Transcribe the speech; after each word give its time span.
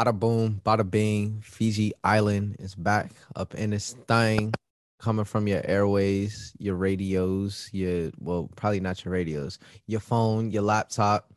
Bada 0.00 0.18
boom, 0.18 0.62
bada 0.64 0.90
bing. 0.90 1.42
Fiji 1.44 1.92
Island 2.02 2.56
is 2.58 2.74
back 2.74 3.12
up 3.36 3.54
in 3.54 3.68
this 3.68 3.94
thing, 4.08 4.54
coming 4.98 5.26
from 5.26 5.46
your 5.46 5.60
airways, 5.62 6.54
your 6.58 6.74
radios, 6.76 7.68
your 7.70 8.10
well, 8.18 8.48
probably 8.56 8.80
not 8.80 9.04
your 9.04 9.12
radios, 9.12 9.58
your 9.86 10.00
phone, 10.00 10.52
your 10.52 10.62
laptop, 10.62 11.30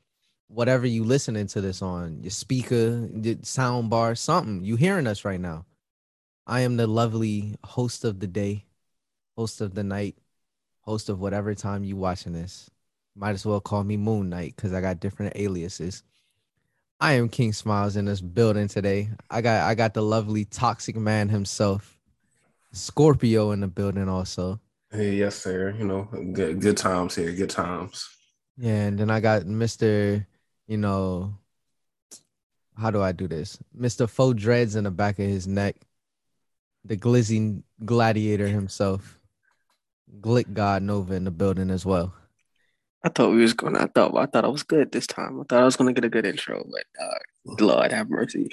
whatever 0.48 0.88
you 0.88 1.04
listening 1.04 1.48
to 1.48 1.60
this 1.60 1.82
on, 1.82 2.22
your 2.22 2.32
speaker, 2.32 3.10
your 3.14 3.36
sound 3.42 3.90
bar, 3.90 4.16
something. 4.16 4.64
You 4.64 4.78
hearing 4.78 5.08
us 5.08 5.26
right 5.26 5.42
now. 5.42 5.66
I 6.48 6.62
am 6.62 6.78
the 6.78 6.88
lovely 6.88 7.58
host 7.66 8.06
of 8.06 8.22
the 8.22 8.28
day, 8.28 8.64
host 9.36 9.60
of 9.60 9.76
the 9.76 9.84
night, 9.84 10.16
host 10.80 11.10
of 11.10 11.20
whatever 11.20 11.54
time 11.54 11.84
you 11.84 11.98
watching 11.98 12.32
this. 12.32 12.70
Might 13.14 13.32
as 13.32 13.46
well 13.46 13.60
call 13.60 13.84
me 13.84 13.98
Moon 13.98 14.30
Knight 14.30 14.56
because 14.56 14.72
I 14.72 14.80
got 14.80 15.02
different 15.02 15.36
aliases. 15.36 16.02
I 17.04 17.16
am 17.16 17.28
King 17.28 17.52
Smiles 17.52 17.98
in 17.98 18.06
this 18.06 18.22
building 18.22 18.70
today. 18.70 19.10
I 19.30 19.42
got 19.42 19.64
I 19.64 19.76
got 19.76 19.94
the 19.94 20.02
lovely 20.02 20.46
toxic 20.46 20.96
man 20.96 21.28
himself, 21.28 22.00
Scorpio 22.72 23.52
in 23.52 23.60
the 23.60 23.68
building 23.68 24.08
also. 24.08 24.62
Hey, 24.90 25.16
yes, 25.16 25.36
sir. 25.36 25.76
You 25.78 25.84
know, 25.84 26.04
good 26.32 26.62
good 26.62 26.78
times 26.78 27.16
here, 27.16 27.34
good 27.34 27.50
times. 27.50 28.08
Yeah, 28.56 28.86
and 28.86 28.98
then 28.98 29.12
I 29.12 29.20
got 29.20 29.42
Mr. 29.42 30.26
You 30.66 30.78
know, 30.78 31.34
how 32.78 32.90
do 32.90 33.02
I 33.02 33.12
do 33.12 33.28
this? 33.28 33.60
Mr. 33.78 34.10
Faux 34.10 34.42
Dreads 34.42 34.78
in 34.78 34.86
the 34.86 34.92
back 34.92 35.20
of 35.20 35.26
his 35.26 35.46
neck, 35.46 35.76
the 36.86 36.96
glizzy 36.96 37.64
gladiator 37.84 38.48
himself, 38.48 39.20
Glick 40.22 40.54
God 40.54 40.84
Nova 40.84 41.16
in 41.16 41.26
the 41.26 41.32
building 41.32 41.70
as 41.70 41.86
well. 41.86 42.14
I 43.04 43.10
thought 43.10 43.32
we 43.32 43.42
was 43.42 43.54
gonna. 43.54 43.80
I 43.80 43.88
thought. 43.88 44.16
I 44.16 44.26
thought 44.26 44.46
I 44.46 44.50
was 44.50 44.64
good 44.64 44.92
this 44.92 45.08
time. 45.08 45.40
I 45.40 45.44
thought 45.44 45.62
I 45.62 45.66
was 45.66 45.76
gonna 45.76 45.94
get 45.94 46.06
a 46.06 46.10
good 46.10 46.26
intro, 46.26 46.66
but 46.72 47.04
uh, 47.04 47.20
Lord 47.60 47.92
have 47.92 48.10
mercy. 48.10 48.50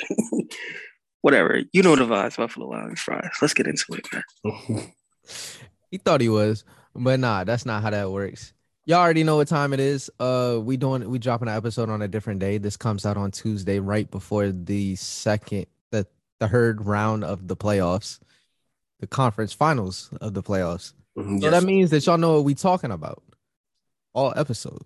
Whatever. 1.21 1.63
You 1.73 1.83
know 1.83 1.95
the 1.95 2.05
vibes. 2.05 2.37
Buffalo 2.37 2.69
Wild 2.69 2.87
Wings 2.87 3.01
fries. 3.01 3.31
Let's 3.41 3.55
get 3.55 3.69
into 3.69 3.85
it, 3.93 4.07
man. 4.13 4.93
he 5.91 5.99
thought 5.99 6.21
he 6.21 6.29
was, 6.29 6.65
but 6.97 7.21
nah, 7.21 7.45
that's 7.45 7.65
not 7.65 7.83
how 7.83 7.91
that 7.91 8.11
works. 8.11 8.53
Y'all 8.87 8.99
already 8.99 9.23
know 9.23 9.37
what 9.37 9.47
time 9.47 9.73
it 9.73 9.79
is. 9.79 10.11
Uh, 10.19 10.59
we 10.61 10.77
doing 10.77 11.09
we 11.09 11.21
dropping 11.21 11.47
an 11.47 11.57
episode 11.57 11.89
on 11.89 12.03
a 12.03 12.09
different 12.09 12.41
day. 12.41 12.59
This 12.59 12.77
comes 12.77 13.07
out 13.07 13.17
on 13.17 13.31
Tuesday, 13.31 13.79
right 13.79 14.11
before 14.11 14.51
the 14.51 14.97
second, 14.97 15.67
the 15.93 16.09
the 16.41 16.49
third 16.49 16.85
round 16.85 17.23
of 17.23 17.47
the 17.47 17.57
playoffs, 17.57 18.19
the 18.99 19.07
conference 19.07 19.53
finals 19.53 20.11
of 20.21 20.35
the 20.35 20.43
playoffs. 20.43 20.95
Mm-hmm, 21.17 21.37
yes. 21.37 21.43
So 21.45 21.51
that 21.51 21.63
means 21.63 21.91
that 21.91 22.05
y'all 22.05 22.19
know 22.19 22.35
what 22.35 22.45
we 22.45 22.55
talking 22.57 22.91
about 22.91 23.23
all 24.13 24.33
episode. 24.37 24.83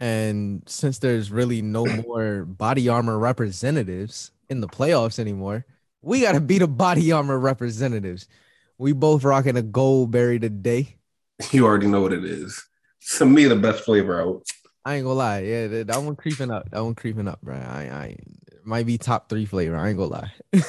And 0.00 0.62
since 0.66 0.98
there's 0.98 1.30
really 1.30 1.62
no 1.62 1.86
more 2.06 2.44
body 2.44 2.88
armor 2.88 3.18
representatives 3.18 4.32
in 4.48 4.60
the 4.60 4.68
playoffs 4.68 5.18
anymore, 5.18 5.64
we 6.02 6.20
gotta 6.20 6.40
be 6.40 6.58
the 6.58 6.68
body 6.68 7.12
armor 7.12 7.38
representatives. 7.38 8.28
We 8.76 8.92
both 8.92 9.24
rocking 9.24 9.56
a 9.56 9.62
Goldberry 9.62 10.38
today. 10.40 10.96
You 11.52 11.64
already 11.66 11.86
know 11.86 12.00
what 12.00 12.12
it 12.12 12.24
is. 12.24 12.62
To 13.16 13.26
me, 13.26 13.44
the 13.44 13.56
best 13.56 13.84
flavor 13.84 14.20
out. 14.20 14.42
I 14.84 14.96
ain't 14.96 15.04
gonna 15.04 15.14
lie. 15.14 15.40
Yeah, 15.40 15.84
that 15.84 16.02
one 16.02 16.16
creeping 16.16 16.50
up. 16.50 16.70
That 16.70 16.84
one 16.84 16.94
creeping 16.94 17.28
up, 17.28 17.40
bro. 17.40 17.54
I, 17.54 17.82
I 17.82 18.16
might 18.64 18.86
be 18.86 18.98
top 18.98 19.28
three 19.28 19.46
flavor. 19.46 19.76
I 19.76 19.88
ain't 19.88 19.98
gonna 19.98 20.10
lie. 20.10 20.32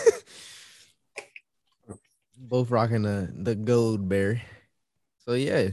Both 2.38 2.72
rocking 2.72 3.02
the 3.02 3.30
the 3.34 3.56
Goldberry. 3.56 4.42
So 5.26 5.34
yeah, 5.34 5.70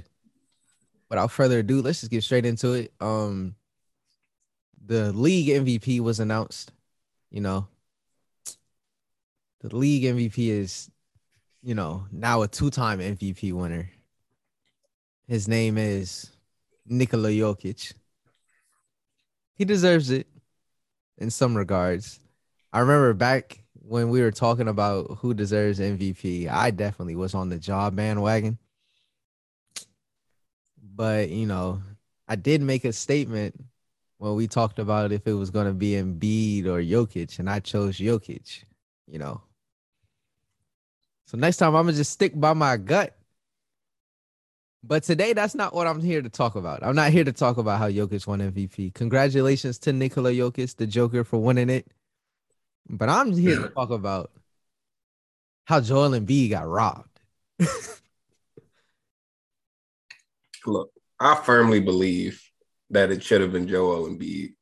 without 1.13 1.31
further 1.31 1.59
ado, 1.59 1.83
let's 1.83 2.01
just 2.01 2.11
get 2.11 2.23
straight 2.23 2.47
into 2.47 2.73
it. 2.73 2.93
Um, 2.99 3.55
the 4.87 5.13
league 5.13 5.49
MVP 5.49 6.01
was 6.01 6.21
announced. 6.21 6.73
You 7.31 7.43
know, 7.43 7.69
the 9.61 9.77
league 9.77 10.05
MVP 10.05 10.49
is, 10.49 10.91
you 11.63 11.75
know, 11.75 12.07
now 12.11 12.41
a 12.41 12.49
two-time 12.49 13.01
MVP 13.01 13.53
winner. 13.53 13.91
His 15.29 15.49
name 15.49 15.77
is 15.77 16.31
Nikola 16.87 17.29
Jokic. 17.29 17.93
He 19.55 19.67
deserves 19.67 20.11
it 20.11 20.27
in 21.19 21.31
some 21.31 21.55
regards. 21.55 22.21
I 22.73 22.81
remember 22.81 23.13
back 23.13 23.63
when 23.75 24.09
we 24.09 24.23
were 24.23 24.33
talking 24.33 24.69
about 24.69 25.19
who 25.19 25.35
deserves 25.35 25.79
MVP, 25.79 26.49
I 26.49 26.71
definitely 26.71 27.17
was 27.17 27.35
on 27.35 27.51
the 27.51 27.59
job 27.59 27.97
bandwagon 27.97 28.59
but 31.03 31.31
you 31.31 31.47
know, 31.47 31.83
I 32.29 32.37
did 32.37 32.63
make 32.63 32.85
a 32.85 32.93
statement 32.93 33.57
when 34.19 34.37
we 34.37 34.47
talked 34.47 34.79
about 34.79 35.11
if 35.11 35.27
it 35.27 35.33
was 35.33 35.51
going 35.51 35.67
to 35.67 35.73
be 35.73 35.95
Embiid 35.95 36.67
or 36.67 36.81
Jokic, 36.81 37.41
and 37.41 37.51
I 37.51 37.59
chose 37.59 37.99
Jokic. 37.99 38.63
You 39.09 39.19
know, 39.19 39.41
so 41.27 41.37
next 41.37 41.57
time 41.57 41.75
I'm 41.75 41.87
gonna 41.87 41.97
just 41.97 42.13
stick 42.13 42.39
by 42.41 42.53
my 42.53 42.77
gut. 42.77 43.17
But 44.85 45.03
today, 45.03 45.33
that's 45.33 45.57
not 45.57 45.75
what 45.75 45.89
I'm 45.89 46.01
here 46.01 46.23
to 46.23 46.29
talk 46.29 46.55
about. 46.55 46.85
I'm 46.85 46.95
not 46.95 47.11
here 47.11 47.25
to 47.25 47.33
talk 47.33 47.57
about 47.57 47.81
how 47.81 47.91
Jokic 47.91 48.25
won 48.29 48.39
MVP. 48.39 48.95
Congratulations 48.95 49.81
to 49.81 49.93
Nikola 49.93 50.31
Jokic, 50.31 50.77
the 50.77 50.87
Joker, 50.87 51.25
for 51.25 51.39
winning 51.43 51.69
it. 51.69 51.89
But 52.89 53.09
I'm 53.09 53.33
here 53.33 53.59
to 53.61 53.71
talk 53.71 53.91
about 53.91 54.31
how 55.65 55.81
Joel 55.81 56.15
and 56.15 56.29
Embiid 56.29 56.51
got 56.51 56.69
robbed. 56.69 57.19
Look, 60.67 60.91
I 61.19 61.35
firmly 61.35 61.81
believe 61.81 62.43
that 62.91 63.11
it 63.11 63.23
should 63.23 63.41
have 63.41 63.53
been 63.53 63.69
Joel 63.69 64.09
Embiid. 64.09 64.55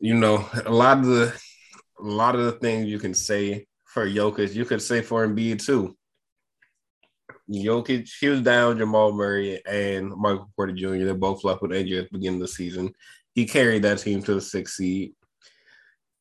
You 0.00 0.14
know, 0.14 0.48
a 0.64 0.72
lot 0.72 0.98
of 0.98 1.06
the 1.06 1.40
a 2.00 2.02
lot 2.02 2.34
of 2.34 2.44
the 2.44 2.52
things 2.52 2.86
you 2.86 2.98
can 2.98 3.14
say 3.14 3.66
for 3.84 4.06
Jokic, 4.06 4.54
you 4.54 4.64
could 4.64 4.80
say 4.80 5.02
for 5.02 5.26
Embiid 5.26 5.64
too. 5.64 5.96
Jokic, 7.50 8.08
he 8.20 8.28
was 8.28 8.40
down 8.40 8.78
Jamal 8.78 9.12
Murray 9.12 9.60
and 9.66 10.10
Michael 10.10 10.50
Porter 10.56 10.72
Jr. 10.72 11.04
They 11.04 11.12
both 11.12 11.44
left 11.44 11.62
with 11.62 11.72
injury 11.72 11.98
at 11.98 12.04
the 12.04 12.18
beginning 12.18 12.40
of 12.40 12.48
the 12.48 12.52
season. 12.52 12.94
He 13.34 13.44
carried 13.46 13.82
that 13.82 13.98
team 13.98 14.22
to 14.22 14.34
the 14.34 14.40
sixth 14.40 14.76
seed. 14.76 15.12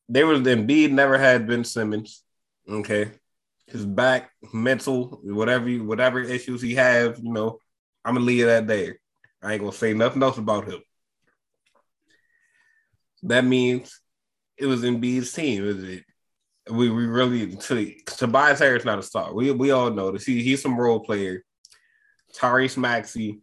There 0.09 0.27
was 0.27 0.41
Embiid 0.41 0.91
never 0.91 1.17
had 1.17 1.47
Ben 1.47 1.63
Simmons. 1.63 2.23
Okay. 2.67 3.11
His 3.67 3.85
back, 3.85 4.31
mental, 4.51 5.19
whatever 5.23 5.69
whatever 5.69 6.21
issues 6.21 6.61
he 6.61 6.73
have, 6.75 7.19
you 7.19 7.31
know, 7.31 7.59
I'm 8.03 8.15
gonna 8.15 8.25
leave 8.25 8.45
that 8.45 8.67
there. 8.67 8.99
I 9.41 9.53
ain't 9.53 9.61
gonna 9.61 9.73
say 9.73 9.93
nothing 9.93 10.23
else 10.23 10.37
about 10.37 10.65
him. 10.65 10.81
That 13.23 13.45
means 13.45 13.99
it 14.57 14.65
was 14.65 14.83
Embiid's 14.83 15.31
team. 15.31 15.65
Is 15.65 15.83
it? 15.83 16.03
We 16.69 16.89
we 16.89 17.05
really 17.05 17.55
to 17.55 17.95
Tobias 18.05 18.59
Harris 18.59 18.85
not 18.85 18.99
a 18.99 19.03
star. 19.03 19.33
We 19.33 19.51
we 19.51 19.71
all 19.71 19.89
know 19.91 20.11
this. 20.11 20.25
He, 20.25 20.43
he's 20.43 20.61
some 20.61 20.79
role 20.79 20.99
player. 20.99 21.43
Tyrese 22.35 22.77
Maxey, 22.77 23.41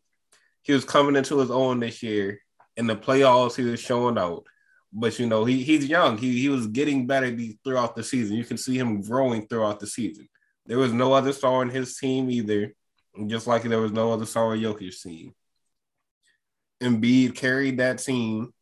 he 0.62 0.72
was 0.72 0.84
coming 0.84 1.16
into 1.16 1.38
his 1.38 1.50
own 1.50 1.80
this 1.80 2.02
year. 2.02 2.40
In 2.76 2.86
the 2.86 2.94
playoffs, 2.94 3.56
he 3.56 3.64
was 3.64 3.80
showing 3.80 4.18
out. 4.18 4.46
But 4.92 5.18
you 5.18 5.26
know, 5.26 5.44
he 5.44 5.62
he's 5.62 5.86
young. 5.86 6.18
He 6.18 6.40
he 6.40 6.48
was 6.48 6.68
getting 6.68 7.06
better 7.06 7.36
throughout 7.64 7.96
the 7.96 8.04
season. 8.04 8.36
You 8.36 8.44
can 8.44 8.56
see 8.56 8.78
him 8.78 9.02
growing 9.02 9.46
throughout 9.46 9.80
the 9.80 9.86
season. 9.86 10.28
There 10.66 10.78
was 10.78 10.92
no 10.92 11.12
other 11.12 11.32
star 11.32 11.60
on 11.60 11.70
his 11.70 11.96
team 11.96 12.30
either 12.30 12.74
just 13.26 13.46
like 13.46 13.62
there 13.62 13.80
was 13.80 13.92
no 13.92 14.12
other 14.12 14.26
Star 14.26 14.56
Jokic 14.56 15.00
team. 15.02 15.32
Embiid 16.82 17.34
carried 17.34 17.78
that 17.78 17.98
team 17.98 18.52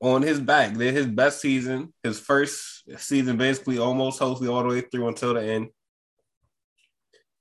on 0.00 0.22
his 0.22 0.40
back. 0.40 0.74
They're 0.74 0.92
his 0.92 1.06
best 1.06 1.40
season, 1.40 1.92
his 2.02 2.18
first 2.18 2.84
season, 2.98 3.36
basically 3.36 3.78
almost 3.78 4.18
hopefully 4.18 4.48
all 4.48 4.62
the 4.62 4.68
way 4.68 4.80
through 4.80 5.08
until 5.08 5.34
the 5.34 5.42
end. 5.42 5.68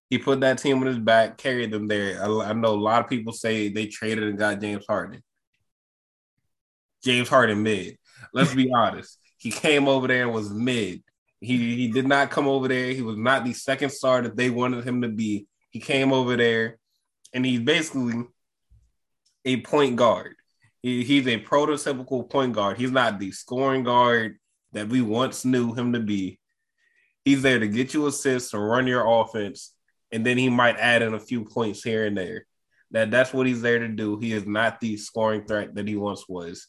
He 0.09 0.19
put 0.19 0.41
that 0.41 0.59
team 0.59 0.79
on 0.79 0.85
his 0.85 0.99
back, 0.99 1.37
carried 1.37 1.71
them 1.71 1.87
there. 1.87 2.23
I, 2.23 2.49
I 2.49 2.53
know 2.53 2.73
a 2.73 2.75
lot 2.75 3.03
of 3.03 3.09
people 3.09 3.33
say 3.33 3.69
they 3.69 3.87
traded 3.87 4.23
and 4.23 4.37
got 4.37 4.61
James 4.61 4.85
Harden. 4.87 5.21
James 7.03 7.27
Harden 7.27 7.63
mid. 7.63 7.97
Let's 8.33 8.53
be 8.53 8.71
honest. 8.75 9.17
He 9.37 9.51
came 9.51 9.87
over 9.87 10.07
there 10.07 10.23
and 10.23 10.33
was 10.33 10.51
mid. 10.51 11.01
He 11.45 11.75
he 11.75 11.87
did 11.87 12.07
not 12.07 12.31
come 12.31 12.47
over 12.47 12.67
there. 12.67 12.91
He 12.91 13.01
was 13.01 13.17
not 13.17 13.45
the 13.45 13.53
second 13.53 13.91
star 13.91 14.21
that 14.21 14.35
they 14.35 14.49
wanted 14.49 14.85
him 14.85 15.01
to 15.01 15.09
be. 15.09 15.47
He 15.69 15.79
came 15.79 16.11
over 16.11 16.35
there, 16.35 16.77
and 17.33 17.45
he's 17.45 17.59
basically 17.59 18.23
a 19.45 19.61
point 19.61 19.95
guard. 19.95 20.35
He, 20.81 21.03
he's 21.03 21.27
a 21.27 21.39
prototypical 21.39 22.29
point 22.29 22.53
guard. 22.53 22.77
He's 22.77 22.91
not 22.91 23.19
the 23.19 23.31
scoring 23.31 23.83
guard 23.83 24.37
that 24.73 24.89
we 24.89 25.01
once 25.01 25.45
knew 25.45 25.73
him 25.73 25.93
to 25.93 25.99
be. 25.99 26.39
He's 27.23 27.41
there 27.41 27.59
to 27.59 27.67
get 27.67 27.93
you 27.93 28.07
assists 28.07 28.53
and 28.53 28.63
run 28.63 28.87
your 28.87 29.05
offense, 29.07 29.73
and 30.11 30.25
then 30.25 30.37
he 30.37 30.49
might 30.49 30.77
add 30.77 31.01
in 31.01 31.13
a 31.13 31.19
few 31.19 31.45
points 31.45 31.83
here 31.83 32.05
and 32.05 32.17
there. 32.17 32.45
That 32.91 33.11
that's 33.11 33.33
what 33.33 33.47
he's 33.47 33.61
there 33.61 33.79
to 33.79 33.87
do. 33.87 34.19
He 34.19 34.31
is 34.31 34.45
not 34.45 34.79
the 34.79 34.97
scoring 34.97 35.45
threat 35.45 35.75
that 35.75 35.87
he 35.87 35.95
once 35.95 36.29
was. 36.29 36.67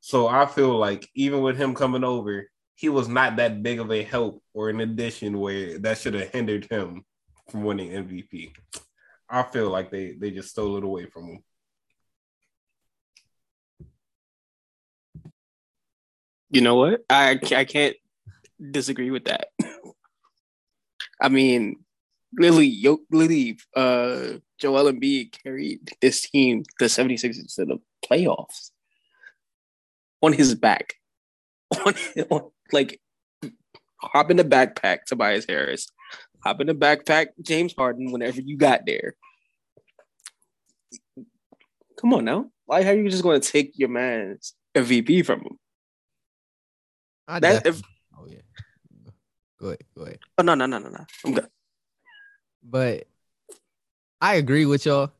So 0.00 0.28
I 0.28 0.44
feel 0.44 0.76
like 0.76 1.08
even 1.14 1.40
with 1.40 1.56
him 1.56 1.74
coming 1.74 2.04
over, 2.04 2.46
he 2.74 2.88
was 2.88 3.08
not 3.08 3.36
that 3.36 3.62
big 3.62 3.80
of 3.80 3.90
a 3.90 4.02
help 4.02 4.42
or 4.52 4.68
an 4.68 4.80
addition 4.80 5.38
where 5.38 5.78
that 5.78 5.98
should 5.98 6.14
have 6.14 6.30
hindered 6.30 6.66
him 6.66 7.04
from 7.50 7.64
winning 7.64 7.90
MVP. 7.90 8.52
I 9.28 9.42
feel 9.42 9.70
like 9.70 9.90
they 9.90 10.12
they 10.12 10.30
just 10.30 10.50
stole 10.50 10.76
it 10.76 10.84
away 10.84 11.06
from 11.06 11.28
him. 11.28 11.44
You 16.50 16.60
know 16.60 16.76
what? 16.76 17.04
I 17.08 17.38
I 17.56 17.64
can't 17.64 17.96
disagree 18.70 19.10
with 19.10 19.24
that. 19.24 19.48
I 21.20 21.28
mean, 21.28 21.76
Lily, 22.36 22.66
Yo, 22.66 22.98
Lily, 23.10 23.58
uh, 23.74 24.38
Joel 24.58 24.92
Embiid 24.92 25.42
carried 25.42 25.90
this 26.00 26.28
team, 26.28 26.64
the 26.78 26.86
76ers, 26.86 27.54
to 27.54 27.64
the 27.64 27.78
playoffs 28.04 28.70
on 30.20 30.32
his 30.32 30.54
back. 30.54 30.94
On, 31.86 31.94
on 32.30 32.50
like, 32.72 33.00
hop 34.00 34.30
in 34.30 34.36
the 34.36 34.44
backpack, 34.44 35.04
Tobias 35.06 35.46
Harris. 35.48 35.88
Hop 36.40 36.60
in 36.60 36.66
the 36.66 36.74
backpack, 36.74 37.28
James 37.40 37.74
Harden, 37.76 38.12
whenever 38.12 38.40
you 38.40 38.56
got 38.56 38.82
there. 38.86 39.14
Come 42.00 42.12
on 42.14 42.24
now. 42.24 42.50
Why 42.66 42.82
are 42.82 42.94
you 42.94 43.08
just 43.08 43.22
going 43.22 43.40
to 43.40 43.48
take 43.52 43.72
your 43.78 43.88
man's 43.88 44.54
MVP 44.74 45.24
from 45.24 45.40
him? 45.40 45.58
I 47.28 47.40
That- 47.40 47.64
definitely- 47.64 47.90
oh 48.18 48.26
yeah. 48.28 48.40
Go 49.58 49.66
ahead, 49.68 49.84
go 49.96 50.02
ahead. 50.04 50.18
Oh, 50.38 50.42
no, 50.42 50.54
no, 50.54 50.66
no, 50.66 50.78
no, 50.78 50.88
no. 50.90 51.04
I'm 51.24 51.32
good. 51.34 51.48
But 52.62 53.06
I 54.20 54.34
agree 54.36 54.66
with 54.66 54.84
y'all. 54.86 55.12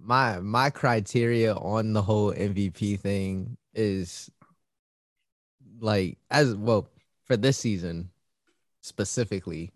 My 0.00 0.38
my 0.38 0.70
criteria 0.70 1.54
on 1.54 1.92
the 1.92 2.02
whole 2.02 2.32
MVP 2.32 2.98
thing 3.00 3.56
is 3.74 4.30
like 5.80 6.18
as 6.30 6.54
well 6.54 6.88
for 7.24 7.36
this 7.36 7.58
season 7.58 8.10
specifically. 8.80 9.72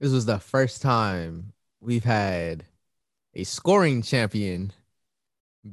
This 0.00 0.12
was 0.12 0.26
the 0.26 0.38
first 0.38 0.82
time 0.82 1.52
we've 1.80 2.04
had 2.04 2.64
a 3.34 3.44
scoring 3.44 4.02
champion 4.02 4.72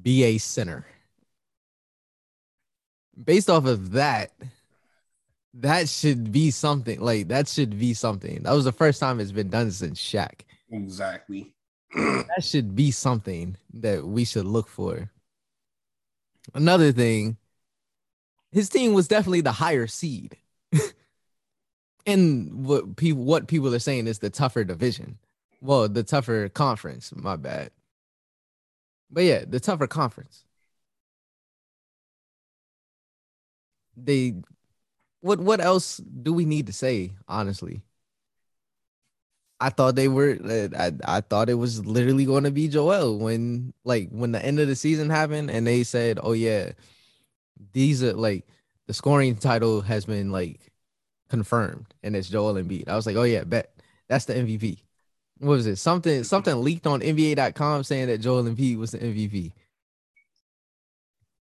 be 0.02 0.24
a 0.24 0.38
center. 0.38 0.86
Based 3.22 3.50
off 3.50 3.66
of 3.66 3.92
that, 3.92 4.32
that 5.56 5.90
should 5.90 6.32
be 6.32 6.52
something. 6.52 7.00
Like 7.02 7.28
that 7.30 7.48
should 7.48 7.78
be 7.78 7.94
something. 7.94 8.44
That 8.44 8.54
was 8.54 8.66
the 8.66 8.72
first 8.72 9.00
time 9.00 9.20
it's 9.20 9.32
been 9.32 9.50
done 9.50 9.72
since 9.72 10.00
Shaq 10.00 10.42
Exactly. 10.72 11.54
that 11.96 12.44
should 12.44 12.76
be 12.76 12.92
something 12.92 13.58
that 13.74 14.06
we 14.06 14.24
should 14.26 14.46
look 14.46 14.68
for. 14.68 15.10
Another 16.54 16.92
thing, 16.92 17.38
his 18.52 18.70
team 18.70 18.94
was 18.94 19.08
definitely 19.08 19.42
the 19.42 19.52
higher 19.52 19.88
seed. 19.88 20.38
and 22.06 22.66
what 22.66 22.96
people 22.96 23.24
what 23.24 23.48
people 23.48 23.74
are 23.74 23.80
saying 23.80 24.08
is 24.08 24.20
the 24.20 24.30
tougher 24.30 24.64
division. 24.64 25.18
Well, 25.62 25.90
the 25.90 26.04
tougher 26.04 26.50
conference, 26.50 27.14
my 27.16 27.36
bad. 27.36 27.72
But 29.12 29.24
yeah, 29.24 29.44
the 29.48 29.60
tougher 29.60 29.88
conference. 29.88 30.46
They 33.98 34.36
what 35.22 35.40
what 35.40 35.60
else 35.62 35.98
do 35.98 36.34
we 36.34 36.46
need 36.46 36.68
to 36.68 36.74
say, 36.74 37.12
honestly? 37.28 37.82
I 39.60 39.70
thought 39.70 39.96
they 39.96 40.08
were. 40.08 40.38
I 40.78 40.94
I 41.04 41.22
thought 41.22 41.50
it 41.50 41.56
was 41.56 41.86
literally 41.86 42.26
going 42.26 42.46
to 42.46 42.52
be 42.52 42.68
Joel 42.70 43.18
when 43.20 43.74
like 43.84 44.10
when 44.10 44.32
the 44.32 44.44
end 44.44 44.60
of 44.60 44.68
the 44.68 44.76
season 44.76 45.10
happened 45.10 45.52
and 45.52 45.68
they 45.68 45.84
said, 45.84 46.20
"Oh 46.24 46.32
yeah, 46.32 46.72
these 47.74 48.04
are 48.04 48.14
like 48.14 48.48
the 48.88 48.94
scoring 48.94 49.36
title 49.36 49.82
has 49.82 50.06
been 50.06 50.32
like 50.32 50.60
confirmed 51.30 51.94
and 52.04 52.16
it's 52.16 52.30
Joel 52.30 52.56
Embiid." 52.56 52.88
I 52.88 52.96
was 52.96 53.06
like, 53.06 53.16
"Oh 53.16 53.24
yeah, 53.24 53.44
bet 53.44 53.74
that's 54.08 54.26
the 54.26 54.36
MVP." 54.36 54.80
What 55.40 55.50
was 55.50 55.68
it? 55.68 55.78
Something 55.78 56.24
something 56.24 56.64
leaked 56.64 56.88
on 56.88 57.02
NBA.com 57.02 57.84
saying 57.84 58.08
that 58.08 58.20
Joel 58.20 58.44
Embiid 58.44 58.78
was 58.78 58.92
the 58.92 59.00
MVP. 59.00 59.54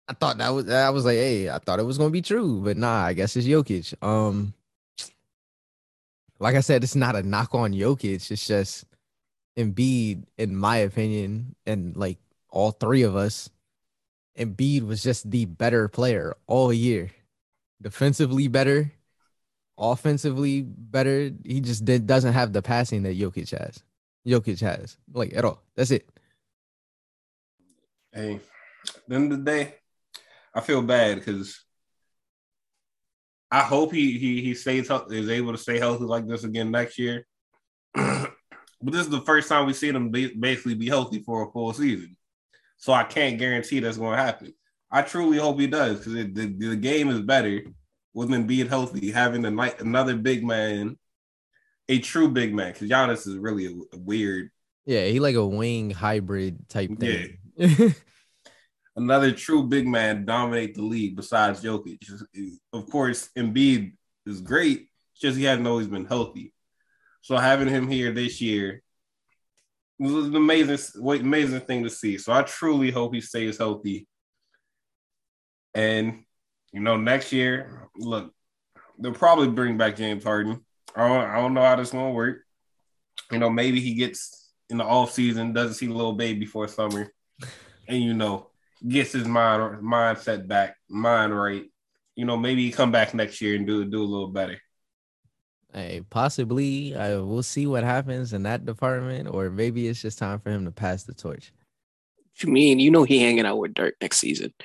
I 0.08 0.14
thought 0.14 0.38
that 0.38 0.50
was 0.50 0.70
I 0.70 0.90
was 0.90 1.06
like, 1.06 1.18
"Hey, 1.18 1.50
I 1.50 1.60
thought 1.60 1.80
it 1.80 1.86
was 1.86 1.98
to 1.98 2.10
be 2.10 2.22
true, 2.22 2.62
but 2.62 2.78
nah, 2.78 3.06
I 3.06 3.14
guess 3.14 3.36
it's 3.36 3.48
Jokic." 3.48 3.94
Um 4.04 4.54
like 6.40 6.56
I 6.56 6.60
said, 6.60 6.84
it's 6.84 6.96
not 6.96 7.16
a 7.16 7.24
knock 7.24 7.56
on 7.56 7.72
Jokic. 7.74 8.30
It's 8.32 8.48
just 8.48 8.86
Embiid, 9.58 10.26
in 10.38 10.56
my 10.56 10.78
opinion, 10.78 11.56
and 11.66 11.96
like 11.96 12.18
all 12.50 12.72
three 12.72 13.04
of 13.04 13.16
us, 13.16 13.50
Embiid 14.38 14.86
was 14.86 15.02
just 15.02 15.30
the 15.30 15.46
better 15.46 15.88
player 15.88 16.36
all 16.48 16.74
year. 16.74 17.12
Defensively 17.82 18.48
better, 18.48 18.92
offensively 19.78 20.62
better. 20.62 21.32
He 21.44 21.62
just 21.62 21.86
did, 21.86 22.08
doesn't 22.08 22.34
have 22.34 22.54
the 22.54 22.62
passing 22.62 23.04
that 23.04 23.18
Jokic 23.18 23.52
has. 23.58 23.84
Jokic 24.28 24.60
has, 24.62 24.98
like 25.14 25.36
at 25.36 25.46
all. 25.46 25.62
That's 25.76 25.92
it. 25.92 26.08
Hey, 28.12 28.40
the 29.08 29.16
end 29.16 29.32
of 29.32 29.40
the 29.40 29.52
day, 29.52 29.76
I 30.54 30.62
feel 30.62 30.82
bad 30.82 31.16
because 31.16 31.66
I 33.52 33.62
hope 33.62 33.94
he 33.94 34.18
he 34.18 34.42
he 34.42 34.54
stays 34.54 34.90
is 35.10 35.30
able 35.30 35.52
to 35.52 35.58
stay 35.58 35.78
healthy 35.80 36.06
like 36.06 36.28
this 36.28 36.44
again 36.44 36.72
next 36.72 36.98
year. 36.98 37.26
but 37.94 38.34
this 38.82 39.02
is 39.02 39.10
the 39.10 39.22
first 39.22 39.50
time 39.50 39.66
we 39.66 39.74
see 39.74 39.90
him 39.90 40.12
ba- 40.12 40.32
basically 40.40 40.76
be 40.76 40.88
healthy 40.88 41.20
for 41.20 41.44
a 41.48 41.52
full 41.52 41.72
season, 41.74 42.18
so 42.86 42.94
I 42.94 43.04
can't 43.04 43.40
guarantee 43.40 43.80
that's 43.80 43.98
going 43.98 44.16
to 44.16 44.24
happen. 44.24 44.54
I 44.92 45.02
truly 45.02 45.40
hope 45.40 45.60
he 45.60 45.66
does 45.66 45.98
because 45.98 46.14
the, 46.14 46.56
the 46.56 46.76
game 46.76 47.10
is 47.10 47.20
better 47.20 47.64
with 48.14 48.32
him 48.32 48.46
being 48.46 48.68
healthy, 48.68 49.10
having 49.10 49.44
a 49.44 49.50
night 49.50 49.82
another 49.82 50.16
big 50.16 50.46
man, 50.46 50.96
a 51.90 51.98
true 51.98 52.30
big 52.30 52.54
man. 52.54 52.74
Because 52.74 52.88
Giannis 52.88 53.28
is 53.28 53.38
really 53.38 53.66
a, 53.66 53.96
a 53.96 53.98
weird 53.98 54.52
Yeah, 54.86 55.04
he 55.06 55.20
like 55.20 55.34
a 55.34 55.44
wing 55.44 55.90
hybrid 55.90 56.70
type 56.70 56.96
thing. 57.00 57.40
Yeah. 57.58 57.90
another 58.96 59.32
true 59.32 59.64
big 59.64 59.88
man 59.88 60.24
dominate 60.24 60.76
the 60.76 60.84
league 60.84 61.16
besides 61.16 61.64
Jokic. 61.64 61.98
Of 62.72 62.88
course, 62.92 63.32
Embiid 63.36 63.94
is 64.28 64.42
great, 64.42 64.90
it's 65.14 65.22
just 65.22 65.40
he 65.40 65.46
hasn't 65.46 65.66
always 65.66 65.88
been 65.88 66.06
healthy. 66.06 66.54
So 67.22 67.36
having 67.36 67.68
him 67.68 67.88
here 67.88 68.12
this 68.12 68.42
year 68.42 68.84
was 70.00 70.28
an 70.28 70.36
amazing, 70.36 70.80
amazing 71.02 71.62
thing 71.62 71.84
to 71.84 71.90
see. 71.90 72.18
So 72.18 72.34
I 72.34 72.42
truly 72.44 72.92
hope 72.92 73.14
he 73.14 73.22
stays 73.22 73.58
healthy. 73.58 74.08
And 75.74 76.24
you 76.72 76.82
know, 76.82 76.98
next 76.98 77.32
year, 77.32 77.90
look, 77.98 78.34
they'll 79.00 79.14
probably 79.14 79.48
bring 79.48 79.78
back 79.78 79.96
James 79.96 80.24
Harden. 80.24 80.66
I 80.96 81.08
don't, 81.08 81.30
I 81.30 81.36
don't 81.36 81.54
know 81.54 81.62
how 81.62 81.76
this 81.76 81.92
gonna 81.92 82.12
work. 82.12 82.40
You 83.32 83.40
know, 83.40 83.50
maybe 83.50 83.80
he 83.80 83.94
gets 83.94 84.52
in 84.70 84.78
the 84.78 84.84
off 84.84 85.12
season, 85.12 85.54
doesn't 85.54 85.76
see 85.76 85.88
little 85.88 86.14
baby 86.14 86.40
before 86.40 86.68
summer, 86.68 87.12
and 87.88 88.02
you 88.02 88.14
know, 88.14 88.50
gets 88.88 89.14
his 89.14 89.28
mind 89.28 89.82
mindset 89.82 90.48
back, 90.48 90.76
mind 90.90 91.38
right. 91.38 91.66
You 92.16 92.26
know, 92.26 92.38
maybe 92.38 92.66
he 92.66 92.72
come 92.72 92.92
back 92.92 93.14
next 93.14 93.42
year 93.42 93.56
and 93.56 93.68
do 93.68 93.86
do 93.86 94.02
a 94.02 94.04
little 94.04 94.28
better. 94.28 94.60
Hey, 95.76 96.04
possibly. 96.10 96.96
I 96.96 97.18
we'll 97.18 97.44
see 97.44 97.68
what 97.68 97.84
happens 97.84 98.32
in 98.32 98.44
that 98.44 98.66
department, 98.66 99.28
or 99.30 99.50
maybe 99.50 99.90
it's 99.90 100.02
just 100.02 100.18
time 100.18 100.40
for 100.40 100.50
him 100.50 100.64
to 100.64 100.72
pass 100.72 101.04
the 101.04 101.14
torch. 101.14 101.52
What 102.16 102.44
you 102.44 102.54
mean? 102.54 102.80
You 102.80 102.92
know 102.92 103.04
he 103.04 103.22
hanging 103.22 103.46
out 103.46 103.58
with 103.58 103.74
Dirk 103.74 103.96
next 104.02 104.20
season. 104.20 104.54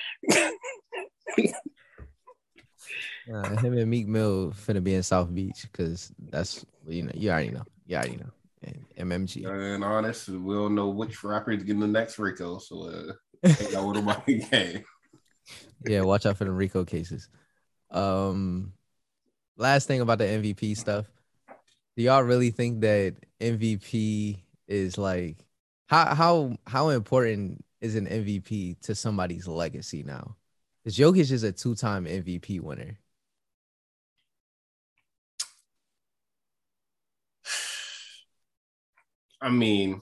Uh, 3.31 3.55
him 3.57 3.77
and 3.77 3.89
Meek 3.89 4.07
Mill 4.07 4.51
finna 4.51 4.83
be 4.83 4.95
in 4.95 5.03
South 5.03 5.33
Beach 5.33 5.61
because 5.71 6.11
that's 6.31 6.65
you 6.87 7.03
know 7.03 7.11
you 7.13 7.29
already 7.29 7.51
know 7.51 7.63
you 7.85 7.95
already 7.95 8.17
know 8.17 8.31
and 8.63 8.85
MMG. 8.97 9.45
And 9.45 9.83
honest, 9.83 10.27
we 10.29 10.53
don't 10.53 10.75
know 10.75 10.89
which 10.89 11.23
rapper 11.23 11.51
is 11.51 11.63
getting 11.63 11.79
the 11.79 11.87
next 11.87 12.19
Rico, 12.19 12.57
so 12.57 12.89
uh, 12.89 13.47
take 13.53 13.73
out 13.73 13.87
with 13.87 14.25
him 14.27 14.49
game. 14.49 14.83
yeah, 15.85 16.01
watch 16.01 16.25
out 16.25 16.37
for 16.37 16.45
the 16.45 16.51
Rico 16.51 16.83
cases. 16.83 17.29
Um, 17.89 18.73
last 19.61 19.87
thing 19.87 20.01
about 20.01 20.17
the 20.17 20.25
MVP 20.25 20.75
stuff. 20.77 21.05
Do 21.95 22.03
y'all 22.03 22.23
really 22.23 22.51
think 22.51 22.81
that 22.81 23.15
MVP 23.39 24.41
is 24.67 24.97
like 24.97 25.37
how 25.87 26.15
how 26.15 26.57
how 26.67 26.89
important 26.89 27.63
is 27.81 27.95
an 27.95 28.07
MVP 28.07 28.81
to 28.81 28.95
somebody's 28.95 29.47
legacy 29.47 30.03
now? 30.03 30.35
Because 30.83 30.97
Jokic 30.97 31.31
is 31.31 31.43
a 31.43 31.51
two 31.51 31.75
time 31.75 32.05
MVP 32.05 32.61
winner. 32.61 32.97
I 39.41 39.49
mean, 39.49 40.01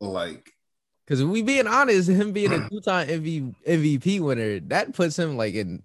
like 0.00 0.52
Because 1.06 1.24
we 1.24 1.42
being 1.42 1.66
honest, 1.66 2.08
him 2.08 2.32
being 2.32 2.52
a 2.52 2.68
two 2.68 2.80
time 2.80 3.08
MV, 3.08 3.54
MVP 3.66 4.20
winner, 4.20 4.60
that 4.60 4.94
puts 4.94 5.18
him 5.18 5.36
like 5.36 5.54
in 5.54 5.82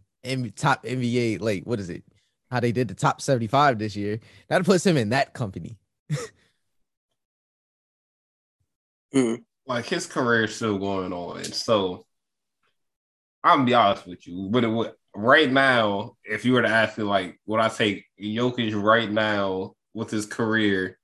top 0.56 0.84
NBA. 0.84 1.40
Like 1.40 1.64
what 1.64 1.80
is 1.80 1.90
it? 1.90 2.04
How 2.52 2.60
they 2.60 2.72
did 2.72 2.88
the 2.88 2.96
top 2.96 3.22
seventy 3.22 3.48
five 3.48 3.78
this 3.80 3.96
year? 3.96 4.20
That 4.48 4.66
puts 4.66 4.86
him 4.86 4.98
in 4.98 5.10
that 5.10 5.34
company. 5.34 5.78
Hmm. 9.12 9.38
like 9.66 9.86
his 9.86 10.06
career 10.06 10.44
is 10.44 10.56
still 10.56 10.78
going 10.78 11.12
on. 11.14 11.44
So 11.46 12.06
I'm 13.44 13.60
gonna 13.60 13.66
be 13.66 13.74
honest 13.74 14.06
with 14.06 14.28
you, 14.28 14.50
but 14.52 14.64
it 14.64 14.68
would 14.68 14.92
right 15.16 15.52
now, 15.52 16.16
if 16.24 16.46
you 16.46 16.54
were 16.54 16.62
to 16.62 16.68
ask 16.68 16.98
me, 16.98 17.04
like, 17.04 17.40
would 17.46 17.60
I 17.60 17.70
take 17.70 18.06
Jokic 18.22 18.82
right 18.82 19.10
now 19.10 19.74
with 19.94 20.10
his 20.10 20.26
career 20.26 20.98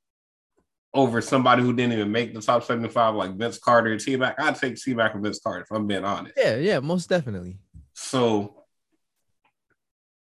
over 0.94 1.22
somebody 1.22 1.62
who 1.62 1.74
didn't 1.74 1.94
even 1.94 2.12
make 2.12 2.34
the 2.34 2.42
top 2.42 2.64
75, 2.64 3.16
like 3.16 3.36
Vince 3.36 3.58
Carter 3.58 3.98
T 3.98 4.16
Mac? 4.16 4.36
I'd 4.40 4.56
take 4.56 4.76
T 4.76 4.94
Mac 4.94 5.14
and 5.14 5.24
Vince 5.24 5.40
Carter 5.40 5.62
if 5.62 5.72
I'm 5.72 5.88
being 5.88 6.06
honest. 6.06 6.36
Yeah, 6.38 6.56
yeah, 6.58 6.80
most 6.80 7.10
definitely. 7.10 7.58
So, 7.94 8.65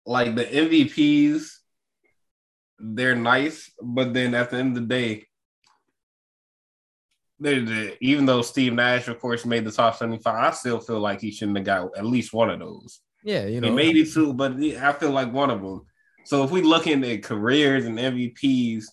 like 0.05 0.35
the 0.35 0.45
MVPs, 0.45 1.47
they're 2.79 3.15
nice, 3.15 3.71
but 3.81 4.13
then 4.13 4.33
at 4.33 4.49
the 4.49 4.57
end 4.57 4.77
of 4.77 4.83
the 4.83 4.89
day, 4.89 5.25
they 7.39 7.97
even 8.01 8.25
though 8.25 8.41
Steve 8.41 8.73
Nash, 8.73 9.07
of 9.07 9.19
course, 9.19 9.45
made 9.45 9.65
the 9.65 9.71
top 9.71 9.95
75, 9.95 10.35
I 10.35 10.51
still 10.51 10.79
feel 10.79 10.99
like 10.99 11.21
he 11.21 11.31
shouldn't 11.31 11.57
have 11.57 11.65
got 11.65 11.97
at 11.97 12.05
least 12.05 12.33
one 12.33 12.49
of 12.49 12.59
those. 12.59 13.01
Yeah, 13.23 13.45
you 13.45 13.61
know, 13.61 13.69
He 13.69 13.73
maybe 13.73 14.05
two, 14.05 14.33
but 14.33 14.53
I 14.53 14.93
feel 14.93 15.11
like 15.11 15.31
one 15.33 15.49
of 15.49 15.61
them. 15.61 15.81
So 16.25 16.43
if 16.43 16.51
we 16.51 16.61
looking 16.61 17.03
at 17.03 17.23
careers 17.23 17.85
and 17.85 17.97
MVPs, 17.97 18.85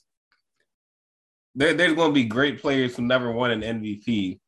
there, 1.54 1.74
there's 1.74 1.94
going 1.94 2.10
to 2.10 2.14
be 2.14 2.24
great 2.24 2.60
players 2.60 2.96
who 2.96 3.02
never 3.02 3.32
won 3.32 3.50
an 3.50 3.60
MVP, 3.60 4.38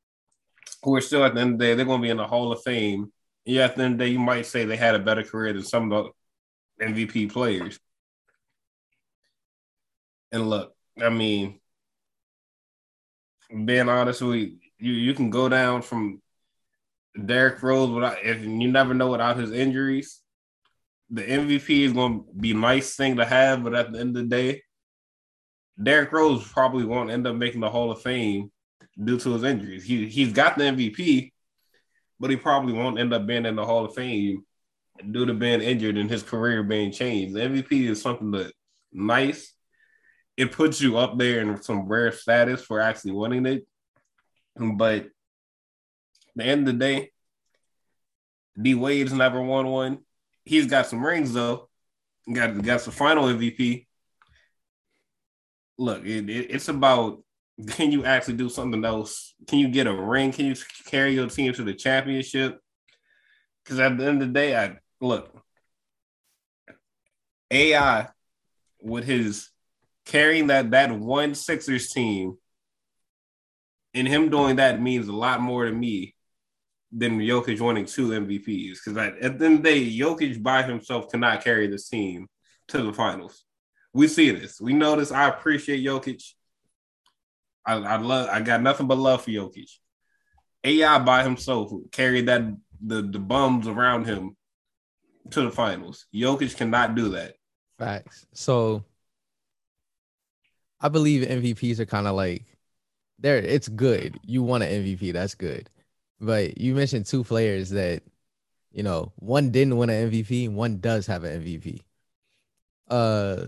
who 0.82 0.94
are 0.94 1.00
still 1.00 1.24
at 1.24 1.34
the 1.34 1.40
end 1.40 1.54
of 1.54 1.58
the 1.58 1.64
day, 1.64 1.74
they're 1.74 1.84
going 1.84 2.00
to 2.00 2.04
be 2.04 2.10
in 2.10 2.16
the 2.16 2.26
Hall 2.26 2.52
of 2.52 2.62
Fame. 2.62 3.12
Yeah, 3.44 3.64
at 3.64 3.76
the 3.76 3.82
end 3.82 3.94
of 3.94 3.98
the 3.98 4.04
day, 4.04 4.10
you 4.12 4.18
might 4.18 4.46
say 4.46 4.64
they 4.64 4.76
had 4.76 4.94
a 4.94 4.98
better 4.98 5.22
career 5.22 5.52
than 5.52 5.62
some 5.62 5.90
of 5.90 6.04
the 6.04 6.10
MVP 6.80 7.30
players. 7.30 7.78
And 10.32 10.48
look, 10.48 10.74
I 11.00 11.08
mean, 11.10 11.60
being 13.64 13.88
honest 13.88 14.22
with 14.22 14.36
you, 14.36 14.56
you, 14.78 14.92
you 14.92 15.14
can 15.14 15.30
go 15.30 15.48
down 15.48 15.82
from 15.82 16.22
Derrick 17.26 17.62
Rose 17.62 17.90
without 17.90 18.24
if 18.24 18.42
you 18.42 18.68
never 18.68 18.94
know 18.94 19.10
without 19.10 19.36
his 19.36 19.52
injuries. 19.52 20.20
The 21.10 21.22
MVP 21.22 21.80
is 21.80 21.92
going 21.92 22.24
to 22.24 22.32
be 22.38 22.52
a 22.52 22.54
nice 22.54 22.94
thing 22.94 23.16
to 23.16 23.24
have, 23.24 23.64
but 23.64 23.74
at 23.74 23.92
the 23.92 23.98
end 23.98 24.16
of 24.16 24.22
the 24.22 24.28
day, 24.28 24.62
Derrick 25.82 26.12
Rose 26.12 26.46
probably 26.46 26.84
won't 26.84 27.10
end 27.10 27.26
up 27.26 27.34
making 27.34 27.60
the 27.60 27.70
Hall 27.70 27.90
of 27.90 28.00
Fame 28.00 28.52
due 29.02 29.18
to 29.18 29.32
his 29.32 29.42
injuries. 29.42 29.84
He 29.84 30.06
he's 30.06 30.32
got 30.32 30.56
the 30.56 30.64
MVP, 30.64 31.32
but 32.20 32.30
he 32.30 32.36
probably 32.36 32.72
won't 32.72 32.98
end 32.98 33.12
up 33.12 33.26
being 33.26 33.46
in 33.46 33.56
the 33.56 33.64
Hall 33.64 33.84
of 33.84 33.94
Fame 33.94 34.44
due 35.10 35.26
to 35.26 35.34
being 35.34 35.60
injured 35.60 35.96
and 35.96 36.10
his 36.10 36.22
career 36.22 36.62
being 36.62 36.92
changed. 36.92 37.34
The 37.34 37.40
MVP 37.40 37.88
is 37.88 38.02
something 38.02 38.30
that 38.32 38.52
nice. 38.92 39.52
It 40.36 40.52
puts 40.52 40.80
you 40.80 40.98
up 40.98 41.18
there 41.18 41.40
in 41.40 41.62
some 41.62 41.86
rare 41.86 42.12
status 42.12 42.64
for 42.64 42.80
actually 42.80 43.12
winning 43.12 43.46
it. 43.46 43.66
But 44.56 45.08
the 46.36 46.44
end 46.44 46.66
of 46.68 46.78
the 46.78 46.84
day, 46.84 47.10
D 48.60 48.74
Wade's 48.74 49.12
never 49.12 49.42
won 49.42 49.66
one. 49.66 49.98
He's 50.44 50.66
got 50.66 50.86
some 50.86 51.04
rings 51.04 51.32
though. 51.32 51.68
Got 52.32 52.62
got 52.62 52.80
some 52.80 52.92
final 52.92 53.24
MVP. 53.24 53.86
Look, 55.78 56.04
it, 56.04 56.28
it, 56.28 56.50
it's 56.50 56.68
about 56.68 57.22
can 57.68 57.92
you 57.92 58.04
actually 58.04 58.34
do 58.34 58.48
something 58.48 58.84
else? 58.84 59.34
Can 59.46 59.58
you 59.58 59.68
get 59.68 59.86
a 59.86 59.94
ring? 59.94 60.32
Can 60.32 60.46
you 60.46 60.54
carry 60.86 61.14
your 61.14 61.28
team 61.28 61.52
to 61.52 61.64
the 61.64 61.74
championship? 61.74 62.60
Because 63.64 63.78
at 63.78 63.96
the 63.96 64.06
end 64.06 64.22
of 64.22 64.28
the 64.28 64.34
day, 64.34 64.56
I 64.56 64.78
look 65.00 65.34
AI 67.50 68.08
with 68.80 69.04
his 69.04 69.48
carrying 70.06 70.48
that 70.48 70.70
that 70.70 70.92
one 70.92 71.34
Sixers 71.34 71.90
team 71.90 72.36
and 73.94 74.06
him 74.06 74.30
doing 74.30 74.56
that 74.56 74.80
means 74.80 75.08
a 75.08 75.12
lot 75.12 75.40
more 75.40 75.64
to 75.64 75.72
me 75.72 76.14
than 76.92 77.18
Jokic 77.18 77.60
winning 77.60 77.86
two 77.86 78.08
MVPs. 78.08 78.78
Because 78.84 78.96
at 78.96 79.20
the 79.20 79.24
end 79.24 79.42
of 79.42 79.62
the 79.62 79.70
day, 79.70 79.98
Jokic 79.98 80.42
by 80.42 80.62
himself 80.62 81.10
cannot 81.10 81.42
carry 81.42 81.66
this 81.66 81.88
team 81.88 82.28
to 82.68 82.82
the 82.82 82.92
finals. 82.92 83.44
We 83.92 84.06
see 84.08 84.30
this. 84.30 84.60
We 84.60 84.72
know 84.72 84.96
this. 84.96 85.12
I 85.12 85.28
appreciate 85.28 85.84
Jokic. 85.84 86.22
I, 87.66 87.74
I 87.74 87.96
love. 87.96 88.28
I 88.30 88.40
got 88.40 88.62
nothing 88.62 88.86
but 88.86 88.98
love 88.98 89.22
for 89.22 89.30
Jokic. 89.30 89.70
AI 90.62 90.98
by 91.00 91.22
himself 91.22 91.72
carried 91.90 92.26
that 92.26 92.42
the 92.84 93.02
the 93.02 93.18
bums 93.18 93.66
around 93.66 94.06
him 94.06 94.36
to 95.30 95.42
the 95.42 95.50
finals. 95.50 96.06
Jokic 96.14 96.56
cannot 96.56 96.94
do 96.94 97.10
that. 97.10 97.34
Facts. 97.78 98.26
So 98.32 98.84
I 100.80 100.88
believe 100.88 101.28
MVPs 101.28 101.78
are 101.78 101.86
kind 101.86 102.06
of 102.06 102.16
like 102.16 102.44
there. 103.18 103.36
It's 103.36 103.68
good. 103.68 104.18
You 104.24 104.42
want 104.42 104.64
an 104.64 104.84
MVP. 104.84 105.12
That's 105.12 105.34
good. 105.34 105.68
But 106.20 106.58
you 106.58 106.74
mentioned 106.74 107.06
two 107.06 107.24
players 107.24 107.70
that, 107.70 108.02
you 108.72 108.82
know, 108.82 109.12
one 109.16 109.50
didn't 109.50 109.76
win 109.76 109.90
an 109.90 110.10
MVP, 110.10 110.50
one 110.50 110.78
does 110.78 111.06
have 111.06 111.24
an 111.24 111.42
MVP. 111.42 111.80
Uh 112.88 113.46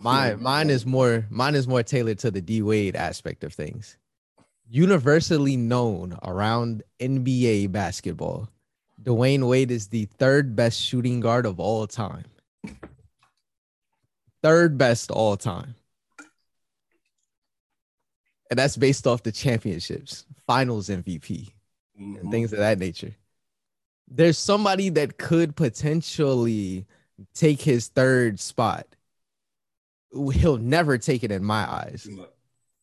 my 0.00 0.34
mine 0.36 0.70
is 0.70 0.86
more 0.86 1.26
mine 1.30 1.54
is 1.54 1.68
more 1.68 1.82
tailored 1.82 2.18
to 2.20 2.30
the 2.30 2.40
D 2.40 2.62
Wade 2.62 2.96
aspect 2.96 3.44
of 3.44 3.52
things. 3.52 3.96
Universally 4.68 5.56
known 5.56 6.16
around 6.22 6.82
NBA 7.00 7.72
basketball, 7.72 8.48
Dwyane 9.02 9.48
Wade 9.48 9.70
is 9.70 9.88
the 9.88 10.04
third 10.18 10.54
best 10.54 10.80
shooting 10.80 11.20
guard 11.20 11.46
of 11.46 11.58
all 11.58 11.86
time. 11.86 12.24
Third 14.42 14.76
best 14.78 15.10
all 15.10 15.36
time. 15.36 15.74
And 18.50 18.58
that's 18.58 18.76
based 18.76 19.06
off 19.06 19.22
the 19.22 19.32
championships, 19.32 20.26
finals 20.46 20.88
MVP, 20.88 21.50
and 21.96 22.30
things 22.30 22.52
of 22.52 22.58
that 22.58 22.78
nature. 22.78 23.14
There's 24.08 24.38
somebody 24.38 24.88
that 24.90 25.18
could 25.18 25.54
potentially 25.54 26.84
take 27.34 27.62
his 27.62 27.88
third 27.88 28.40
spot. 28.40 28.86
He'll 30.12 30.56
never 30.56 30.98
take 30.98 31.22
it 31.22 31.30
in 31.30 31.44
my 31.44 31.70
eyes. 31.70 32.08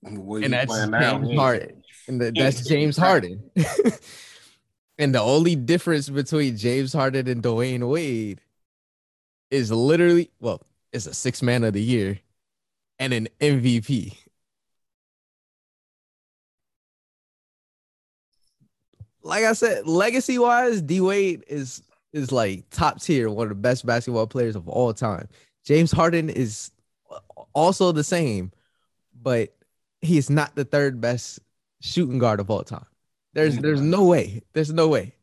And 0.04 0.54
that's 0.54 0.68
playing 0.68 0.92
now, 0.92 1.18
James 1.20 1.36
Harden. 1.38 1.84
And 2.08 2.22
the- 2.22 2.32
that's 2.32 2.66
James 2.68 2.96
Harden. 2.96 3.50
and 4.98 5.14
the 5.14 5.22
only 5.22 5.56
difference 5.56 6.10
between 6.10 6.58
James 6.58 6.94
Harden 6.94 7.28
and 7.28 7.44
Dwyane 7.44 7.88
Wade 7.90 8.42
is 9.52 9.72
literally, 9.72 10.32
well, 10.40 10.62
it's 10.92 11.06
a 11.06 11.14
six 11.14 11.42
man 11.42 11.64
of 11.64 11.74
the 11.74 11.82
year 11.82 12.20
and 13.00 13.14
an 13.14 13.28
MVP. 13.40 14.18
Like 19.22 19.44
I 19.44 19.54
said, 19.54 19.86
legacy 19.86 20.40
wise, 20.40 20.82
D 20.82 21.02
Wade 21.02 21.44
is 21.48 21.84
is 22.14 22.32
like 22.32 22.70
top 22.70 23.02
tier, 23.02 23.30
one 23.30 23.44
of 23.44 23.50
the 23.50 23.56
best 23.56 23.86
basketball 23.86 24.26
players 24.26 24.56
of 24.56 24.68
all 24.70 24.94
time. 24.94 25.28
James 25.66 25.92
Harden 25.92 26.30
is 26.30 26.72
also 27.54 27.92
the 27.92 28.04
same, 28.04 28.52
but 29.22 29.54
he 30.02 30.18
is 30.18 30.30
not 30.30 30.56
the 30.56 30.64
third 30.64 31.02
best 31.02 31.40
shooting 31.82 32.20
guard 32.20 32.40
of 32.40 32.50
all 32.50 32.64
time. 32.64 32.86
There's 33.38 33.56
mm. 33.60 33.62
there's 33.62 33.82
no 33.82 34.04
way. 34.04 34.42
There's 34.54 34.74
no 34.74 34.88
way. 34.88 35.14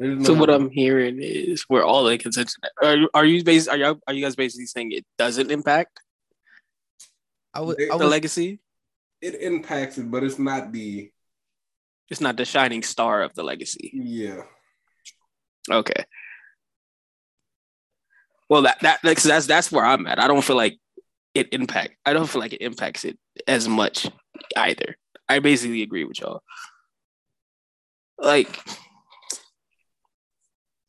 There's 0.00 0.26
So 0.26 0.34
no- 0.34 0.40
what 0.40 0.50
I'm 0.50 0.68
hearing 0.68 1.18
is 1.22 1.64
we're 1.68 1.84
all 1.84 2.08
in 2.08 2.18
contention. 2.18 2.60
Are, 2.82 2.96
you- 2.96 3.10
are 3.14 3.24
you 3.24 3.44
bas- 3.44 3.68
are 3.68 3.76
you 3.76 4.00
are 4.08 4.12
you 4.14 4.20
guys 4.24 4.34
basically 4.34 4.66
saying 4.66 4.90
it 4.90 5.06
doesn't 5.16 5.52
impact 5.52 6.00
I 7.54 7.60
would 7.60 7.76
They- 7.78 7.88
I 7.88 7.96
the 7.96 8.06
legacy? 8.08 8.58
it 9.22 9.36
impacts 9.40 9.96
it, 9.96 10.10
but 10.10 10.24
it's 10.24 10.40
not 10.40 10.72
the 10.72 11.12
It's 12.10 12.20
not 12.20 12.36
the 12.36 12.44
shining 12.44 12.82
star 12.82 13.22
of 13.22 13.32
the 13.34 13.44
legacy. 13.44 13.92
yeah. 13.94 14.42
Okay. 15.70 16.04
Well, 18.50 18.62
that 18.62 18.80
that 18.80 19.04
like, 19.04 19.16
'cause 19.18 19.24
that's 19.30 19.46
that's 19.46 19.70
where 19.70 19.84
I'm 19.86 20.06
at. 20.08 20.18
I 20.18 20.26
don't 20.26 20.42
feel 20.44 20.56
like 20.56 20.78
it 21.32 21.52
impact. 21.52 21.94
I 22.04 22.12
don't 22.12 22.28
feel 22.28 22.40
like 22.42 22.52
it 22.52 22.60
impacts 22.60 23.04
it 23.04 23.16
as 23.46 23.68
much 23.68 24.10
either. 24.56 24.96
I 25.28 25.38
basically 25.38 25.82
agree 25.82 26.04
with 26.04 26.20
y'all. 26.20 26.42
Like, 28.18 28.60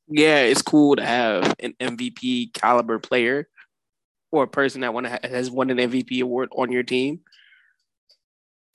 yeah, 0.08 0.42
it's 0.42 0.62
cool 0.62 0.96
to 0.98 1.06
have 1.06 1.56
an 1.60 1.74
MVP 1.80 2.54
caliber 2.54 3.00
player 3.00 3.48
or 4.32 4.44
a 4.44 4.48
person 4.48 4.82
that 4.82 4.94
to 4.94 5.28
has 5.28 5.50
won 5.50 5.70
an 5.70 5.78
MVP 5.78 6.22
award 6.22 6.50
on 6.52 6.72
your 6.72 6.84
team. 6.84 7.22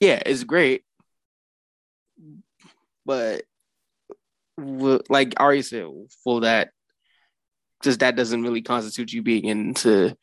Yeah, 0.01 0.23
it's 0.25 0.45
great, 0.45 0.83
but 3.05 3.43
like 4.57 5.35
Ari 5.39 5.63
said, 5.63 5.87
for 6.25 6.41
that, 6.41 6.71
just 7.83 8.01
that 8.01 8.17
doesn't 8.17 8.43
really 8.43 8.63
constitute 8.63 9.13
you 9.13 9.23
being 9.23 9.45
into 9.45 10.17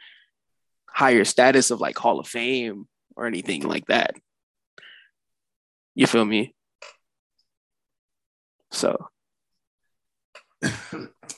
higher 0.90 1.24
status 1.24 1.72
of 1.72 1.80
like 1.80 1.98
Hall 1.98 2.20
of 2.20 2.28
Fame 2.28 2.88
or 3.16 3.28
anything 3.28 3.62
like 3.64 3.86
that. 3.88 4.16
You 5.98 6.06
feel 6.06 6.26
me? 6.26 6.54
So 8.70 8.96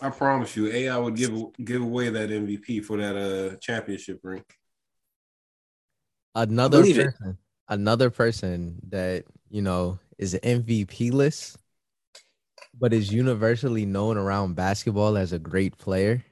I 0.01 0.10
promise 0.10 0.54
you, 0.58 0.68
AI 0.68 0.98
would 0.98 1.16
give 1.16 1.32
give 1.63 1.82
away 1.82 2.10
that 2.10 2.30
MVP 2.30 2.84
for 2.84 2.98
that 2.98 3.16
uh 3.16 3.56
championship 3.62 4.20
ring. 4.22 4.44
another 6.36 6.80
believe 6.80 7.00
it. 7.00 7.06
person, 7.06 7.38
another 7.70 8.10
person 8.10 8.82
that 8.89 9.24
you 9.50 9.62
know 9.62 9.98
is 10.18 10.34
an 10.34 10.42
MVP 10.42 11.13
list, 11.13 11.58
but 12.78 12.92
is 12.92 13.13
universally 13.13 13.86
known 13.86 14.18
around 14.18 14.56
basketball 14.56 15.16
as 15.16 15.32
a 15.32 15.39
great 15.39 15.78
player. 15.78 16.25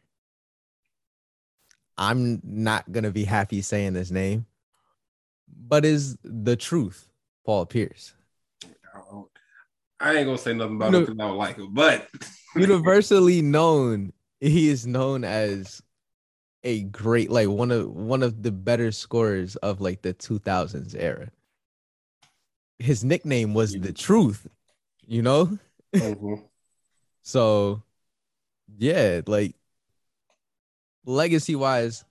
I'm 1.97 2.41
not 2.43 2.91
gonna 2.91 3.11
be 3.11 3.23
happy 3.23 3.61
saying 3.61 3.93
this 3.93 4.11
name, 4.11 4.45
but 5.47 5.85
is 5.85 6.17
the 6.25 6.57
truth, 6.57 7.07
Paul 7.45 7.65
Pierce. 7.65 8.13
I 9.99 10.15
ain't 10.15 10.25
gonna 10.25 10.37
say 10.37 10.53
nothing 10.53 10.75
about 10.75 10.91
No. 10.91 10.99
him 10.99 11.05
because 11.05 11.19
I 11.19 11.27
don't 11.27 11.37
like 11.37 11.57
him, 11.57 11.73
but 11.73 12.07
universally 12.55 13.41
known. 13.41 14.13
He 14.39 14.69
is 14.69 14.85
known 14.85 15.23
as 15.23 15.81
a 16.63 16.83
great, 16.83 17.31
like 17.31 17.47
one 17.49 17.71
of 17.71 17.89
one 17.89 18.21
of 18.21 18.43
the 18.43 18.51
better 18.51 18.91
scorers 18.91 19.55
of 19.57 19.81
like 19.81 20.03
the 20.03 20.13
2000s 20.13 20.93
era. 20.95 21.31
His 22.79 23.03
nickname 23.03 23.55
was 23.55 23.73
the 23.79 23.91
truth, 23.93 24.47
you 25.05 25.21
know. 25.21 25.57
Mhm. 25.95 26.43
So, 27.23 27.83
yeah, 28.77 29.19
like 29.27 29.53
legacy 31.05 31.55
wise, 31.55 32.05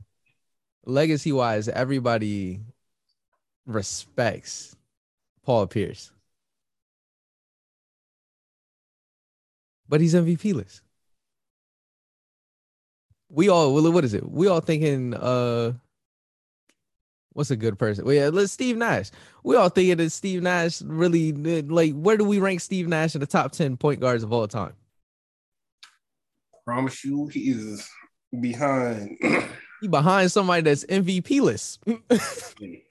legacy 0.84 1.32
wise, 1.32 1.68
everybody 1.68 2.60
respects 3.64 4.76
Paul 5.42 5.68
Pierce, 5.68 6.12
but 9.88 10.00
he's 10.00 10.14
MVP 10.14 10.54
list. 10.54 10.82
We 13.28 13.48
all, 13.48 13.74
what 13.74 14.04
is 14.04 14.14
it? 14.14 14.28
We 14.30 14.46
all 14.46 14.60
thinking, 14.60 15.14
uh, 15.14 15.72
what's 17.32 17.50
a 17.50 17.56
good 17.56 17.78
person? 17.78 18.04
Well, 18.04 18.14
yeah, 18.14 18.28
let's 18.32 18.52
Steve 18.52 18.76
Nash. 18.76 19.10
We 19.42 19.56
all 19.56 19.68
thinking 19.68 19.96
that 19.96 20.10
Steve 20.10 20.42
Nash 20.42 20.80
really, 20.82 21.32
like, 21.32 21.94
where 21.94 22.16
do 22.16 22.24
we 22.24 22.38
rank 22.38 22.60
Steve 22.60 22.88
Nash 22.88 23.14
in 23.14 23.20
the 23.20 23.26
top 23.26 23.52
10 23.52 23.76
point 23.76 24.00
guards 24.00 24.22
of 24.22 24.32
all 24.32 24.46
time? 24.46 24.74
promise 26.66 27.04
you, 27.04 27.28
he 27.28 27.50
is 27.50 27.88
behind. 28.40 29.16
He 29.80 29.88
behind 29.88 30.32
somebody 30.32 30.62
that's 30.62 30.84
MVP 30.84 31.40
list. 31.40 31.82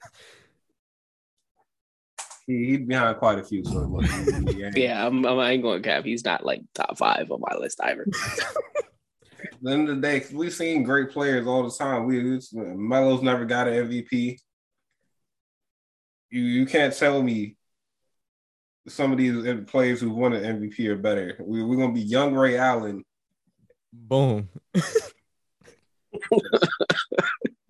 he, 2.46 2.66
he's 2.66 2.86
behind 2.86 3.18
quite 3.18 3.38
a 3.38 3.44
few. 3.44 3.64
So 3.64 3.80
it 3.82 3.88
must 3.88 4.56
yeah. 4.56 4.70
Yeah, 4.74 5.06
I'm, 5.06 5.24
I'm, 5.24 5.38
I 5.38 5.52
ain't 5.52 5.62
going 5.62 5.82
to 5.82 5.88
cap. 5.88 6.04
He's 6.04 6.24
not 6.24 6.44
like 6.44 6.62
top 6.74 6.96
five 6.98 7.30
on 7.30 7.40
my 7.40 7.56
list 7.58 7.80
either. 7.82 8.06
The 9.62 9.70
end 9.70 9.88
of 9.88 9.96
the 9.96 10.02
day, 10.02 10.24
we've 10.32 10.52
seen 10.52 10.82
great 10.82 11.10
players 11.10 11.46
all 11.46 11.62
the 11.62 11.70
time. 11.70 12.04
We 12.06 12.18
it's- 12.18 12.54
uh, 12.56 12.74
Melo's 12.74 13.22
never 13.22 13.44
got 13.44 13.68
an 13.68 13.88
MVP. 13.88 14.38
You 16.30 16.42
you 16.42 16.66
can't 16.66 16.94
tell 16.94 17.22
me 17.22 17.56
some 18.88 19.12
of 19.12 19.18
these 19.18 19.46
uh, 19.46 19.62
players 19.66 20.00
who 20.00 20.10
won 20.10 20.32
an 20.32 20.60
MVP 20.60 20.86
are 20.88 20.96
better. 20.96 21.36
We, 21.40 21.62
we're 21.62 21.76
gonna 21.76 21.92
be 21.92 22.00
young 22.00 22.34
Ray 22.34 22.56
Allen. 22.56 23.04
Boom. 23.92 24.48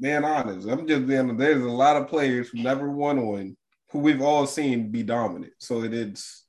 Being 0.01 0.25
honest, 0.25 0.69
I'm 0.69 0.87
just 0.87 1.07
being. 1.07 1.37
There's 1.37 1.63
a 1.63 1.69
lot 1.69 1.97
of 1.97 2.09
players 2.09 2.49
who 2.49 2.63
never 2.63 2.91
won 2.91 3.27
one 3.27 3.57
who 3.91 4.01
we've 4.01 4.23
all 4.23 4.47
seen 4.47 4.91
be 4.91 5.03
dominant. 5.03 5.53
So 5.59 5.83
it 5.83 5.95
is. 5.95 6.45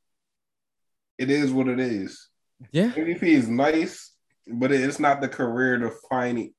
It 1.18 1.30
is 1.30 1.52
what 1.52 1.68
it 1.68 1.80
is. 1.80 2.30
Yeah. 2.72 2.92
MVP 2.92 3.24
is 3.24 3.48
nice, 3.48 4.14
but 4.48 4.72
it's 4.72 5.00
not 5.00 5.22
the 5.22 5.28
career 5.28 5.78
defining. 5.78 6.54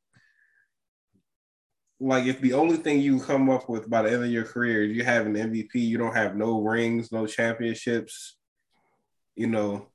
Like 2.01 2.27
if 2.27 2.41
the 2.41 2.53
only 2.53 2.77
thing 2.77 3.01
you 3.01 3.21
come 3.21 3.51
up 3.51 3.69
with 3.69 3.91
by 3.91 4.03
the 4.03 4.13
end 4.13 4.25
of 4.25 4.31
your 4.31 4.45
career 4.45 4.85
is 4.85 4.97
you 4.97 5.05
have 5.05 5.27
an 5.27 5.35
MVP, 5.35 5.75
you 5.75 5.99
don't 5.99 6.15
have 6.15 6.37
no 6.37 6.61
rings, 6.61 7.11
no 7.11 7.27
championships, 7.27 8.37
you 9.35 9.49
know, 9.49 9.89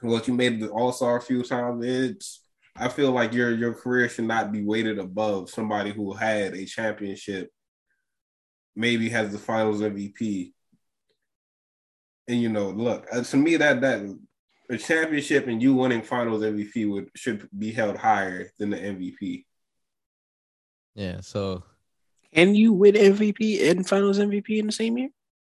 what 0.00 0.26
you 0.26 0.34
made 0.34 0.60
the 0.60 0.68
All 0.68 0.92
Star 0.92 1.16
a 1.16 1.22
few 1.22 1.42
times. 1.42 1.84
It's 1.84 2.44
I 2.76 2.88
feel 2.88 3.10
like 3.10 3.32
your 3.32 3.54
your 3.54 3.74
career 3.74 4.08
should 4.08 4.26
not 4.26 4.52
be 4.52 4.64
weighted 4.64 4.98
above 4.98 5.50
somebody 5.50 5.92
who 5.92 6.12
had 6.14 6.54
a 6.54 6.64
championship, 6.64 7.50
maybe 8.78 9.08
has 9.10 9.32
the 9.32 9.38
Finals 9.38 9.80
MVP. 9.80 10.52
And 12.28 12.40
you 12.40 12.48
know, 12.48 12.70
look 12.70 13.06
uh, 13.12 13.22
to 13.22 13.36
me 13.36 13.56
that 13.56 13.80
that 13.80 14.00
a 14.70 14.76
championship 14.78 15.46
and 15.48 15.60
you 15.62 15.74
winning 15.74 16.02
Finals 16.02 16.42
MVP 16.42 16.88
would 16.90 17.08
should 17.14 17.48
be 17.58 17.72
held 17.72 17.96
higher 17.96 18.50
than 18.58 18.70
the 18.70 18.76
MVP. 18.76 19.44
Yeah. 20.94 21.20
So 21.22 21.64
Can 22.32 22.54
you 22.54 22.72
win 22.72 22.94
MVP 22.94 23.70
and 23.70 23.86
Finals 23.88 24.18
MVP 24.18 24.58
in 24.58 24.66
the 24.66 24.72
same 24.72 24.96
year? 24.98 25.08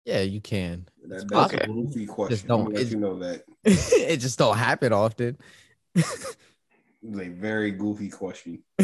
yeah, 0.06 0.22
you 0.22 0.42
can. 0.42 0.88
That, 1.08 1.28
that's 1.30 1.54
Okay. 1.54 1.64
a 1.64 1.68
goofy 1.68 2.06
question. 2.08 2.36
Just 2.36 2.48
don't- 2.48 2.74
let 2.74 2.88
you 2.88 2.98
know 2.98 3.20
that 3.20 3.44
it 3.64 4.18
just 4.18 4.40
don't 4.40 4.58
happen 4.58 4.94
often. 4.94 5.38
it's 5.96 6.36
a 7.04 7.30
very 7.30 7.72
goofy 7.72 8.10
question. 8.10 8.64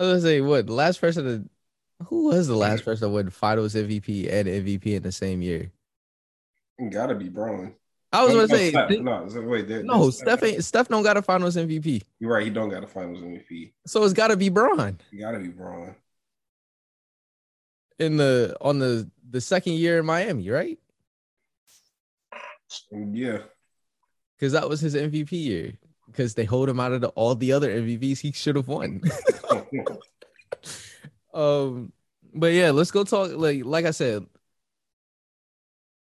I 0.00 0.04
was 0.04 0.10
gonna 0.12 0.20
say 0.22 0.40
what 0.40 0.66
the 0.66 0.72
last 0.72 1.00
person 1.00 1.24
to 1.24 2.04
who 2.06 2.24
was 2.28 2.48
the 2.48 2.56
last 2.56 2.84
person 2.86 3.08
to 3.08 3.14
win 3.14 3.28
finals 3.28 3.74
MVP 3.74 4.32
and 4.32 4.48
MVP 4.48 4.86
in 4.94 5.02
the 5.02 5.12
same 5.12 5.42
year? 5.42 5.70
It 6.78 6.90
gotta 6.90 7.14
be 7.14 7.28
Bron. 7.28 7.74
I 8.10 8.24
was 8.24 8.32
No, 8.32 8.36
gonna 8.46 8.48
say 8.48 8.70
Steph. 8.70 8.88
th- 8.88 9.02
no, 9.02 9.28
wait, 9.42 9.68
there, 9.68 9.82
no, 9.84 10.08
Steph 10.10 10.42
ain't 10.42 10.64
Steph 10.64 10.88
don't 10.88 11.02
got 11.02 11.18
a 11.18 11.22
finals 11.22 11.56
MVP. 11.56 12.02
You're 12.18 12.32
right. 12.32 12.44
He 12.44 12.50
don't 12.50 12.70
got 12.70 12.82
a 12.82 12.86
Finals 12.86 13.20
MVP. 13.22 13.72
So 13.86 14.02
it's 14.04 14.14
gotta 14.14 14.36
be 14.36 14.48
Bron 14.48 14.98
It 15.12 15.16
gotta 15.20 15.38
be 15.38 15.48
Bron. 15.48 15.94
in 17.98 18.16
the 18.16 18.56
on 18.62 18.78
the 18.78 19.10
the 19.28 19.40
second 19.42 19.74
year 19.74 19.98
in 19.98 20.06
Miami, 20.06 20.48
right? 20.48 20.78
Yeah. 22.90 23.42
Because 24.36 24.52
that 24.54 24.68
was 24.68 24.80
his 24.80 24.94
MVP 24.94 25.32
year. 25.32 25.74
Because 26.10 26.34
they 26.34 26.44
hold 26.44 26.68
him 26.68 26.80
out 26.80 26.92
of 26.92 27.00
the, 27.00 27.08
all 27.08 27.34
the 27.34 27.52
other 27.52 27.70
MVPs 27.70 28.18
he 28.18 28.32
should 28.32 28.56
have 28.56 28.68
won. 28.68 29.00
um, 31.34 31.92
but 32.34 32.52
yeah, 32.52 32.70
let's 32.70 32.90
go 32.90 33.04
talk. 33.04 33.32
Like 33.34 33.64
like 33.64 33.84
I 33.84 33.92
said, 33.92 34.26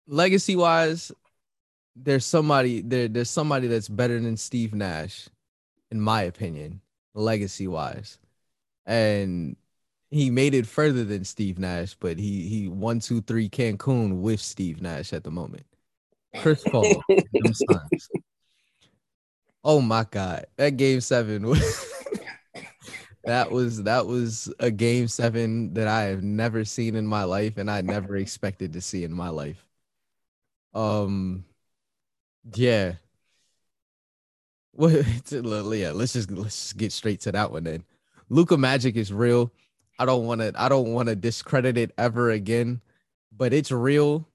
legacy 0.07 0.55
wise, 0.55 1.11
there's 1.95 2.25
somebody 2.25 2.81
there. 2.81 3.07
There's 3.07 3.29
somebody 3.29 3.67
that's 3.67 3.87
better 3.87 4.19
than 4.19 4.37
Steve 4.37 4.73
Nash, 4.73 5.29
in 5.91 6.01
my 6.01 6.23
opinion, 6.23 6.81
legacy 7.13 7.67
wise, 7.67 8.17
and 8.85 9.55
he 10.11 10.29
made 10.29 10.53
it 10.55 10.65
further 10.65 11.03
than 11.03 11.23
Steve 11.23 11.59
Nash. 11.59 11.95
But 11.95 12.17
he 12.17 12.47
he 12.47 12.67
one 12.67 12.99
two 12.99 13.21
three 13.21 13.49
Cancun 13.49 14.21
with 14.21 14.39
Steve 14.39 14.81
Nash 14.81 15.13
at 15.13 15.23
the 15.23 15.31
moment. 15.31 15.65
Chris 16.37 16.63
Paul. 16.71 17.03
Oh 19.63 19.81
my 19.81 20.05
god, 20.09 20.45
that 20.57 20.77
game 20.77 21.01
seven 21.01 21.45
was 21.47 21.93
that 23.25 23.51
was 23.51 23.83
that 23.83 24.07
was 24.07 24.51
a 24.59 24.71
game 24.71 25.07
seven 25.07 25.73
that 25.73 25.87
I 25.87 26.03
have 26.03 26.23
never 26.23 26.65
seen 26.65 26.95
in 26.95 27.05
my 27.05 27.23
life, 27.23 27.57
and 27.57 27.69
I 27.69 27.81
never 27.81 28.15
expected 28.17 28.73
to 28.73 28.81
see 28.81 29.03
in 29.03 29.13
my 29.13 29.29
life. 29.29 29.65
Um, 30.73 31.45
yeah. 32.55 32.95
Well, 34.73 34.91
yeah. 35.75 35.91
Let's 35.91 36.13
just 36.13 36.31
let's 36.31 36.55
just 36.55 36.77
get 36.77 36.91
straight 36.91 37.21
to 37.21 37.31
that 37.31 37.51
one 37.51 37.63
then. 37.63 37.83
Luka 38.29 38.57
Magic 38.57 38.95
is 38.95 39.11
real. 39.11 39.51
I 39.97 40.05
don't 40.05 40.25
want 40.25 40.41
to. 40.41 40.53
I 40.55 40.69
don't 40.69 40.93
want 40.93 41.09
to 41.09 41.15
discredit 41.15 41.77
it 41.77 41.91
ever 41.97 42.29
again, 42.29 42.81
but 43.35 43.53
it's 43.53 43.71
real, 43.71 44.27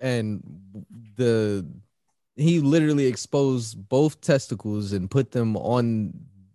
and 0.00 0.42
the 1.16 1.66
he 2.36 2.60
literally 2.60 3.06
exposed 3.06 3.88
both 3.88 4.20
testicles 4.20 4.92
and 4.92 5.10
put 5.10 5.30
them 5.32 5.56
on 5.56 6.12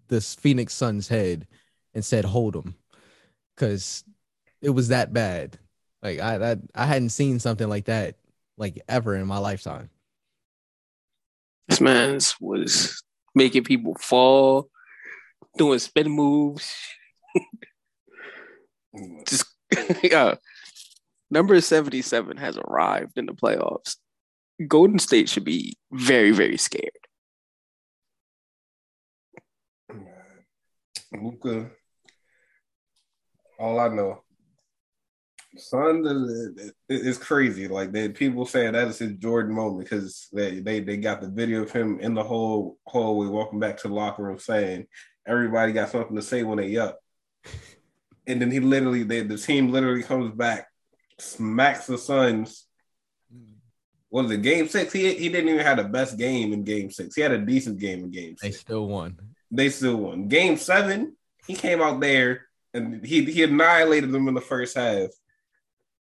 this 0.07 0.35
Phoenix 0.35 0.73
Suns 0.73 1.07
head 1.07 1.47
and 1.93 2.03
said, 2.03 2.25
"Hold 2.25 2.53
them," 2.53 2.75
because 3.55 4.03
it 4.61 4.71
was 4.71 4.89
that 4.89 5.13
bad. 5.13 5.57
Like 6.01 6.19
I, 6.19 6.51
I, 6.51 6.55
I 6.75 6.85
hadn't 6.85 7.09
seen 7.09 7.39
something 7.39 7.67
like 7.67 7.85
that 7.85 8.15
like 8.57 8.81
ever 8.87 9.15
in 9.15 9.25
my 9.27 9.37
lifetime. 9.37 9.89
This 11.67 11.81
man's 11.81 12.35
was 12.39 13.01
making 13.35 13.63
people 13.63 13.95
fall, 13.95 14.69
doing 15.57 15.79
spin 15.79 16.09
moves. 16.09 16.73
Just 19.27 19.45
yeah. 20.03 20.35
Number 21.31 21.61
77 21.61 22.37
has 22.37 22.57
arrived 22.57 23.17
in 23.17 23.27
the 23.27 23.33
playoffs. 23.33 23.97
Golden 24.67 24.99
State 24.99 25.29
should 25.29 25.45
be 25.45 25.77
very, 25.91 26.31
very 26.31 26.57
scared. 26.57 26.91
Luka. 31.13 31.71
All 33.59 33.79
I 33.79 33.89
know, 33.89 34.23
son, 35.57 36.71
is- 36.89 37.17
crazy. 37.17 37.67
Like 37.67 37.91
they 37.91 38.07
people 38.09 38.45
saying 38.45 38.73
that 38.73 38.87
is 38.87 38.99
his 38.99 39.13
Jordan 39.13 39.53
moment 39.53 39.83
because 39.83 40.29
they, 40.31 40.59
they 40.59 40.79
they 40.79 40.97
got 40.97 41.19
the 41.21 41.27
video 41.27 41.63
of 41.63 41.71
him 41.71 41.99
in 41.99 42.13
the 42.13 42.23
whole 42.23 42.77
hallway 42.85 43.27
walking 43.27 43.59
back 43.59 43.77
to 43.77 43.87
the 43.89 43.93
locker 43.93 44.23
room 44.23 44.39
saying 44.39 44.87
everybody 45.27 45.73
got 45.73 45.89
something 45.89 46.15
to 46.15 46.21
say 46.21 46.43
when 46.43 46.57
they 46.57 46.77
up, 46.77 46.99
and 48.27 48.41
then 48.41 48.49
he 48.49 48.59
literally 48.59 49.03
they, 49.03 49.21
the 49.23 49.37
team 49.37 49.71
literally 49.71 50.03
comes 50.03 50.33
back, 50.33 50.67
smacks 51.17 51.87
the 51.87 51.97
Suns. 51.97 52.65
What 54.09 54.23
was 54.23 54.31
it? 54.31 54.41
Game 54.41 54.67
six. 54.67 54.91
He 54.91 55.13
he 55.15 55.29
didn't 55.29 55.49
even 55.49 55.65
have 55.65 55.77
the 55.77 55.83
best 55.83 56.17
game 56.17 56.51
in 56.53 56.63
game 56.63 56.89
six. 56.91 57.15
He 57.15 57.21
had 57.21 57.31
a 57.31 57.37
decent 57.37 57.79
game 57.79 58.03
in 58.05 58.11
game 58.11 58.35
They 58.41 58.51
still 58.51 58.87
won. 58.87 59.17
they 59.51 59.69
still 59.69 59.97
won. 59.97 60.27
Game 60.27 60.57
seven, 60.57 61.15
he 61.47 61.53
came 61.55 61.81
out 61.81 61.99
there 61.99 62.47
and 62.73 63.05
he 63.05 63.23
he 63.25 63.43
annihilated 63.43 64.11
them 64.11 64.27
in 64.27 64.33
the 64.33 64.41
first 64.41 64.75
half. 64.75 65.09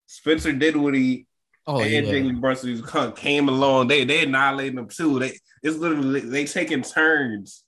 Spencer 0.08 0.52
Dinwiddie 0.54 1.28
Oh 1.66 1.80
and 1.80 1.90
yeah. 2.06 2.14
Jalen 2.14 2.42
Brunson 2.42 3.14
came 3.16 3.48
along. 3.48 3.88
They 3.88 4.04
they 4.04 4.24
annihilated 4.24 4.78
them 4.78 4.90
too. 4.90 5.20
They 5.20 5.38
it's 5.62 5.78
literally 5.78 6.20
they 6.20 6.44
taking 6.46 6.82
turns 6.82 7.64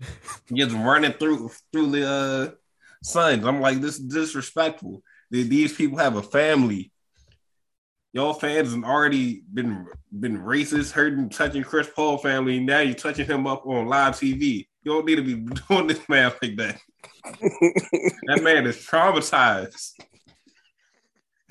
just 0.52 0.74
running 0.74 1.12
through 1.12 1.50
through 1.72 1.92
the 1.92 2.08
uh, 2.08 2.50
Suns. 3.04 3.44
I'm 3.44 3.60
like 3.60 3.80
this 3.80 4.00
is 4.00 4.06
disrespectful. 4.06 5.00
Th- 5.32 5.46
These 5.46 5.74
people 5.74 5.98
have 5.98 6.16
a 6.16 6.22
family. 6.22 6.90
Y'all 8.16 8.32
fans 8.32 8.72
have 8.72 8.82
already 8.82 9.42
been 9.52 9.86
been 10.20 10.38
racist, 10.38 10.90
hurting, 10.90 11.28
touching 11.28 11.62
Chris 11.62 11.90
Paul 11.94 12.16
family. 12.16 12.58
Now 12.58 12.78
you're 12.78 12.94
touching 12.94 13.26
him 13.26 13.46
up 13.46 13.66
on 13.66 13.88
live 13.88 14.14
TV. 14.14 14.66
You 14.84 14.92
don't 14.92 15.04
need 15.04 15.16
to 15.16 15.22
be 15.22 15.34
doing 15.68 15.86
this 15.86 16.08
man 16.08 16.32
like 16.40 16.56
that. 16.56 16.80
That 17.22 18.40
man 18.42 18.66
is 18.66 18.78
traumatized. 18.78 20.00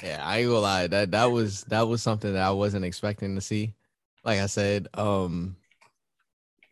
Yeah, 0.02 0.24
I 0.26 0.40
ain't 0.40 0.48
gonna 0.48 0.60
lie. 0.60 0.88
That 0.88 1.12
that 1.12 1.26
was 1.26 1.66
that 1.66 1.88
was 1.88 2.02
something 2.02 2.34
that 2.34 2.42
I 2.42 2.50
wasn't 2.50 2.84
expecting 2.84 3.36
to 3.36 3.42
see. 3.42 3.76
Like 4.24 4.40
I 4.40 4.48
said, 4.48 4.88
um 4.96 5.58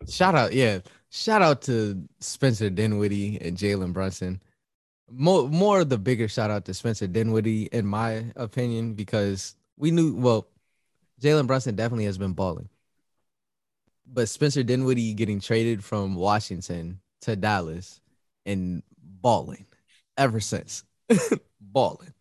shout 0.09 0.33
out, 0.33 0.53
yeah, 0.53 0.79
shout 1.11 1.43
out 1.43 1.61
to 1.63 2.03
Spencer 2.19 2.71
Dinwiddie 2.71 3.39
and 3.41 3.55
Jalen 3.55 3.93
Brunson. 3.93 4.41
More 5.11 5.47
more 5.47 5.81
of 5.81 5.89
the 5.89 5.99
bigger 5.99 6.27
shout 6.27 6.49
out 6.49 6.65
to 6.65 6.73
Spencer 6.73 7.05
Dinwiddie, 7.05 7.65
in 7.65 7.85
my 7.85 8.25
opinion, 8.35 8.95
because 8.95 9.55
we 9.77 9.91
knew 9.91 10.15
well, 10.15 10.47
Jalen 11.21 11.47
Brunson 11.47 11.75
definitely 11.75 12.05
has 12.05 12.17
been 12.17 12.33
balling. 12.33 12.69
But 14.05 14.29
Spencer 14.29 14.63
Dinwiddie 14.63 15.13
getting 15.13 15.39
traded 15.39 15.83
from 15.83 16.15
Washington 16.15 16.99
to 17.21 17.35
Dallas 17.35 18.01
and 18.45 18.83
balling 18.97 19.65
ever 20.17 20.39
since. 20.39 20.83
balling 21.61 22.13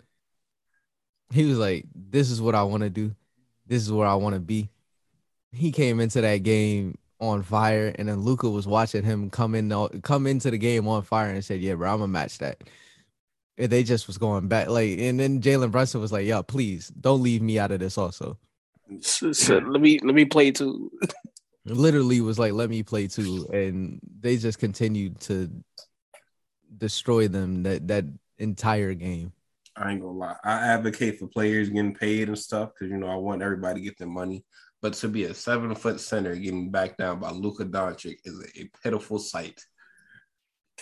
he 1.32 1.44
was 1.46 1.58
like, 1.58 1.86
"This 1.94 2.30
is 2.30 2.40
what 2.40 2.54
I 2.54 2.62
want 2.62 2.82
to 2.82 2.90
do. 2.90 3.14
This 3.66 3.82
is 3.82 3.92
where 3.92 4.06
I 4.06 4.14
want 4.14 4.34
to 4.34 4.40
be." 4.40 4.70
He 5.52 5.72
came 5.72 6.00
into 6.00 6.20
that 6.20 6.38
game 6.38 6.98
on 7.20 7.42
fire, 7.42 7.94
and 7.98 8.08
then 8.08 8.20
Luka 8.20 8.48
was 8.48 8.66
watching 8.66 9.04
him 9.04 9.30
come 9.30 9.54
in, 9.54 9.70
come 10.02 10.26
into 10.26 10.50
the 10.50 10.58
game 10.58 10.86
on 10.88 11.02
fire, 11.02 11.30
and 11.30 11.44
said, 11.44 11.60
"Yeah, 11.60 11.74
bro, 11.74 11.90
I'm 11.92 11.98
gonna 11.98 12.08
match 12.08 12.38
that." 12.38 12.62
And 13.58 13.70
they 13.70 13.82
just 13.82 14.06
was 14.06 14.16
going 14.16 14.48
back, 14.48 14.68
like, 14.68 14.98
and 14.98 15.20
then 15.20 15.42
Jalen 15.42 15.70
Brunson 15.70 16.00
was 16.00 16.10
like, 16.10 16.26
"Yo, 16.26 16.42
please 16.42 16.88
don't 16.88 17.22
leave 17.22 17.42
me 17.42 17.58
out 17.58 17.70
of 17.70 17.80
this." 17.80 17.98
Also, 17.98 18.38
So, 19.00 19.32
so 19.32 19.58
let 19.58 19.80
me 19.80 19.98
let 20.02 20.14
me 20.14 20.24
play 20.24 20.50
too. 20.50 20.90
literally 21.66 22.20
was 22.20 22.38
like, 22.38 22.52
"Let 22.52 22.70
me 22.70 22.82
play 22.82 23.08
too," 23.08 23.46
and 23.52 24.00
they 24.20 24.36
just 24.36 24.58
continued 24.58 25.20
to 25.22 25.50
destroy 26.78 27.28
them 27.28 27.62
that 27.64 27.88
that 27.88 28.06
entire 28.38 28.94
game. 28.94 29.32
I 29.76 29.92
ain't 29.92 30.00
gonna 30.02 30.18
lie. 30.18 30.36
I 30.44 30.52
advocate 30.52 31.18
for 31.18 31.26
players 31.26 31.68
getting 31.70 31.94
paid 31.94 32.28
and 32.28 32.38
stuff 32.38 32.70
because 32.72 32.90
you 32.90 32.98
know 32.98 33.08
I 33.08 33.16
want 33.16 33.42
everybody 33.42 33.80
to 33.80 33.84
get 33.84 33.98
their 33.98 34.08
money. 34.08 34.44
But 34.80 34.94
to 34.94 35.08
be 35.08 35.24
a 35.24 35.34
seven 35.34 35.74
foot 35.74 36.00
center 36.00 36.34
getting 36.34 36.70
backed 36.70 36.98
down 36.98 37.20
by 37.20 37.30
Luka 37.30 37.64
Doncic 37.64 38.16
is 38.24 38.44
a, 38.56 38.68
pitiful 38.82 39.18
sight. 39.18 39.64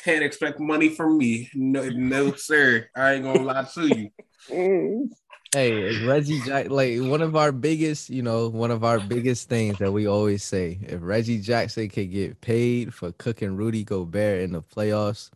Can't 0.04 0.24
expect 0.24 0.60
money 0.60 0.88
from 0.88 1.18
me. 1.18 1.50
No, 1.54 1.88
no, 1.88 2.32
sir. 2.32 2.88
I 2.96 3.14
ain't 3.14 3.24
gonna 3.24 3.42
lie 3.42 3.64
to 3.74 4.10
you. 4.48 5.10
Hey, 5.52 6.06
Reggie 6.06 6.40
Jack, 6.42 6.70
like 6.70 7.00
one 7.00 7.20
of 7.22 7.34
our 7.34 7.50
biggest, 7.50 8.08
you 8.08 8.22
know, 8.22 8.48
one 8.48 8.70
of 8.70 8.84
our 8.84 9.00
biggest 9.00 9.48
things 9.48 9.78
that 9.78 9.90
we 9.90 10.06
always 10.06 10.44
say, 10.44 10.78
if 10.80 11.00
Reggie 11.02 11.40
Jackson 11.40 11.88
could 11.88 12.12
get 12.12 12.40
paid 12.40 12.94
for 12.94 13.10
cooking 13.10 13.56
Rudy 13.56 13.82
Gobert 13.82 14.42
in 14.42 14.52
the 14.52 14.62
playoffs, 14.62 15.30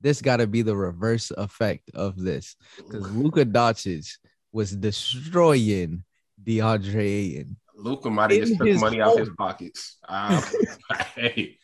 this 0.00 0.22
got 0.22 0.38
to 0.38 0.46
be 0.46 0.62
the 0.62 0.74
reverse 0.74 1.30
effect 1.32 1.90
of 1.92 2.18
this, 2.18 2.56
because 2.78 3.10
Luka 3.10 3.44
Doncic 3.44 4.16
was 4.52 4.74
destroying 4.74 6.02
DeAndre 6.42 6.96
Ayton. 6.96 7.56
Luka 7.76 8.08
might 8.08 8.30
have 8.30 8.40
just 8.40 8.58
took 8.58 8.80
money 8.80 9.02
out 9.02 9.12
of 9.12 9.18
his 9.18 9.30
pockets. 9.36 9.98
Uh, 10.08 10.40
hey, 11.14 11.57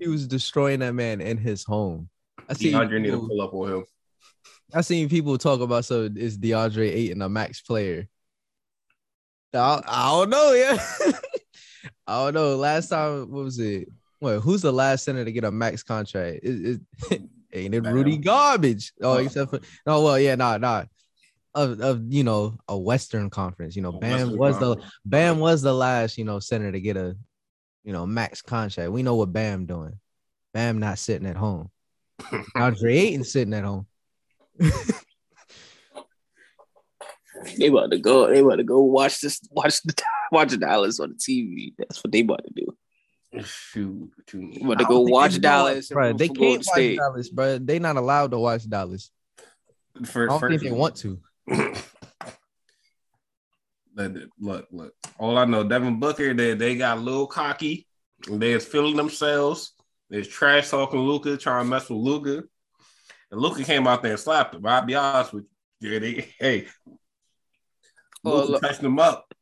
He 0.00 0.08
was 0.08 0.26
destroying 0.26 0.80
that 0.80 0.94
man 0.94 1.20
in 1.20 1.36
his 1.36 1.64
home. 1.64 2.08
I 2.48 2.54
see. 2.54 2.72
DeAndre 2.72 3.00
need 3.00 3.10
to 3.10 3.18
pull 3.18 3.40
up 3.40 3.54
on 3.54 3.72
him. 3.72 3.84
I 4.72 4.80
seen 4.82 5.08
people 5.08 5.36
talk 5.38 5.60
about 5.60 5.84
so 5.84 6.08
is 6.14 6.38
DeAndre 6.38 6.88
Ayton 6.88 7.22
a 7.22 7.28
max 7.28 7.60
player? 7.60 8.08
I, 9.52 9.82
I 9.86 10.10
don't 10.10 10.30
know, 10.30 10.52
yeah. 10.52 10.78
I 12.06 12.24
don't 12.24 12.34
know. 12.34 12.56
Last 12.56 12.88
time, 12.88 13.30
what 13.30 13.44
was 13.44 13.58
it? 13.58 13.88
What? 14.20 14.40
Who's 14.40 14.62
the 14.62 14.72
last 14.72 15.04
center 15.04 15.24
to 15.24 15.32
get 15.32 15.44
a 15.44 15.50
max 15.50 15.82
contract? 15.82 16.40
Is, 16.42 16.60
is 16.60 16.80
ain't 17.52 17.74
it 17.74 17.80
Rudy 17.80 18.16
Garbage? 18.16 18.92
Oh, 19.00 19.16
except 19.16 19.50
for 19.50 19.60
no. 19.86 20.02
Well, 20.02 20.18
yeah, 20.18 20.34
nah, 20.34 20.58
nah. 20.58 20.84
Of, 21.52 21.80
of 21.80 22.12
you 22.12 22.22
know 22.22 22.58
a 22.68 22.78
Western 22.78 23.28
Conference, 23.28 23.74
you 23.74 23.82
know, 23.82 23.92
Bam 23.92 24.10
Western 24.12 24.38
was 24.38 24.58
the 24.58 24.74
Conference. 24.74 24.92
Bam 25.04 25.38
was 25.40 25.62
the 25.62 25.74
last 25.74 26.16
you 26.16 26.24
know 26.24 26.38
center 26.38 26.70
to 26.70 26.80
get 26.80 26.96
a 26.96 27.16
you 27.84 27.92
know 27.92 28.06
max 28.06 28.42
contract. 28.42 28.90
We 28.92 29.02
know 29.02 29.16
what 29.16 29.32
Bam 29.32 29.66
doing. 29.66 29.98
Bam 30.52 30.78
not 30.78 30.98
sitting 30.98 31.26
at 31.28 31.36
home. 31.36 31.70
DeAndre 32.20 32.92
Ayton 32.92 33.24
sitting 33.24 33.54
at 33.54 33.64
home. 33.64 33.86
They 37.56 37.68
about 37.68 37.90
to 37.90 37.98
go. 37.98 38.28
They 38.28 38.40
about 38.40 38.56
to 38.56 38.64
go 38.64 38.82
watch 38.82 39.20
this. 39.20 39.40
Watch 39.50 39.82
the 39.82 39.94
watch 40.32 40.58
Dallas 40.58 41.00
on 41.00 41.10
the 41.10 41.14
TV. 41.14 41.72
That's 41.78 42.02
what 42.04 42.12
they 42.12 42.20
about 42.20 42.42
to 42.44 42.52
do. 42.54 42.76
Shoot, 43.44 44.10
what 44.14 44.32
you 44.34 44.40
They 44.40 44.46
mean? 44.46 44.64
about 44.66 44.78
to 44.80 44.84
I 44.84 44.88
go 44.88 44.94
don't 44.94 45.04
think 45.06 45.10
watch 45.14 45.32
they 45.32 45.38
Dallas. 45.38 45.90
and 45.90 45.94
bro. 45.94 46.12
They 46.12 46.28
for 46.28 46.34
can't 46.34 46.56
watch 46.58 46.64
State. 46.66 46.96
Dallas, 46.98 47.30
bro. 47.30 47.58
They 47.58 47.78
not 47.78 47.96
allowed 47.96 48.32
to 48.32 48.38
watch 48.38 48.68
Dallas. 48.68 49.10
For, 50.04 50.24
I 50.24 50.26
don't 50.26 50.40
first 50.40 50.50
think 50.60 50.62
they 50.62 50.78
want 50.78 50.96
to. 50.96 51.18
Look, 53.94 54.14
look, 54.38 54.68
look. 54.70 54.94
All 55.18 55.36
I 55.36 55.44
know, 55.44 55.64
Devin 55.64 55.98
Booker, 55.98 56.32
they, 56.34 56.54
they 56.54 56.76
got 56.76 56.98
a 56.98 57.00
little 57.00 57.26
cocky. 57.26 57.86
They 58.28 58.54
was 58.54 58.64
feeling 58.64 58.96
themselves. 58.96 59.72
They 60.08 60.18
was 60.18 60.28
trash 60.28 60.70
talking 60.70 61.00
Luka, 61.00 61.36
trying 61.36 61.64
to 61.64 61.70
mess 61.70 61.88
with 61.88 61.98
Luka. 61.98 62.44
And 63.30 63.40
Luka 63.40 63.64
came 63.64 63.86
out 63.86 64.02
there 64.02 64.12
and 64.12 64.20
slapped 64.20 64.54
him. 64.54 64.66
I'll 64.66 64.84
be 64.84 64.94
honest 64.94 65.32
with 65.32 65.44
you. 65.80 65.90
Yeah, 65.90 65.98
they, 65.98 66.28
hey, 66.38 66.66
Luka 68.22 68.60
touched 68.60 68.82
him 68.82 68.98
up. 68.98 69.32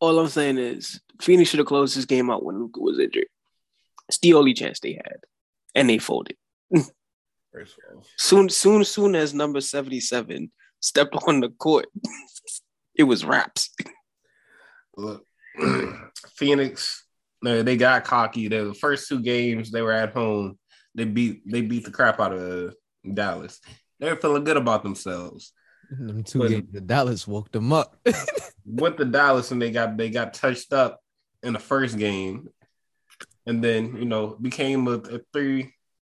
All 0.00 0.18
I'm 0.18 0.28
saying 0.28 0.58
is 0.58 1.00
Phoenix 1.20 1.50
should 1.50 1.58
have 1.58 1.66
closed 1.66 1.96
this 1.96 2.04
game 2.04 2.30
out 2.30 2.44
when 2.44 2.58
Luka 2.58 2.80
was 2.80 2.98
injured. 2.98 3.26
It's 4.08 4.18
the 4.18 4.34
only 4.34 4.54
chance 4.54 4.80
they 4.80 4.94
had, 4.94 5.18
and 5.74 5.88
they 5.88 5.98
folded. 5.98 6.36
All, 6.74 6.84
Soon, 8.16 8.48
soon, 8.48 8.84
soon 8.84 9.14
as 9.14 9.34
number 9.34 9.60
seventy-seven 9.60 10.52
stepped 10.80 11.14
on 11.26 11.40
the 11.40 11.48
court, 11.50 11.86
it 12.94 13.04
was 13.04 13.24
raps. 13.24 13.70
look, 14.96 15.24
Phoenix, 16.36 17.04
no, 17.42 17.62
they 17.62 17.76
got 17.76 18.04
cocky. 18.04 18.48
The 18.48 18.74
first 18.74 19.08
two 19.08 19.20
games 19.20 19.70
they 19.70 19.82
were 19.82 19.92
at 19.92 20.12
home, 20.12 20.58
they 20.94 21.04
beat 21.04 21.42
they 21.50 21.62
beat 21.62 21.84
the 21.84 21.90
crap 21.90 22.20
out 22.20 22.32
of 22.32 22.74
Dallas. 23.14 23.60
They 23.98 24.10
were 24.10 24.16
feeling 24.16 24.44
good 24.44 24.56
about 24.56 24.82
themselves. 24.82 25.52
Them 25.90 26.22
two 26.22 26.38
But- 26.40 26.48
games, 26.50 26.68
the 26.72 26.80
Dallas 26.80 27.26
woke 27.26 27.50
them 27.50 27.72
up. 27.72 27.96
with 28.66 28.96
the 28.96 29.04
Dallas 29.04 29.50
and 29.50 29.60
they 29.60 29.70
got 29.70 29.96
they 29.96 30.10
got 30.10 30.34
touched 30.34 30.72
up 30.72 31.00
in 31.42 31.52
the 31.52 31.58
first 31.58 31.98
game, 31.98 32.48
and 33.46 33.62
then 33.64 33.96
you 33.96 34.04
know 34.04 34.36
became 34.40 34.86
a, 34.86 34.92
a 35.16 35.20
three 35.32 35.72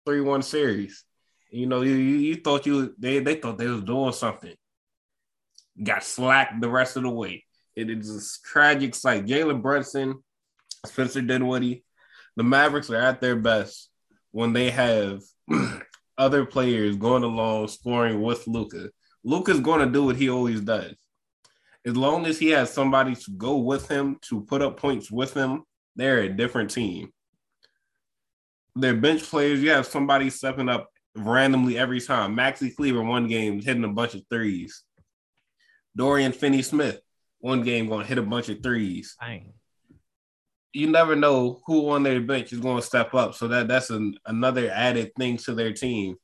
three 0.04 0.20
one 0.20 0.42
series. 0.42 1.04
You 1.52 1.66
know, 1.66 1.82
you, 1.82 1.94
you 1.94 2.36
thought 2.36 2.66
you 2.66 2.94
they 2.98 3.20
they 3.20 3.36
thought 3.36 3.58
they 3.58 3.68
was 3.68 3.82
doing 3.82 4.12
something. 4.12 4.54
Got 5.82 6.02
slacked 6.02 6.60
the 6.60 6.68
rest 6.68 6.96
of 6.96 7.04
the 7.04 7.10
way. 7.10 7.44
It 7.76 7.90
is 7.90 8.10
a 8.10 8.48
tragic 8.48 8.94
sight. 8.94 9.26
Jalen 9.26 9.62
Brunson, 9.62 10.22
Spencer 10.86 11.22
Dinwiddie, 11.22 11.84
the 12.36 12.42
Mavericks 12.42 12.90
are 12.90 12.96
at 12.96 13.20
their 13.20 13.36
best 13.36 13.90
when 14.30 14.52
they 14.52 14.70
have 14.70 15.22
other 16.18 16.44
players 16.44 16.96
going 16.96 17.22
along 17.22 17.68
scoring 17.68 18.20
with 18.20 18.46
Luka. 18.46 18.90
Luka's 19.24 19.60
going 19.60 19.86
to 19.86 19.92
do 19.92 20.04
what 20.04 20.16
he 20.16 20.28
always 20.28 20.60
does 20.60 20.94
as 21.84 21.96
long 21.96 22.26
as 22.26 22.38
he 22.38 22.50
has 22.50 22.72
somebody 22.72 23.14
to 23.14 23.30
go 23.32 23.56
with 23.56 23.88
him 23.88 24.16
to 24.22 24.42
put 24.42 24.62
up 24.62 24.78
points 24.78 25.10
with 25.10 25.34
him, 25.34 25.64
they're 25.96 26.20
a 26.20 26.28
different 26.28 26.70
team. 26.70 27.10
They're 28.74 28.94
bench 28.94 29.22
players. 29.22 29.60
You 29.60 29.70
have 29.70 29.86
somebody 29.86 30.30
stepping 30.30 30.68
up 30.68 30.88
randomly 31.14 31.78
every 31.78 32.00
time. 32.00 32.36
Maxi 32.36 32.74
Kleber, 32.74 33.02
one 33.02 33.26
game, 33.28 33.60
hitting 33.60 33.84
a 33.84 33.88
bunch 33.88 34.14
of 34.14 34.22
threes. 34.30 34.82
Dorian 35.96 36.32
Finney 36.32 36.62
Smith, 36.62 37.00
one 37.40 37.62
game, 37.62 37.88
going 37.88 38.02
to 38.02 38.08
hit 38.08 38.18
a 38.18 38.22
bunch 38.22 38.48
of 38.48 38.62
threes. 38.62 39.16
Dang. 39.20 39.52
You 40.72 40.88
never 40.88 41.14
know 41.14 41.60
who 41.66 41.90
on 41.90 42.02
their 42.02 42.20
bench 42.20 42.52
is 42.52 42.60
going 42.60 42.80
to 42.80 42.86
step 42.86 43.14
up. 43.14 43.34
So 43.34 43.48
that 43.48 43.68
that's 43.68 43.90
an, 43.90 44.16
another 44.24 44.70
added 44.70 45.12
thing 45.18 45.36
to 45.38 45.54
their 45.54 45.72
team. 45.72 46.16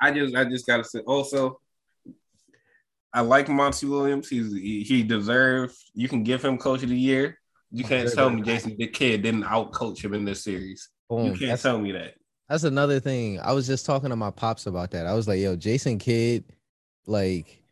I 0.00 0.10
just 0.10 0.34
I 0.34 0.44
just 0.44 0.66
gotta 0.66 0.84
say 0.84 1.00
also 1.00 1.60
I 3.12 3.20
like 3.20 3.48
Monty 3.48 3.86
Williams. 3.86 4.28
He's 4.28 4.52
he, 4.52 4.82
he 4.82 5.02
deserved. 5.04 5.76
You 5.94 6.08
can 6.08 6.24
give 6.24 6.44
him 6.44 6.58
coach 6.58 6.82
of 6.82 6.88
the 6.88 6.98
year. 6.98 7.38
You 7.70 7.84
can't 7.84 8.12
tell 8.12 8.28
me 8.28 8.42
Jason 8.42 8.76
the 8.76 8.88
kid 8.88 9.22
didn't 9.22 9.44
out 9.44 9.72
coach 9.72 10.04
him 10.04 10.14
in 10.14 10.24
this 10.24 10.42
series. 10.42 10.90
Boom. 11.08 11.26
You 11.26 11.30
can't 11.30 11.50
That's, 11.50 11.62
tell 11.62 11.78
me 11.78 11.92
that. 11.92 12.14
That's 12.48 12.64
another 12.64 13.00
thing. 13.00 13.40
I 13.40 13.52
was 13.52 13.66
just 13.66 13.86
talking 13.86 14.10
to 14.10 14.16
my 14.16 14.30
pops 14.30 14.66
about 14.66 14.90
that. 14.92 15.06
I 15.06 15.14
was 15.14 15.26
like, 15.28 15.40
yo, 15.40 15.56
Jason 15.56 15.98
Kidd 15.98 16.44
Like 17.06 17.62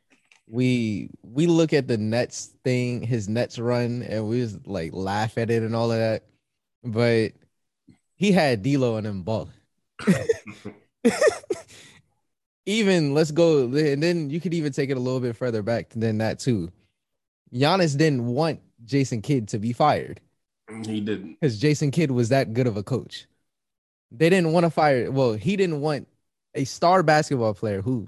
we 0.48 1.10
we 1.22 1.46
look 1.46 1.72
at 1.72 1.88
the 1.88 1.98
Nets 1.98 2.54
thing, 2.64 3.02
his 3.02 3.28
Nets 3.28 3.58
run, 3.58 4.02
and 4.02 4.28
we 4.28 4.40
just 4.40 4.66
like 4.66 4.92
laugh 4.92 5.38
at 5.38 5.50
it 5.50 5.62
and 5.62 5.74
all 5.76 5.92
of 5.92 5.98
that. 5.98 6.24
But 6.84 7.32
he 8.16 8.32
had 8.32 8.62
D'Lo 8.62 8.96
and 8.96 9.06
them 9.06 9.22
ball. 9.22 9.48
even 12.66 13.14
let's 13.14 13.30
go, 13.30 13.64
and 13.64 14.02
then 14.02 14.30
you 14.30 14.40
could 14.40 14.54
even 14.54 14.72
take 14.72 14.90
it 14.90 14.96
a 14.96 15.00
little 15.00 15.20
bit 15.20 15.36
further 15.36 15.62
back 15.62 15.90
than 15.90 16.18
that 16.18 16.38
too. 16.38 16.70
Giannis 17.52 17.96
didn't 17.96 18.26
want 18.26 18.60
Jason 18.84 19.20
Kidd 19.22 19.48
to 19.48 19.58
be 19.58 19.72
fired 19.72 20.20
He 20.86 21.00
didn't. 21.00 21.38
because 21.40 21.58
Jason 21.60 21.90
Kidd 21.90 22.10
was 22.10 22.30
that 22.30 22.54
good 22.54 22.66
of 22.66 22.76
a 22.76 22.82
coach. 22.82 23.26
They 24.14 24.28
didn't 24.30 24.52
want 24.52 24.64
to 24.64 24.70
fire. 24.70 25.10
Well, 25.10 25.32
he 25.32 25.56
didn't 25.56 25.80
want 25.80 26.06
a 26.54 26.64
star 26.64 27.02
basketball 27.02 27.54
player 27.54 27.80
who, 27.80 28.06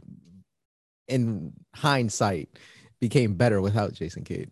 in 1.08 1.52
hindsight, 1.74 2.48
became 3.00 3.34
better 3.34 3.60
without 3.60 3.94
Jason 3.94 4.24
Kidd. 4.24 4.50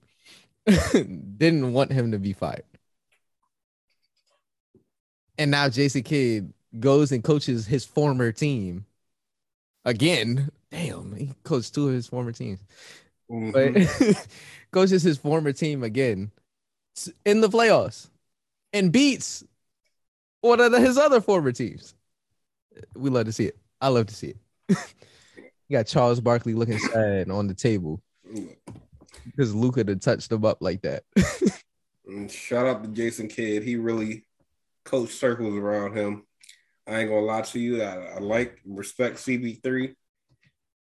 didn't 0.92 1.72
want 1.72 1.92
him 1.92 2.12
to 2.12 2.18
be 2.18 2.32
fired. 2.32 2.64
And 5.38 5.50
now 5.50 5.68
Jason 5.68 6.02
Kidd 6.02 6.52
goes 6.78 7.12
and 7.12 7.22
coaches 7.24 7.66
his 7.66 7.84
former 7.84 8.32
team 8.32 8.86
again. 9.84 10.50
Damn, 10.70 11.14
he 11.16 11.34
coached 11.44 11.74
two 11.74 11.88
of 11.88 11.94
his 11.94 12.06
former 12.06 12.32
teams 12.32 12.60
Mhm. 13.30 13.52
but 13.52 14.28
coaches 14.72 15.02
his 15.02 15.18
former 15.18 15.52
team 15.52 15.82
again 15.82 16.30
in 17.24 17.40
the 17.40 17.48
playoffs 17.48 18.08
and 18.72 18.92
beats 18.92 19.44
one 20.42 20.61
of 20.61 20.70
the- 20.72 20.81
his 20.81 20.98
other 20.98 21.20
former 21.20 21.52
teams. 21.52 21.94
We 22.94 23.09
love 23.11 23.24
to 23.26 23.33
see 23.33 23.46
it. 23.46 23.59
I 23.81 23.88
love 23.88 24.07
to 24.07 24.14
see 24.14 24.28
it. 24.28 24.37
you 25.37 25.44
got 25.70 25.87
Charles 25.87 26.20
Barkley 26.20 26.55
looking 26.55 26.78
sad 26.78 27.31
on 27.31 27.46
the 27.46 27.55
table 27.55 28.02
because 29.24 29.55
Luka 29.55 29.81
had 29.81 30.02
touched 30.02 30.31
him 30.31 30.44
up 30.44 30.59
like 30.61 30.83
that. 30.83 31.05
Mm, 32.09 32.31
shout 32.31 32.66
out 32.66 32.83
to 32.83 32.90
Jason 32.90 33.28
Kidd. 33.28 33.62
He 33.62 33.76
really 33.76 34.24
coached 34.85 35.14
circles 35.18 35.55
around 35.57 35.96
him. 35.96 36.24
I 36.87 37.00
ain't 37.00 37.11
gonna 37.11 37.22
lie 37.24 37.42
to 37.42 37.61
you. 37.61 37.83
I, 37.83 38.16
I 38.16 38.18
like 38.18 38.59
respect 38.66 39.16
CP3. 39.18 39.94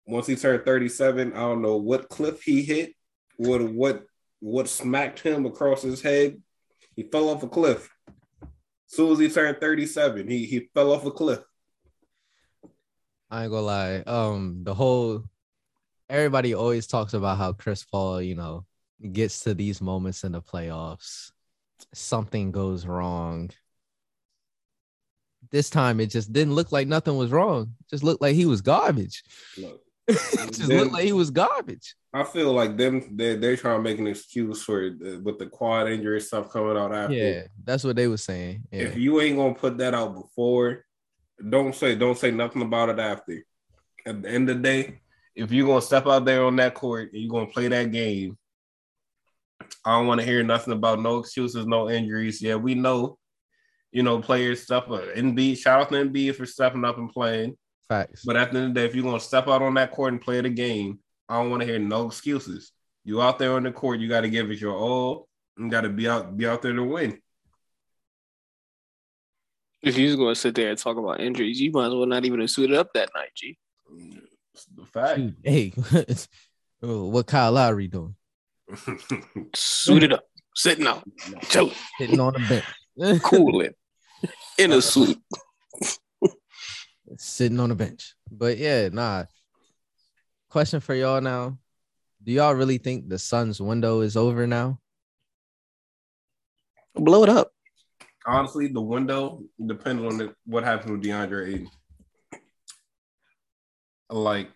Once 0.05 0.27
he 0.27 0.35
turned 0.35 0.63
37, 0.63 1.33
I 1.33 1.35
don't 1.35 1.61
know 1.61 1.77
what 1.77 2.09
cliff 2.09 2.41
he 2.41 2.61
hit, 2.63 2.93
what 3.37 3.61
what 3.61 4.05
what 4.39 4.69
smacked 4.69 5.19
him 5.19 5.45
across 5.45 5.81
his 5.81 6.01
head. 6.01 6.41
He 6.95 7.03
fell 7.03 7.29
off 7.29 7.43
a 7.43 7.47
cliff. 7.49 7.89
Soon 8.89 9.11
as 9.11 9.19
he 9.19 9.29
turned 9.29 9.59
37, 9.59 10.27
he 10.27 10.45
he 10.45 10.67
fell 10.73 10.91
off 10.91 11.05
a 11.05 11.11
cliff. 11.11 11.41
I 13.29 13.43
ain't 13.43 13.51
gonna 13.51 13.61
lie. 13.61 13.97
Um, 14.07 14.63
the 14.63 14.73
whole 14.73 15.25
everybody 16.09 16.55
always 16.55 16.87
talks 16.87 17.13
about 17.13 17.37
how 17.37 17.53
Chris 17.53 17.85
Paul, 17.85 18.19
you 18.19 18.33
know, 18.33 18.65
gets 19.11 19.41
to 19.41 19.53
these 19.53 19.79
moments 19.79 20.23
in 20.23 20.31
the 20.31 20.41
playoffs. 20.41 21.31
Something 21.93 22.51
goes 22.51 22.87
wrong. 22.87 23.51
This 25.51 25.69
time 25.69 25.99
it 25.99 26.07
just 26.07 26.33
didn't 26.33 26.55
look 26.55 26.71
like 26.71 26.87
nothing 26.87 27.15
was 27.15 27.29
wrong. 27.29 27.75
It 27.81 27.89
just 27.91 28.03
looked 28.03 28.23
like 28.23 28.33
he 28.33 28.47
was 28.47 28.61
garbage. 28.61 29.23
Look, 29.55 29.83
it 30.09 30.53
just 30.53 30.69
looked 30.69 30.91
like 30.91 31.05
he 31.05 31.13
was 31.13 31.31
garbage. 31.31 31.95
I 32.13 32.23
feel 32.23 32.53
like 32.53 32.75
them 32.75 33.15
they 33.15 33.35
they're 33.35 33.57
trying 33.57 33.77
to 33.77 33.83
make 33.83 33.99
an 33.99 34.07
excuse 34.07 34.63
for 34.63 34.87
uh, 34.87 35.19
with 35.21 35.37
the 35.37 35.45
quad 35.45 35.89
injury 35.89 36.21
stuff 36.21 36.51
coming 36.51 36.77
out 36.77 36.93
after. 36.93 37.15
Yeah, 37.15 37.43
that's 37.63 37.83
what 37.83 37.95
they 37.95 38.07
were 38.07 38.17
saying. 38.17 38.63
Yeah. 38.71 38.81
If 38.83 38.97
you 38.97 39.21
ain't 39.21 39.37
gonna 39.37 39.53
put 39.53 39.77
that 39.77 39.93
out 39.93 40.15
before, 40.15 40.85
don't 41.47 41.75
say 41.75 41.95
don't 41.95 42.17
say 42.17 42.31
nothing 42.31 42.61
about 42.61 42.89
it 42.89 42.99
after. 42.99 43.43
At 44.05 44.23
the 44.23 44.29
end 44.29 44.49
of 44.49 44.57
the 44.57 44.63
day, 44.63 45.01
if 45.35 45.51
you're 45.51 45.67
gonna 45.67 45.81
step 45.81 46.07
out 46.07 46.25
there 46.25 46.43
on 46.43 46.55
that 46.57 46.73
court 46.73 47.11
and 47.13 47.21
you're 47.21 47.31
gonna 47.31 47.51
play 47.51 47.67
that 47.67 47.91
game, 47.91 48.37
I 49.85 49.97
don't 49.97 50.07
want 50.07 50.21
to 50.21 50.25
hear 50.25 50.43
nothing 50.43 50.73
about 50.73 50.99
no 50.99 51.19
excuses, 51.19 51.65
no 51.65 51.89
injuries. 51.89 52.41
Yeah, 52.41 52.55
we 52.55 52.75
know, 52.75 53.17
you 53.91 54.03
know, 54.03 54.19
players 54.19 54.63
stuff. 54.63 54.85
Uh, 54.89 55.01
NB, 55.15 55.57
shout 55.57 55.81
out 55.81 55.89
to 55.89 55.95
NB 55.95 56.35
for 56.35 56.45
stepping 56.45 56.85
up 56.85 56.97
and 56.97 57.11
playing. 57.11 57.55
Facts. 57.89 58.23
But 58.25 58.37
at 58.37 58.51
the 58.51 58.59
end 58.59 58.67
of 58.69 58.73
the 58.73 58.79
day, 58.79 58.85
if 58.85 58.95
you're 58.95 59.03
gonna 59.03 59.19
step 59.19 59.47
out 59.47 59.61
on 59.61 59.73
that 59.73 59.91
court 59.91 60.13
and 60.13 60.21
play 60.21 60.39
the 60.39 60.49
game, 60.49 60.99
I 61.27 61.41
don't 61.41 61.49
want 61.49 61.61
to 61.61 61.67
hear 61.67 61.79
no 61.79 62.07
excuses. 62.07 62.71
You 63.03 63.21
out 63.21 63.39
there 63.39 63.53
on 63.53 63.63
the 63.63 63.71
court, 63.71 63.99
you 63.99 64.07
got 64.07 64.21
to 64.21 64.29
give 64.29 64.49
it 64.51 64.59
your 64.59 64.75
all. 64.75 65.27
You 65.57 65.69
got 65.69 65.81
to 65.81 65.89
be 65.89 66.07
out, 66.07 66.35
be 66.35 66.47
out 66.47 66.61
there 66.61 66.73
to 66.73 66.83
win. 66.83 67.19
If 69.81 69.97
you're 69.97 70.17
going 70.17 70.33
to 70.33 70.39
sit 70.39 70.55
there 70.55 70.69
and 70.69 70.77
talk 70.77 70.97
about 70.97 71.19
injuries, 71.19 71.61
you 71.61 71.71
might 71.71 71.87
as 71.87 71.93
well 71.93 72.05
not 72.05 72.25
even 72.25 72.41
have 72.41 72.49
suited 72.49 72.75
up 72.75 72.93
that 72.93 73.09
night, 73.15 73.29
G. 73.35 73.57
It's 74.53 74.65
the 74.65 74.85
fact. 74.85 75.21
Hey, 75.43 75.73
oh, 76.83 77.05
what 77.05 77.27
Kyle 77.27 77.51
Lowry 77.51 77.87
doing? 77.87 78.15
Suited 79.55 80.13
up, 80.13 80.25
sitting 80.55 80.85
out, 80.85 81.03
chilling, 81.43 81.73
Sitting 81.97 82.19
on 82.19 82.33
the 82.33 82.63
bench. 82.97 83.21
cooling, 83.23 83.73
in 84.59 84.73
a 84.73 84.81
suit. 84.81 85.17
Sitting 87.19 87.59
on 87.59 87.69
the 87.69 87.75
bench. 87.75 88.15
But 88.31 88.57
yeah, 88.57 88.89
nah. 88.89 89.25
Question 90.49 90.79
for 90.79 90.95
y'all 90.95 91.21
now. 91.21 91.57
Do 92.23 92.31
y'all 92.31 92.53
really 92.55 92.77
think 92.77 93.07
the 93.07 93.19
Suns 93.19 93.61
window 93.61 94.01
is 94.01 94.17
over 94.17 94.47
now? 94.47 94.79
Blow 96.95 97.23
it 97.23 97.29
up. 97.29 97.51
Honestly, 98.25 98.67
the 98.67 98.81
window 98.81 99.43
depends 99.65 100.03
on 100.03 100.17
the, 100.17 100.33
what 100.45 100.63
happens 100.63 100.91
with 100.91 101.03
DeAndre 101.03 101.47
Ayton. 101.47 101.69
Like, 104.09 104.49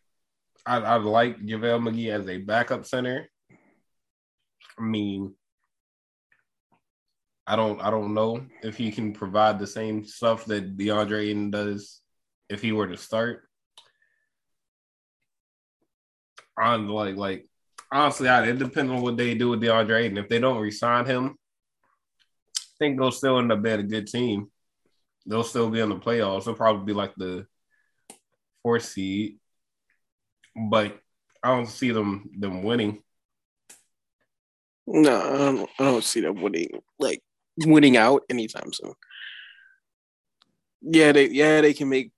I, 0.66 0.78
I 0.78 0.96
like 0.96 1.40
JaVale 1.40 1.88
McGee 1.88 2.10
as 2.10 2.28
a 2.28 2.38
backup 2.38 2.86
center. 2.86 3.30
I 4.78 4.82
mean, 4.82 5.36
I 7.46 7.56
don't 7.56 7.82
I 7.82 7.92
don't 7.92 8.14
know 8.14 8.46
if 8.64 8.78
he 8.78 8.92
can 8.92 9.14
provide 9.14 9.60
the 9.60 9.68
same 9.68 10.06
stuff 10.06 10.46
that 10.46 10.78
DeAndre 10.78 11.28
Ayton 11.28 11.52
does 11.52 12.03
if 12.54 12.62
he 12.62 12.72
were 12.72 12.88
to 12.88 12.98
start. 12.98 13.44
On 16.58 16.88
like 16.88 17.16
like 17.16 17.48
honestly, 17.92 18.28
I, 18.28 18.46
it 18.48 18.60
depends 18.60 18.92
on 18.92 19.02
what 19.02 19.18
they 19.18 19.36
do 19.36 19.50
with 19.50 19.62
DeAndre 19.62 20.04
Ayton. 20.04 20.18
If 20.18 20.30
they 20.30 20.40
don't 20.40 20.62
resign 20.62 21.06
him, 21.06 21.36
I 22.58 22.62
think 22.80 23.00
they'll 23.00 23.12
still 23.12 23.40
end 23.40 23.52
up 23.52 23.62
being 23.62 23.80
a 23.80 23.84
good 23.84 24.08
team. 24.08 24.52
They'll 25.26 25.44
still 25.44 25.70
be 25.70 25.80
in 25.80 25.90
the 25.90 25.96
playoffs. 25.96 26.46
They'll 26.46 26.54
probably 26.54 26.86
be 26.86 26.94
like 26.94 27.16
the 27.16 27.48
fourth 28.62 28.86
seed, 28.86 29.40
but 30.70 31.00
I 31.44 31.50
don't 31.50 31.68
see 31.68 31.92
them 31.92 32.30
them 32.38 32.64
winning. 32.64 33.02
No, 34.86 35.16
I 35.16 35.38
don't, 35.38 35.70
I 35.80 35.84
don't 35.86 36.04
see 36.04 36.22
them 36.22 36.42
winning, 36.42 36.70
like 37.00 37.22
winning 37.66 37.98
out 37.98 38.24
anytime 38.30 38.74
soon. 38.74 38.94
Yeah, 40.82 41.14
they 41.14 41.30
yeah 41.30 41.62
they 41.62 41.74
can 41.74 41.90
make 41.90 42.12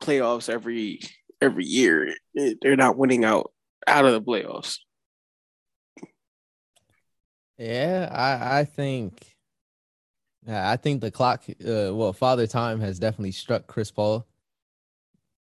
playoffs 0.00 0.48
every 0.48 1.00
every 1.40 1.64
year. 1.64 2.14
They're 2.34 2.76
not 2.76 2.96
winning 2.96 3.24
out 3.24 3.52
out 3.86 4.04
of 4.04 4.12
the 4.12 4.22
playoffs. 4.22 4.78
Yeah, 7.58 8.08
I 8.10 8.60
I 8.60 8.64
think 8.64 9.36
I 10.48 10.76
think 10.76 11.00
the 11.00 11.10
clock 11.10 11.44
uh 11.48 11.94
well 11.94 12.12
father 12.12 12.46
time 12.46 12.80
has 12.80 12.98
definitely 12.98 13.32
struck 13.32 13.66
Chris 13.66 13.90
Paul. 13.90 14.26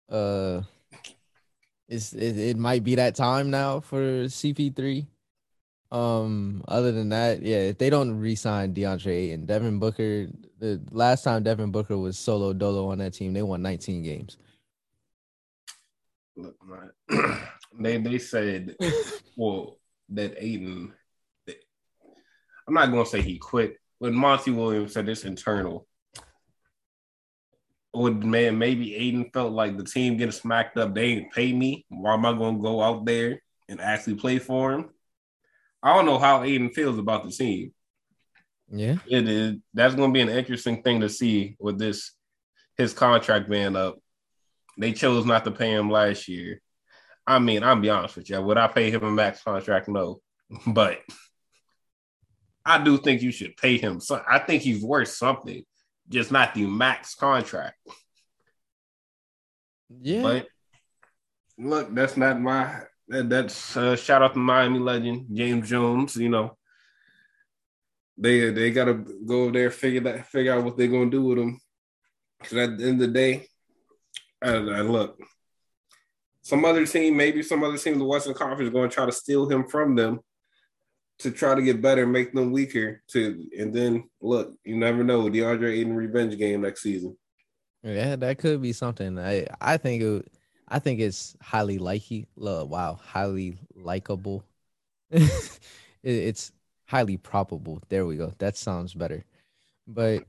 Uh 0.09 0.61
it's 1.87 2.13
it, 2.13 2.37
it 2.37 2.57
might 2.57 2.83
be 2.83 2.95
that 2.95 3.15
time 3.15 3.49
now 3.49 3.79
for 3.79 4.27
CP3. 4.27 5.07
Um 5.91 6.63
other 6.67 6.91
than 6.91 7.09
that, 7.09 7.41
yeah, 7.41 7.57
if 7.57 7.77
they 7.77 7.89
don't 7.89 8.19
re-sign 8.19 8.73
DeAndre 8.73 9.07
Ayton, 9.07 9.45
Devin 9.45 9.79
Booker, 9.79 10.27
the 10.59 10.81
last 10.91 11.23
time 11.23 11.43
Devin 11.43 11.71
Booker 11.71 11.97
was 11.97 12.17
solo 12.17 12.53
dolo 12.53 12.89
on 12.89 12.97
that 12.97 13.13
team, 13.13 13.33
they 13.33 13.43
won 13.43 13.61
19 13.61 14.03
games. 14.03 14.37
Look, 16.35 16.55
man, 16.65 17.39
they 17.79 17.97
they 17.97 18.17
said 18.17 18.75
well 19.37 19.77
that 20.09 20.35
Ayton. 20.37 20.93
I'm 22.67 22.73
not 22.73 22.89
gonna 22.91 23.05
say 23.05 23.21
he 23.21 23.37
quit. 23.37 23.77
but 24.01 24.11
Monty 24.11 24.51
Williams 24.51 24.93
said 24.93 25.05
this 25.05 25.23
internal, 25.23 25.87
would 27.93 28.23
man 28.23 28.57
maybe 28.57 28.95
Ayton 28.95 29.29
felt 29.33 29.53
like 29.53 29.77
the 29.77 29.83
team 29.83 30.17
getting 30.17 30.31
smacked 30.31 30.77
up. 30.77 30.93
They 30.93 31.05
ain't 31.05 31.33
pay 31.33 31.53
me. 31.53 31.85
Why 31.89 32.13
am 32.13 32.25
I 32.25 32.33
gonna 32.33 32.59
go 32.59 32.81
out 32.81 33.05
there 33.05 33.41
and 33.69 33.79
actually 33.79 34.15
play 34.15 34.39
for 34.39 34.73
him? 34.73 34.89
I 35.85 35.93
don't 35.93 36.07
know 36.07 36.17
how 36.17 36.43
Ayton 36.43 36.71
feels 36.71 36.97
about 36.97 37.23
the 37.23 37.31
team. 37.31 37.71
Yeah. 38.71 38.95
It 39.07 39.29
is 39.29 39.57
that's 39.71 39.93
gonna 39.93 40.11
be 40.11 40.21
an 40.21 40.29
interesting 40.29 40.81
thing 40.81 41.01
to 41.01 41.09
see 41.09 41.55
with 41.59 41.77
this 41.77 42.11
his 42.75 42.91
contract 42.91 43.47
being 43.47 43.75
up. 43.75 43.99
They 44.79 44.93
chose 44.93 45.25
not 45.25 45.45
to 45.45 45.51
pay 45.51 45.71
him 45.71 45.91
last 45.91 46.27
year. 46.27 46.59
I 47.27 47.37
mean, 47.37 47.63
I'm 47.63 47.81
be 47.81 47.91
honest 47.91 48.15
with 48.15 48.29
you. 48.31 48.41
Would 48.41 48.57
I 48.57 48.67
pay 48.67 48.89
him 48.89 49.03
a 49.03 49.11
max 49.11 49.43
contract? 49.43 49.87
No, 49.87 50.21
but 50.67 50.99
I 52.65 52.83
do 52.83 52.97
think 52.97 53.21
you 53.21 53.31
should 53.31 53.55
pay 53.55 53.77
him. 53.77 53.99
So 53.99 54.19
I 54.27 54.39
think 54.39 54.63
he's 54.63 54.83
worth 54.83 55.09
something, 55.09 55.63
just 56.09 56.31
not 56.31 56.55
the 56.55 56.65
max 56.65 57.13
contract. 57.13 57.77
Yeah. 60.01 60.23
But 60.23 60.47
look, 61.59 61.93
that's 61.93 62.17
not 62.17 62.41
my 62.41 62.81
that, 63.07 63.29
that's 63.29 63.77
uh, 63.77 63.95
shout 63.95 64.21
out 64.21 64.33
to 64.33 64.39
Miami 64.39 64.79
legend 64.79 65.27
James 65.33 65.69
Jones. 65.69 66.15
You 66.15 66.29
know, 66.29 66.57
they 68.17 68.51
they 68.51 68.71
gotta 68.71 68.93
go 68.93 69.43
over 69.43 69.51
there 69.51 69.71
figure 69.71 70.01
that 70.01 70.27
figure 70.27 70.53
out 70.53 70.63
what 70.63 70.77
they're 70.77 70.87
gonna 70.87 71.09
do 71.09 71.23
with 71.23 71.37
him. 71.37 71.59
Because 72.39 72.57
at 72.57 72.77
the 72.77 72.83
end 72.83 73.01
of 73.01 73.07
the 73.07 73.13
day, 73.13 73.47
I, 74.41 74.51
I 74.51 74.81
look, 74.81 75.19
some 76.41 76.63
other 76.63 76.85
team, 76.85 77.17
maybe 77.17 77.41
some 77.41 77.63
other 77.63 77.77
team 77.77 77.93
in 77.93 77.99
the 77.99 78.05
Western 78.05 78.33
Conference, 78.33 78.71
going 78.71 78.89
to 78.89 78.93
try 78.93 79.05
to 79.05 79.11
steal 79.11 79.49
him 79.49 79.67
from 79.67 79.95
them 79.95 80.19
to 81.19 81.31
try 81.31 81.55
to 81.55 81.61
get 81.61 81.81
better, 81.81 82.05
make 82.05 82.33
them 82.33 82.51
weaker. 82.51 83.01
To 83.09 83.47
and 83.57 83.73
then 83.73 84.09
look, 84.21 84.53
you 84.63 84.75
never 84.75 85.03
know. 85.03 85.23
DeAndre 85.23 85.79
Ayton 85.79 85.95
revenge 85.95 86.37
game 86.37 86.61
next 86.61 86.83
season. 86.83 87.17
Yeah, 87.83 88.15
that 88.17 88.37
could 88.37 88.61
be 88.61 88.73
something. 88.73 89.17
I 89.17 89.47
I 89.61 89.77
think 89.77 90.03
it, 90.03 90.31
I 90.67 90.79
think 90.79 90.99
it's 90.99 91.35
highly 91.41 91.77
likely. 91.77 92.27
Wow, 92.35 92.99
highly 93.01 93.57
likable. 93.75 94.43
it's 96.03 96.51
highly 96.85 97.17
probable. 97.17 97.81
There 97.89 98.05
we 98.05 98.17
go. 98.17 98.33
That 98.39 98.57
sounds 98.57 98.93
better. 98.93 99.23
But 99.87 100.23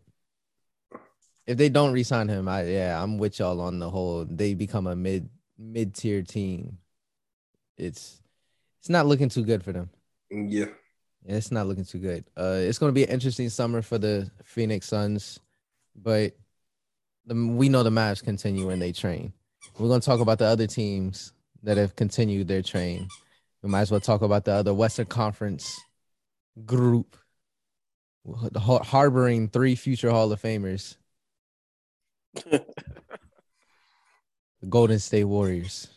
if 1.46 1.56
they 1.56 1.68
don't 1.68 1.92
resign 1.92 2.28
him, 2.28 2.48
I 2.48 2.64
yeah, 2.64 3.02
I'm 3.02 3.18
with 3.18 3.38
y'all 3.38 3.60
on 3.60 3.78
the 3.78 3.88
whole. 3.88 4.24
They 4.24 4.54
become 4.54 4.86
a 4.86 4.96
mid 4.96 5.28
mid 5.58 5.94
tier 5.94 6.22
team. 6.22 6.78
It's 7.78 8.20
it's 8.80 8.90
not 8.90 9.06
looking 9.06 9.28
too 9.28 9.44
good 9.44 9.62
for 9.62 9.72
them. 9.72 9.90
Yeah. 10.30 10.66
It's 11.24 11.50
not 11.50 11.66
looking 11.66 11.84
too 11.84 11.98
good. 11.98 12.24
Uh, 12.36 12.58
it's 12.58 12.78
going 12.78 12.90
to 12.90 12.94
be 12.94 13.02
an 13.02 13.10
interesting 13.10 13.48
summer 13.48 13.82
for 13.82 13.98
the 13.98 14.30
Phoenix 14.44 14.86
Suns, 14.86 15.40
but 15.96 16.36
the, 17.26 17.34
we 17.34 17.68
know 17.68 17.82
the 17.82 17.90
Mavs 17.90 18.22
continue 18.22 18.68
when 18.68 18.78
they 18.78 18.92
train. 18.92 19.32
We're 19.78 19.88
going 19.88 20.00
to 20.00 20.06
talk 20.06 20.20
about 20.20 20.38
the 20.38 20.46
other 20.46 20.66
teams 20.66 21.32
that 21.62 21.76
have 21.76 21.96
continued 21.96 22.48
their 22.48 22.62
train. 22.62 23.08
We 23.62 23.68
might 23.68 23.82
as 23.82 23.90
well 23.90 24.00
talk 24.00 24.22
about 24.22 24.44
the 24.44 24.52
other 24.52 24.72
Western 24.72 25.06
Conference 25.06 25.78
group 26.64 27.16
harboring 28.56 29.48
three 29.48 29.74
future 29.74 30.10
Hall 30.10 30.32
of 30.32 30.40
Famers. 30.40 30.96
the 32.34 32.64
Golden 34.68 34.98
State 34.98 35.24
Warriors. 35.24 35.88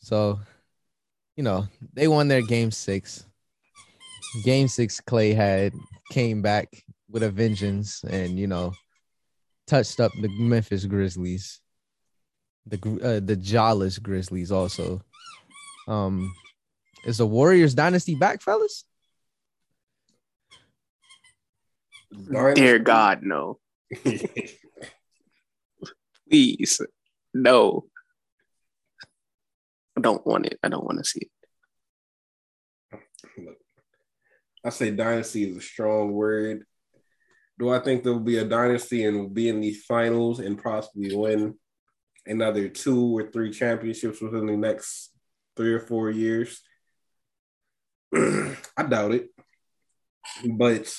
So 0.00 0.40
you 1.36 1.42
know, 1.42 1.66
they 1.92 2.08
won 2.08 2.28
their 2.28 2.42
game 2.42 2.70
six. 2.70 3.24
Game 4.44 4.68
six, 4.68 5.00
Klay 5.00 5.34
had 5.34 5.72
came 6.10 6.42
back 6.42 6.84
with 7.10 7.22
a 7.22 7.30
vengeance 7.30 8.02
and, 8.04 8.38
you 8.38 8.46
know, 8.46 8.72
touched 9.66 10.00
up 10.00 10.12
the 10.20 10.28
Memphis 10.28 10.84
Grizzlies, 10.84 11.60
the 12.66 12.78
uh, 13.02 13.20
the 13.24 13.36
jawless 13.36 13.98
Grizzlies 13.98 14.52
also. 14.52 15.02
Um, 15.88 16.34
is 17.04 17.18
the 17.18 17.26
Warriors 17.26 17.74
dynasty 17.74 18.14
back, 18.14 18.40
fellas? 18.42 18.84
Dear 22.54 22.78
God, 22.78 23.22
no. 23.22 23.58
Please, 26.28 26.80
no. 27.34 27.86
I 29.96 30.00
don't 30.00 30.26
want 30.26 30.46
it. 30.46 30.58
I 30.62 30.68
don't 30.68 30.84
want 30.84 30.98
to 30.98 31.04
see 31.04 31.28
it. 32.92 33.00
Look, 33.38 33.56
I 34.64 34.70
say 34.70 34.90
dynasty 34.90 35.50
is 35.50 35.56
a 35.56 35.60
strong 35.60 36.12
word. 36.12 36.64
Do 37.58 37.70
I 37.70 37.78
think 37.78 38.02
there 38.02 38.12
will 38.12 38.20
be 38.20 38.38
a 38.38 38.44
dynasty 38.44 39.04
and 39.04 39.18
will 39.18 39.28
be 39.28 39.48
in 39.48 39.60
the 39.60 39.72
finals 39.72 40.40
and 40.40 40.62
possibly 40.62 41.14
win 41.14 41.54
another 42.26 42.68
two 42.68 43.16
or 43.16 43.30
three 43.30 43.52
championships 43.52 44.20
within 44.20 44.46
the 44.46 44.56
next 44.56 45.10
three 45.56 45.72
or 45.74 45.80
four 45.80 46.10
years? 46.10 46.60
I 48.14 48.82
doubt 48.88 49.12
it. 49.12 49.28
But 50.44 50.94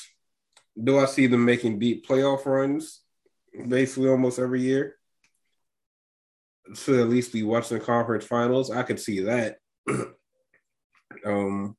do 0.81 0.99
I 0.99 1.05
see 1.05 1.27
them 1.27 1.45
making 1.45 1.79
deep 1.79 2.07
playoff 2.07 2.45
runs 2.45 3.01
basically 3.67 4.09
almost 4.09 4.39
every 4.39 4.61
year? 4.61 4.95
to 6.75 7.01
at 7.01 7.09
least 7.09 7.33
the 7.33 7.81
Conference 7.83 8.25
Finals. 8.25 8.71
I 8.71 8.83
could 8.83 8.99
see 8.99 9.21
that. 9.21 9.57
um, 11.25 11.75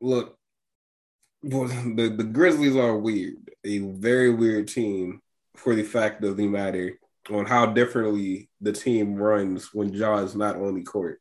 look, 0.00 0.36
the 1.42 2.14
the 2.16 2.24
Grizzlies 2.24 2.76
are 2.76 2.96
weird, 2.96 3.36
a 3.64 3.78
very 3.78 4.32
weird 4.32 4.68
team 4.68 5.20
for 5.56 5.74
the 5.74 5.82
fact 5.82 6.24
of 6.24 6.36
the 6.36 6.46
matter 6.46 6.98
on 7.30 7.46
how 7.46 7.66
differently 7.66 8.48
the 8.60 8.72
team 8.72 9.14
runs 9.14 9.72
when 9.72 9.92
Ja 9.92 10.18
is 10.18 10.34
not 10.34 10.56
on 10.56 10.74
the 10.74 10.82
court. 10.82 11.20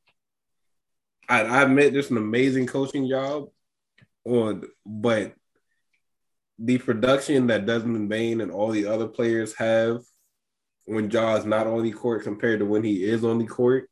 I, 1.27 1.43
I 1.43 1.63
admit 1.63 1.93
there's 1.93 2.11
an 2.11 2.17
amazing 2.17 2.67
coaching 2.67 3.07
job 3.07 3.49
on, 4.25 4.63
but 4.85 5.33
the 6.57 6.77
production 6.77 7.47
that 7.47 7.65
Desmond 7.65 8.09
Bane 8.09 8.41
and 8.41 8.51
all 8.51 8.71
the 8.71 8.87
other 8.87 9.07
players 9.07 9.53
have 9.55 10.01
when 10.85 11.09
Ja 11.09 11.35
is 11.35 11.45
not 11.45 11.67
on 11.67 11.83
the 11.83 11.91
court 11.91 12.23
compared 12.23 12.59
to 12.59 12.65
when 12.65 12.83
he 12.83 13.03
is 13.03 13.23
on 13.23 13.37
the 13.37 13.45
court, 13.45 13.89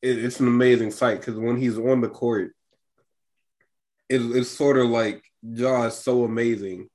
it, 0.00 0.24
it's 0.24 0.40
an 0.40 0.46
amazing 0.46 0.90
sight 0.90 1.18
because 1.18 1.36
when 1.36 1.56
he's 1.56 1.78
on 1.78 2.00
the 2.00 2.08
court, 2.08 2.54
it, 4.12 4.20
it's 4.36 4.50
sort 4.50 4.76
of 4.76 4.88
like 4.88 5.22
Ja 5.42 5.84
is 5.84 5.96
so 5.96 6.24
amazing. 6.24 6.88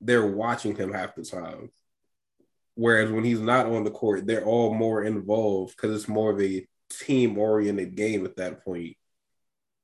They're 0.00 0.26
watching 0.26 0.76
him 0.76 0.92
half 0.92 1.14
the 1.14 1.24
time. 1.24 1.70
Whereas 2.74 3.10
when 3.10 3.24
he's 3.24 3.40
not 3.40 3.66
on 3.66 3.84
the 3.84 3.90
court, 3.90 4.26
they're 4.26 4.44
all 4.44 4.74
more 4.74 5.02
involved 5.02 5.74
because 5.74 5.96
it's 5.96 6.08
more 6.08 6.30
of 6.30 6.40
a 6.42 6.66
team 6.90 7.38
oriented 7.38 7.96
game 7.96 8.26
at 8.26 8.36
that 8.36 8.62
point 8.64 8.96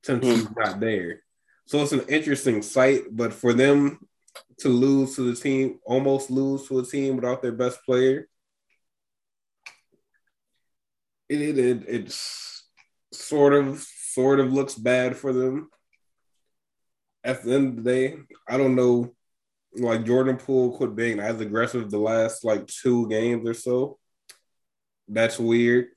since 0.03 0.23
mm. 0.23 0.31
he's 0.31 0.47
not 0.55 0.79
there. 0.79 1.23
So 1.65 1.81
it's 1.81 1.91
an 1.91 2.05
interesting 2.07 2.61
sight, 2.61 3.03
but 3.09 3.33
for 3.33 3.53
them 3.53 3.99
to 4.59 4.69
lose 4.69 5.15
to 5.15 5.21
the 5.21 5.35
team, 5.35 5.79
almost 5.85 6.29
lose 6.29 6.67
to 6.67 6.79
a 6.79 6.85
team 6.85 7.15
without 7.15 7.41
their 7.41 7.51
best 7.51 7.79
player. 7.83 8.27
It, 11.29 11.41
it, 11.41 11.57
it 11.57 11.83
it's 11.87 12.63
sort 13.11 13.53
of 13.53 13.81
sort 13.81 14.39
of 14.39 14.53
looks 14.53 14.75
bad 14.75 15.17
for 15.17 15.33
them. 15.33 15.69
At 17.23 17.43
the 17.43 17.53
end 17.53 17.79
of 17.79 17.83
the 17.83 17.91
day, 17.91 18.17
I 18.47 18.57
don't 18.57 18.75
know. 18.75 19.13
Like 19.75 20.05
Jordan 20.05 20.37
Poole 20.37 20.77
quit 20.77 20.95
being 20.95 21.19
as 21.19 21.41
aggressive 21.41 21.89
the 21.89 21.97
last 21.97 22.45
like 22.45 22.67
two 22.67 23.09
games 23.09 23.49
or 23.49 23.55
so. 23.55 23.97
That's 25.07 25.39
weird. 25.39 25.87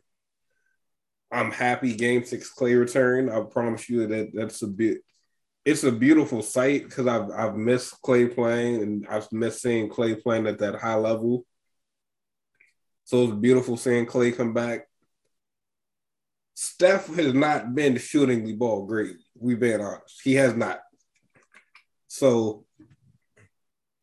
I'm 1.31 1.51
happy 1.51 1.95
Game 1.95 2.25
Six 2.25 2.53
Klay 2.55 2.79
return. 2.79 3.29
I 3.29 3.43
promise 3.43 3.91
you 3.91 4.07
that 4.07 4.31
that's 4.33 4.63
a 4.63 4.67
bit 4.67 5.03
it's 5.67 5.83
a 5.83 5.91
beautiful 5.91 6.43
sight 6.43 6.85
because 6.85 7.09
I've 7.09 7.29
I've 7.31 7.57
missed 7.57 8.01
Klay 8.01 8.33
playing 8.33 8.83
and 8.83 9.07
I've 9.11 9.31
missed 9.33 9.61
seeing 9.61 9.91
Klay 9.91 10.23
playing 10.23 10.47
at 10.47 10.61
that 10.61 10.77
high 10.77 10.95
level. 10.95 11.45
So 13.05 13.25
it's 13.25 13.35
beautiful 13.35 13.77
seeing 13.77 14.07
Klay 14.07 14.35
come 14.35 14.55
back. 14.55 14.87
Steph 16.55 17.09
has 17.17 17.35
not 17.35 17.75
been 17.75 17.99
shooting 17.99 18.45
the 18.45 18.55
ball 18.55 18.87
great. 18.87 19.17
We've 19.39 19.59
been 19.59 19.81
honest. 19.81 20.21
He 20.23 20.35
has 20.35 20.55
not. 20.55 20.79
So 22.09 22.65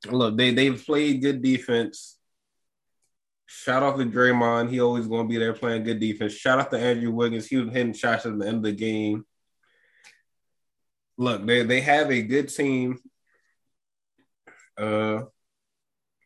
look, 0.10 0.38
they 0.38 0.52
they've 0.52 0.84
played 0.86 1.22
good 1.22 1.42
defense. 1.42 2.18
Shout 3.46 3.84
out 3.84 3.98
to 3.98 4.06
Draymond. 4.06 4.70
He 4.70 4.80
always 4.80 5.08
going 5.08 5.28
to 5.28 5.32
be 5.32 5.38
there 5.38 5.54
playing 5.54 5.84
good 5.84 6.00
defense. 6.00 6.34
Shout 6.34 6.60
out 6.60 6.72
to 6.72 6.80
Andrew 6.80 7.12
Wiggins. 7.12 7.48
He 7.48 7.58
was 7.58 7.72
hitting 7.72 7.94
shots 7.94 8.26
at 8.26 8.38
the 8.38 8.48
end 8.48 8.58
of 8.58 8.64
the 8.64 8.72
game 8.72 9.26
look, 11.18 11.46
they 11.46 11.64
they 11.64 11.82
have 11.82 12.12
a 12.12 12.22
good 12.22 12.50
team. 12.50 13.00
Uh, 14.78 15.24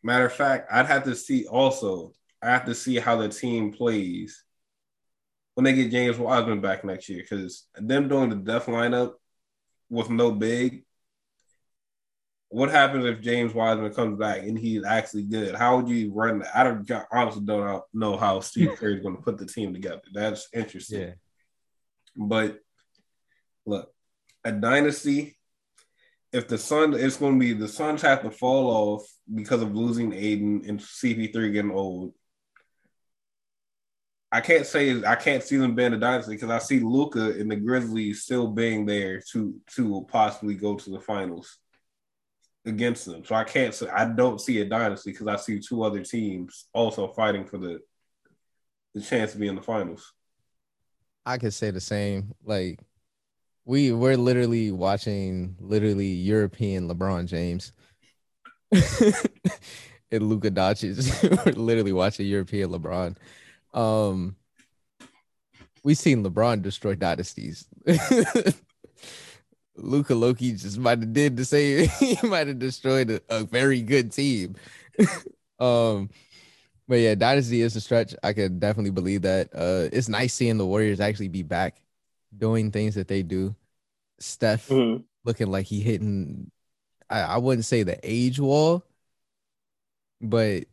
matter 0.02 0.26
of 0.26 0.32
fact, 0.32 0.68
I'd 0.72 0.86
have 0.86 1.04
to 1.04 1.14
see 1.14 1.46
also. 1.46 2.12
I 2.40 2.50
have 2.50 2.66
to 2.66 2.74
see 2.74 2.96
how 2.96 3.16
the 3.16 3.28
team 3.28 3.72
plays 3.72 4.44
when 5.54 5.64
they 5.64 5.72
get 5.72 5.90
James 5.90 6.18
Wiseman 6.18 6.60
back 6.60 6.84
next 6.84 7.08
year 7.08 7.20
because 7.20 7.66
them 7.74 8.08
doing 8.08 8.30
the 8.30 8.36
death 8.36 8.66
lineup 8.66 9.14
with 9.90 10.08
no 10.08 10.30
big. 10.30 10.84
What 12.50 12.70
happens 12.70 13.04
if 13.04 13.20
James 13.20 13.52
Wiseman 13.52 13.92
comes 13.92 14.18
back 14.18 14.40
and 14.40 14.58
he's 14.58 14.84
actually 14.84 15.24
good? 15.24 15.54
How 15.54 15.76
would 15.76 15.88
you 15.88 16.12
run 16.14 16.38
that? 16.38 16.56
I 16.56 16.64
don't 16.64 16.90
honestly 17.12 17.44
don't 17.44 17.82
know 17.92 18.16
how 18.16 18.40
Steve 18.40 18.74
Kerr 18.76 18.90
is 18.90 19.02
going 19.02 19.16
to 19.16 19.22
put 19.22 19.36
the 19.36 19.46
team 19.46 19.74
together. 19.74 20.00
That's 20.12 20.48
interesting. 20.54 21.00
Yeah. 21.00 21.12
But 22.16 22.58
look, 23.66 23.92
a 24.44 24.52
dynasty, 24.52 25.36
if 26.32 26.48
the 26.48 26.58
Sun, 26.58 26.94
it's 26.94 27.16
going 27.16 27.34
to 27.34 27.40
be 27.40 27.52
the 27.52 27.68
Suns 27.68 28.02
have 28.02 28.22
to 28.22 28.30
fall 28.30 28.70
off 28.70 29.06
because 29.32 29.62
of 29.62 29.74
losing 29.74 30.14
Ayton 30.14 30.62
and 30.66 30.80
CP3 30.80 31.52
getting 31.52 31.70
old. 31.70 32.14
I 34.30 34.40
can't 34.42 34.66
say 34.66 35.02
I 35.04 35.14
can't 35.14 35.42
see 35.42 35.56
them 35.56 35.74
being 35.74 35.94
a 35.94 35.98
dynasty 35.98 36.34
because 36.34 36.50
I 36.50 36.58
see 36.58 36.80
Luka 36.80 37.30
and 37.30 37.50
the 37.50 37.56
Grizzlies 37.56 38.22
still 38.22 38.48
being 38.48 38.84
there 38.84 39.22
to 39.32 39.54
to 39.74 40.06
possibly 40.10 40.54
go 40.54 40.76
to 40.76 40.90
the 40.90 41.00
finals. 41.00 41.58
Against 42.68 43.06
them. 43.06 43.24
So 43.24 43.34
I 43.34 43.44
can't 43.44 43.74
say 43.74 43.88
I 43.88 44.04
don't 44.04 44.40
see 44.40 44.60
a 44.60 44.64
dynasty 44.64 45.10
because 45.10 45.26
I 45.26 45.36
see 45.36 45.58
two 45.58 45.82
other 45.82 46.02
teams 46.02 46.66
also 46.72 47.08
fighting 47.08 47.44
for 47.44 47.58
the 47.58 47.80
the 48.94 49.00
chance 49.00 49.32
to 49.32 49.38
be 49.38 49.48
in 49.48 49.56
the 49.56 49.62
finals. 49.62 50.12
I 51.26 51.38
could 51.38 51.52
say 51.52 51.70
the 51.70 51.80
same. 51.80 52.34
Like 52.44 52.80
we 53.64 53.92
we're 53.92 54.16
literally 54.16 54.70
watching 54.70 55.56
literally 55.58 56.06
European 56.06 56.88
LeBron 56.88 57.26
James 57.26 57.72
and 58.72 60.22
Luka 60.22 60.50
Doncic. 60.50 61.46
we're 61.46 61.52
literally 61.52 61.92
watching 61.92 62.26
European 62.26 62.70
LeBron. 62.70 63.16
Um 63.74 64.36
we've 65.82 65.98
seen 65.98 66.24
LeBron 66.24 66.62
destroy 66.62 66.94
dynasties. 66.94 67.66
Luka 69.78 70.14
Loki 70.14 70.52
just 70.52 70.78
might 70.78 70.98
have 70.98 71.12
did 71.12 71.36
the 71.36 71.44
same. 71.44 71.88
he 71.98 72.18
might 72.26 72.48
have 72.48 72.58
destroyed 72.58 73.10
a, 73.10 73.20
a, 73.28 73.44
very 73.44 73.80
good 73.80 74.12
team. 74.12 74.56
um, 75.58 76.10
but 76.86 76.96
yeah, 76.96 77.14
dynasty 77.14 77.60
is 77.60 77.76
a 77.76 77.80
stretch. 77.80 78.14
I 78.22 78.32
could 78.32 78.60
definitely 78.60 78.90
believe 78.90 79.22
that. 79.22 79.50
Uh, 79.54 79.88
it's 79.92 80.08
nice 80.08 80.34
seeing 80.34 80.58
the 80.58 80.66
Warriors 80.66 81.00
actually 81.00 81.28
be 81.28 81.42
back 81.42 81.80
doing 82.36 82.70
things 82.70 82.94
that 82.94 83.08
they 83.08 83.22
do. 83.22 83.54
Steph 84.18 84.68
mm-hmm. 84.68 85.02
looking 85.24 85.50
like 85.50 85.66
he 85.66 85.80
hitting. 85.80 86.50
I, 87.08 87.20
I 87.20 87.36
wouldn't 87.38 87.64
say 87.64 87.82
the 87.82 87.98
age 88.02 88.40
wall, 88.40 88.84
but 90.20 90.64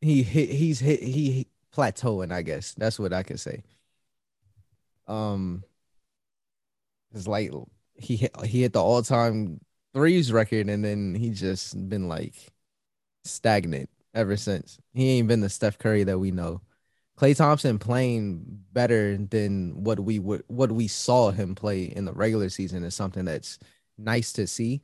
he 0.00 0.22
hit. 0.22 0.50
He's 0.50 0.80
hit. 0.80 1.02
He 1.02 1.46
plateauing. 1.74 2.32
I 2.32 2.42
guess 2.42 2.74
that's 2.74 2.98
what 2.98 3.12
I 3.12 3.22
could 3.22 3.40
say. 3.40 3.62
Um, 5.06 5.64
it's 7.14 7.26
like 7.26 7.50
he 7.94 8.16
hit, 8.16 8.34
he 8.44 8.62
hit 8.62 8.72
the 8.72 8.82
all 8.82 9.02
time 9.02 9.60
threes 9.92 10.32
record, 10.32 10.68
and 10.68 10.84
then 10.84 11.14
he 11.14 11.30
just 11.30 11.88
been 11.88 12.08
like 12.08 12.34
stagnant 13.24 13.90
ever 14.14 14.36
since. 14.36 14.78
He 14.94 15.18
ain't 15.18 15.28
been 15.28 15.40
the 15.40 15.48
Steph 15.48 15.78
Curry 15.78 16.04
that 16.04 16.18
we 16.18 16.30
know. 16.30 16.60
Klay 17.18 17.36
Thompson 17.36 17.78
playing 17.78 18.44
better 18.72 19.18
than 19.18 19.84
what 19.84 20.00
we 20.00 20.18
would 20.18 20.42
what 20.46 20.72
we 20.72 20.88
saw 20.88 21.30
him 21.30 21.54
play 21.54 21.84
in 21.84 22.06
the 22.06 22.12
regular 22.12 22.48
season 22.48 22.82
is 22.82 22.94
something 22.94 23.26
that's 23.26 23.58
nice 23.98 24.32
to 24.34 24.46
see. 24.46 24.82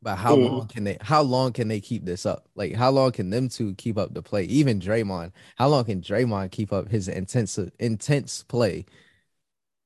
But 0.00 0.14
how 0.14 0.36
mm. 0.36 0.48
long 0.48 0.68
can 0.68 0.84
they 0.84 0.96
how 1.00 1.22
long 1.22 1.52
can 1.52 1.66
they 1.66 1.80
keep 1.80 2.04
this 2.04 2.24
up? 2.24 2.48
Like 2.54 2.74
how 2.74 2.90
long 2.90 3.10
can 3.10 3.30
them 3.30 3.48
two 3.48 3.74
keep 3.74 3.98
up 3.98 4.14
the 4.14 4.22
play? 4.22 4.44
Even 4.44 4.78
Draymond, 4.78 5.32
how 5.56 5.68
long 5.68 5.84
can 5.84 6.00
Draymond 6.00 6.52
keep 6.52 6.72
up 6.72 6.88
his 6.88 7.08
intense 7.08 7.58
intense 7.80 8.44
play? 8.44 8.86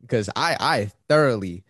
Because 0.03 0.29
I 0.37 0.57
I 0.61 0.93
thoroughly 1.09 1.65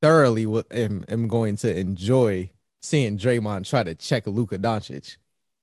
thoroughly 0.00 0.44
am, 0.70 1.04
am 1.08 1.28
going 1.28 1.56
to 1.56 1.78
enjoy 1.78 2.50
seeing 2.82 3.18
Draymond 3.18 3.68
try 3.68 3.82
to 3.82 3.94
check 3.94 4.26
Luka 4.26 4.58
Doncic. 4.58 5.16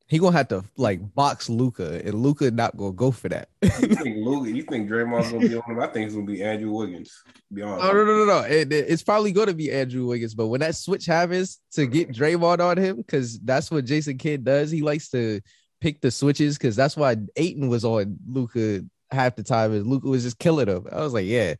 He 0.07 0.19
gonna 0.19 0.35
have 0.35 0.49
to 0.49 0.63
like 0.77 1.15
box 1.15 1.49
Luka, 1.49 2.05
and 2.05 2.15
Luka 2.15 2.51
not 2.51 2.77
gonna 2.77 2.91
go 2.91 3.09
for 3.09 3.29
that. 3.29 3.49
you 3.61 3.69
think 3.69 4.17
Luka? 4.17 4.51
You 4.51 4.63
think 4.63 4.89
Draymond's 4.89 5.31
gonna 5.31 5.47
be 5.47 5.55
on 5.55 5.71
him? 5.71 5.79
I 5.79 5.87
think 5.87 6.05
it's 6.05 6.13
gonna 6.13 6.27
be 6.27 6.43
Andrew 6.43 6.71
Wiggins. 6.71 7.23
Be 7.51 7.61
honest. 7.61 7.85
No, 7.85 7.93
no, 7.93 8.05
no, 8.05 8.17
no, 8.17 8.25
no. 8.25 8.39
It, 8.41 8.71
it, 8.71 8.85
it's 8.89 9.01
probably 9.01 9.31
gonna 9.31 9.53
be 9.53 9.71
Andrew 9.71 10.05
Wiggins, 10.05 10.35
but 10.35 10.47
when 10.47 10.59
that 10.59 10.75
switch 10.75 11.05
happens 11.05 11.59
to 11.71 11.87
get 11.87 12.09
Draymond 12.09 12.59
on 12.59 12.77
him, 12.77 12.97
because 12.97 13.39
that's 13.39 13.71
what 13.71 13.85
Jason 13.85 14.17
Kidd 14.17 14.43
does. 14.43 14.69
He 14.69 14.81
likes 14.81 15.09
to 15.11 15.41
pick 15.79 16.01
the 16.01 16.11
switches, 16.11 16.57
because 16.57 16.75
that's 16.75 16.97
why 16.97 17.15
Ayton 17.37 17.69
was 17.69 17.85
on 17.85 18.17
Luka 18.27 18.81
half 19.09 19.35
the 19.35 19.43
time, 19.43 19.71
and 19.71 19.87
Luka 19.87 20.09
was 20.09 20.23
just 20.23 20.37
killing 20.37 20.67
him. 20.67 20.85
I 20.91 20.97
was 20.97 21.13
like, 21.13 21.25
yeah, 21.25 21.55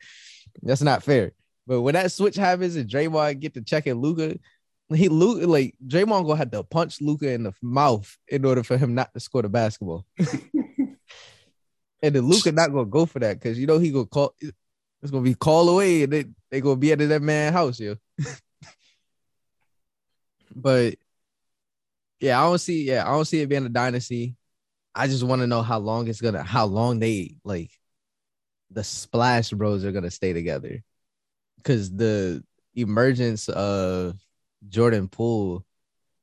that's 0.61 0.81
not 0.81 1.03
fair. 1.03 1.31
But 1.65 1.81
when 1.81 1.93
that 1.93 2.11
switch 2.11 2.35
happens 2.35 2.75
and 2.75 2.89
Draymond 2.89 3.39
get 3.39 3.53
to 3.53 3.61
checking 3.61 3.95
Luka, 3.95 4.37
he 4.93 5.07
Luka 5.09 5.47
like 5.47 5.75
Draymond 5.85 6.25
gonna 6.25 6.35
have 6.35 6.51
to 6.51 6.63
punch 6.63 7.01
Luka 7.01 7.31
in 7.31 7.43
the 7.43 7.53
mouth 7.61 8.17
in 8.27 8.45
order 8.45 8.63
for 8.63 8.77
him 8.77 8.93
not 8.93 9.13
to 9.13 9.19
score 9.19 9.41
the 9.41 9.49
basketball. 9.49 10.05
and 10.17 10.97
then 12.01 12.21
Luka 12.21 12.51
not 12.51 12.71
gonna 12.71 12.85
go 12.85 13.05
for 13.05 13.19
that 13.19 13.39
because 13.39 13.57
you 13.57 13.65
know 13.65 13.79
he 13.79 13.91
gonna 13.91 14.05
call. 14.05 14.35
It's 14.41 15.11
gonna 15.11 15.23
be 15.23 15.35
call 15.35 15.69
away, 15.69 16.03
and 16.03 16.13
they 16.13 16.25
they 16.51 16.61
gonna 16.61 16.75
be 16.75 16.91
at 16.91 16.99
that 16.99 17.21
man 17.21 17.53
house, 17.53 17.79
yo. 17.79 17.95
but 20.55 20.95
yeah, 22.19 22.41
I 22.41 22.43
don't 22.45 22.59
see. 22.59 22.83
Yeah, 22.83 23.03
I 23.07 23.11
don't 23.11 23.25
see 23.25 23.41
it 23.41 23.49
being 23.49 23.65
a 23.65 23.69
dynasty. 23.69 24.35
I 24.95 25.07
just 25.07 25.23
want 25.23 25.41
to 25.41 25.47
know 25.47 25.61
how 25.61 25.79
long 25.79 26.07
it's 26.07 26.21
gonna, 26.21 26.43
how 26.43 26.65
long 26.65 26.99
they 26.99 27.35
like 27.43 27.71
the 28.73 28.83
Splash 28.83 29.51
Bros 29.51 29.85
are 29.85 29.91
gonna 29.91 30.11
stay 30.11 30.33
together 30.33 30.83
because 31.57 31.91
the 31.91 32.43
emergence 32.75 33.49
of 33.49 34.19
Jordan 34.67 35.07
Poole 35.07 35.65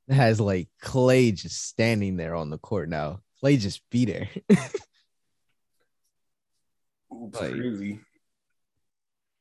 has 0.08 0.40
like 0.40 0.68
Klay 0.82 1.34
just 1.34 1.66
standing 1.68 2.16
there 2.16 2.34
on 2.34 2.50
the 2.50 2.58
court 2.58 2.88
now. 2.88 3.20
Klay 3.42 3.58
just 3.58 3.88
be 3.90 4.04
there. 4.04 4.28
like, 7.10 7.52
crazy. 7.52 8.00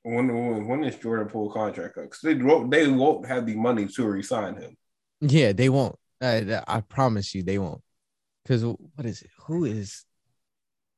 When, 0.03 0.67
when 0.67 0.83
is 0.83 0.95
Jordan 0.95 1.27
Poole 1.27 1.51
contract 1.51 1.97
up? 1.97 2.05
Because 2.05 2.21
they 2.21 2.35
won't 2.35 2.71
they 2.71 2.87
won't 2.87 3.27
have 3.27 3.45
the 3.45 3.55
money 3.55 3.87
to 3.87 4.05
resign 4.05 4.55
him. 4.55 4.77
Yeah, 5.21 5.51
they 5.51 5.69
won't. 5.69 5.95
I, 6.21 6.61
I 6.67 6.81
promise 6.81 7.35
you, 7.35 7.43
they 7.43 7.57
won't. 7.57 7.81
Because 8.43 8.63
what 8.63 9.05
is 9.05 9.21
it? 9.21 9.29
Who 9.45 9.65
is 9.65 10.05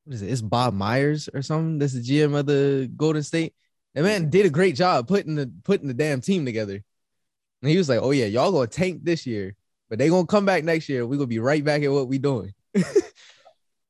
what 0.04 0.14
is 0.14 0.22
it? 0.22 0.30
It's 0.30 0.40
Bob 0.40 0.74
Myers 0.74 1.28
or 1.32 1.42
something. 1.42 1.78
That's 1.78 1.94
the 1.94 2.00
GM 2.00 2.38
of 2.38 2.46
the 2.46 2.90
Golden 2.96 3.22
State. 3.22 3.54
And 3.94 4.04
man 4.04 4.30
did 4.30 4.46
a 4.46 4.50
great 4.50 4.74
job 4.74 5.06
putting 5.06 5.34
the 5.34 5.52
putting 5.64 5.88
the 5.88 5.94
damn 5.94 6.20
team 6.20 6.44
together. 6.44 6.82
And 7.62 7.70
he 7.70 7.76
was 7.76 7.88
like, 7.88 8.00
"Oh 8.02 8.10
yeah, 8.10 8.26
y'all 8.26 8.52
gonna 8.52 8.66
tank 8.66 9.04
this 9.04 9.26
year, 9.26 9.54
but 9.88 9.98
they 9.98 10.08
gonna 10.08 10.26
come 10.26 10.46
back 10.46 10.64
next 10.64 10.88
year. 10.88 11.06
We 11.06 11.16
gonna 11.16 11.26
be 11.26 11.38
right 11.38 11.64
back 11.64 11.82
at 11.82 11.92
what 11.92 12.08
we 12.08 12.18
doing." 12.18 12.54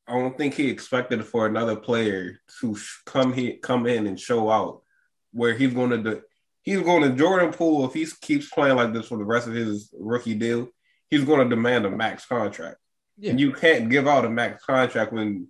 I 0.07 0.19
don't 0.19 0.37
think 0.37 0.55
he 0.55 0.69
expected 0.69 1.25
for 1.25 1.47
another 1.47 1.77
player 1.77 2.41
to 2.61 2.77
come 3.07 3.33
here, 3.33 3.57
come 3.63 3.87
in 3.87 4.07
and 4.07 4.19
show 4.19 4.51
out 4.51 4.83
where 5.33 5.55
he's 5.55 5.73
to 5.73 5.99
do. 5.99 6.23
He's 6.63 6.83
going 6.83 7.03
to 7.03 7.17
Jordan 7.17 7.53
Poole 7.53 7.87
if 7.87 7.95
he 7.95 8.07
keeps 8.21 8.49
playing 8.51 8.77
like 8.77 8.93
this 8.93 9.09
for 9.09 9.19
the 9.19 9.25
rest 9.25 9.49
of 9.49 9.55
his 9.55 9.93
rookie 9.99 10.35
deal. 10.35 10.69
He's 11.09 11.25
going 11.25 11.41
to 11.41 11.55
demand 11.55 11.87
a 11.87 11.91
max 11.91 12.27
contract. 12.27 12.77
Yeah. 13.19 13.31
And 13.31 13.41
you 13.41 13.53
can't 13.53 13.91
give 13.91 14.07
out 14.07 14.25
a 14.25 14.31
max 14.31 14.65
contract 14.65 15.13
when 15.13 15.49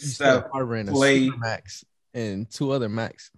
Steph 0.00 0.50
Klay, 0.50 1.36
max 1.38 1.84
and 2.14 2.50
two 2.50 2.72
other 2.72 2.88
max. 2.88 3.30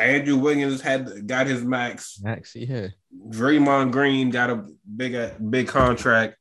Andrew 0.00 0.36
Wiggins 0.36 0.80
had 0.80 1.26
got 1.26 1.46
his 1.46 1.62
max. 1.62 2.18
Max, 2.22 2.56
yeah. 2.56 2.88
Draymond 3.28 3.92
Green 3.92 4.30
got 4.30 4.50
a 4.50 4.66
big 4.96 5.32
big 5.50 5.68
contract. 5.68 6.36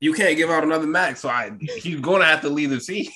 You 0.00 0.12
can't 0.12 0.36
give 0.36 0.50
out 0.50 0.64
another 0.64 0.86
max, 0.86 1.20
so 1.20 1.28
I 1.28 1.52
he's 1.76 2.00
gonna 2.00 2.24
have 2.24 2.42
to 2.42 2.48
leave 2.48 2.70
the 2.70 2.80
team. 2.80 3.10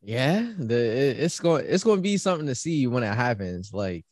Yeah, 0.00 0.52
the 0.56 0.76
it's 0.76 1.40
going 1.40 1.66
it's 1.68 1.84
going 1.84 1.98
to 1.98 2.02
be 2.02 2.16
something 2.16 2.46
to 2.46 2.54
see 2.54 2.86
when 2.86 3.02
it 3.02 3.14
happens. 3.14 3.72
Like 3.74 4.06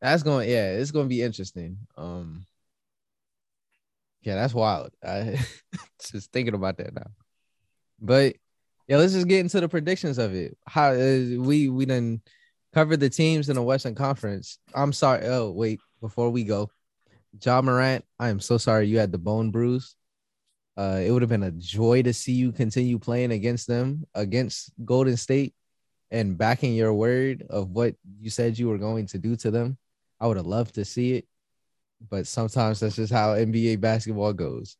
that's 0.00 0.22
going, 0.22 0.48
yeah, 0.48 0.70
it's 0.70 0.90
going 0.90 1.06
to 1.06 1.08
be 1.08 1.22
interesting. 1.22 1.78
Um, 1.96 2.46
yeah, 4.22 4.34
that's 4.34 4.54
wild. 4.54 4.90
I 5.04 5.38
just 6.12 6.32
thinking 6.32 6.54
about 6.54 6.78
that 6.78 6.94
now. 6.94 7.10
But 8.00 8.36
yeah, 8.88 8.98
let's 8.98 9.12
just 9.12 9.28
get 9.28 9.40
into 9.40 9.60
the 9.60 9.68
predictions 9.68 10.18
of 10.18 10.34
it. 10.34 10.56
How 10.66 10.90
uh, 10.92 11.24
we 11.38 11.68
we 11.68 11.86
done 11.86 12.20
covered 12.72 13.00
the 13.00 13.10
teams 13.10 13.48
in 13.48 13.56
the 13.56 13.62
Western 13.62 13.94
Conference. 13.94 14.58
I'm 14.74 14.92
sorry. 14.92 15.26
Oh 15.26 15.50
wait, 15.50 15.80
before 16.00 16.30
we 16.30 16.44
go, 16.44 16.70
Ja 17.42 17.60
Morant, 17.62 18.04
I 18.18 18.28
am 18.28 18.40
so 18.40 18.58
sorry 18.58 18.86
you 18.86 18.98
had 18.98 19.12
the 19.12 19.18
bone 19.18 19.50
bruise. 19.50 19.96
Uh, 20.76 21.00
it 21.02 21.10
would 21.10 21.22
have 21.22 21.30
been 21.30 21.42
a 21.42 21.52
joy 21.52 22.02
to 22.02 22.12
see 22.12 22.32
you 22.32 22.52
continue 22.52 22.98
playing 22.98 23.32
against 23.32 23.66
them 23.66 24.04
against 24.14 24.72
Golden 24.84 25.16
State 25.16 25.54
and 26.10 26.36
backing 26.36 26.74
your 26.74 26.92
word 26.92 27.46
of 27.48 27.70
what 27.70 27.94
you 28.20 28.28
said 28.28 28.58
you 28.58 28.68
were 28.68 28.78
going 28.78 29.06
to 29.06 29.18
do 29.18 29.36
to 29.36 29.50
them. 29.50 29.78
I 30.20 30.26
would 30.26 30.36
have 30.36 30.46
loved 30.46 30.74
to 30.74 30.84
see 30.84 31.14
it 31.14 31.26
but 32.00 32.26
sometimes 32.26 32.80
that's 32.80 32.96
just 32.96 33.12
how 33.12 33.34
NBA 33.34 33.80
basketball 33.80 34.32
goes. 34.32 34.76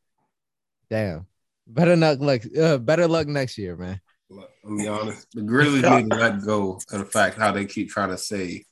Damn. 0.91 1.27
Better 1.67 1.97
luck, 1.97 2.21
like 2.21 2.47
uh, 2.57 2.79
better 2.79 3.09
luck 3.09 3.27
next 3.27 3.59
year, 3.59 3.77
man. 3.77 4.01
Let 4.31 4.49
me 4.65 4.85
be 4.85 4.89
honest. 4.89 5.27
The 5.33 5.43
Grizzlies 5.43 5.83
need 5.91 6.11
to 6.11 6.17
let 6.17 6.43
go 6.43 6.79
of 6.93 6.99
the 6.99 7.05
fact 7.05 7.39
how 7.39 7.53
they 7.53 7.65
keep 7.65 7.91
trying 7.91 8.11
to 8.11 8.19
say 8.19 8.65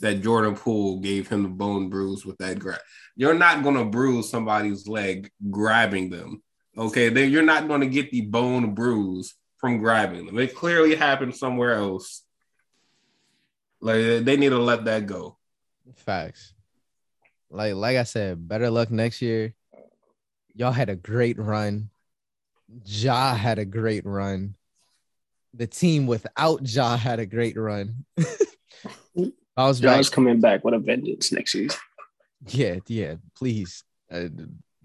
that 0.00 0.22
Jordan 0.22 0.56
Poole 0.56 1.00
gave 1.00 1.28
him 1.28 1.42
the 1.42 1.48
bone 1.48 1.88
bruise 1.88 2.26
with 2.26 2.36
that 2.38 2.58
grab. 2.58 2.80
You're 3.14 3.34
not 3.34 3.62
gonna 3.62 3.84
bruise 3.84 4.28
somebody's 4.28 4.88
leg 4.88 5.30
grabbing 5.50 6.10
them. 6.10 6.42
Okay, 6.76 7.08
they, 7.08 7.26
you're 7.26 7.42
not 7.42 7.68
gonna 7.68 7.86
get 7.86 8.10
the 8.10 8.22
bone 8.22 8.74
bruise 8.74 9.34
from 9.58 9.78
grabbing 9.78 10.26
them. 10.26 10.38
It 10.38 10.54
clearly 10.54 10.94
happened 10.96 11.34
somewhere 11.36 11.74
else. 11.74 12.22
Like 13.80 14.24
they 14.24 14.36
need 14.36 14.50
to 14.50 14.58
let 14.58 14.84
that 14.86 15.06
go. 15.06 15.38
Facts 15.94 16.55
like 17.56 17.74
like 17.74 17.96
I 17.96 18.04
said, 18.04 18.46
better 18.46 18.70
luck 18.70 18.90
next 18.90 19.22
year. 19.22 19.54
Y'all 20.54 20.72
had 20.72 20.90
a 20.90 20.96
great 20.96 21.38
run. 21.38 21.90
Ja 22.84 23.34
had 23.34 23.58
a 23.58 23.64
great 23.64 24.04
run. 24.04 24.54
The 25.54 25.66
team 25.66 26.06
without 26.06 26.60
Ja 26.68 26.96
had 26.96 27.18
a 27.18 27.26
great 27.26 27.56
run. 27.56 28.04
Bounce 29.56 29.80
back. 29.80 29.96
Ja's 29.96 30.10
coming 30.10 30.40
back 30.40 30.64
with 30.64 30.74
a 30.74 30.78
vengeance 30.78 31.32
next 31.32 31.52
season. 31.52 31.78
Yeah, 32.48 32.76
yeah. 32.86 33.14
Please. 33.34 33.82
Uh, 34.10 34.28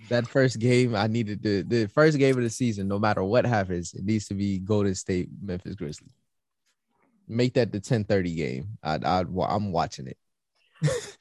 that 0.09 0.27
first 0.27 0.57
game, 0.57 0.95
I 0.95 1.07
needed 1.07 1.43
to 1.43 1.63
the 1.63 1.87
first 1.87 2.17
game 2.17 2.37
of 2.37 2.43
the 2.43 2.49
season. 2.49 2.87
No 2.87 2.97
matter 2.97 3.23
what 3.23 3.45
happens, 3.45 3.93
it 3.93 4.05
needs 4.05 4.27
to 4.29 4.33
be 4.33 4.59
Golden 4.59 4.95
State, 4.95 5.29
Memphis 5.41 5.75
Grizzlies. 5.75 6.15
Make 7.27 7.53
that 7.55 7.71
the 7.71 7.79
ten 7.79 8.05
thirty 8.05 8.33
game. 8.33 8.77
I'd, 8.81 9.03
I'd 9.03 9.27
I'm 9.27 9.71
watching 9.71 10.07
it. 10.07 10.17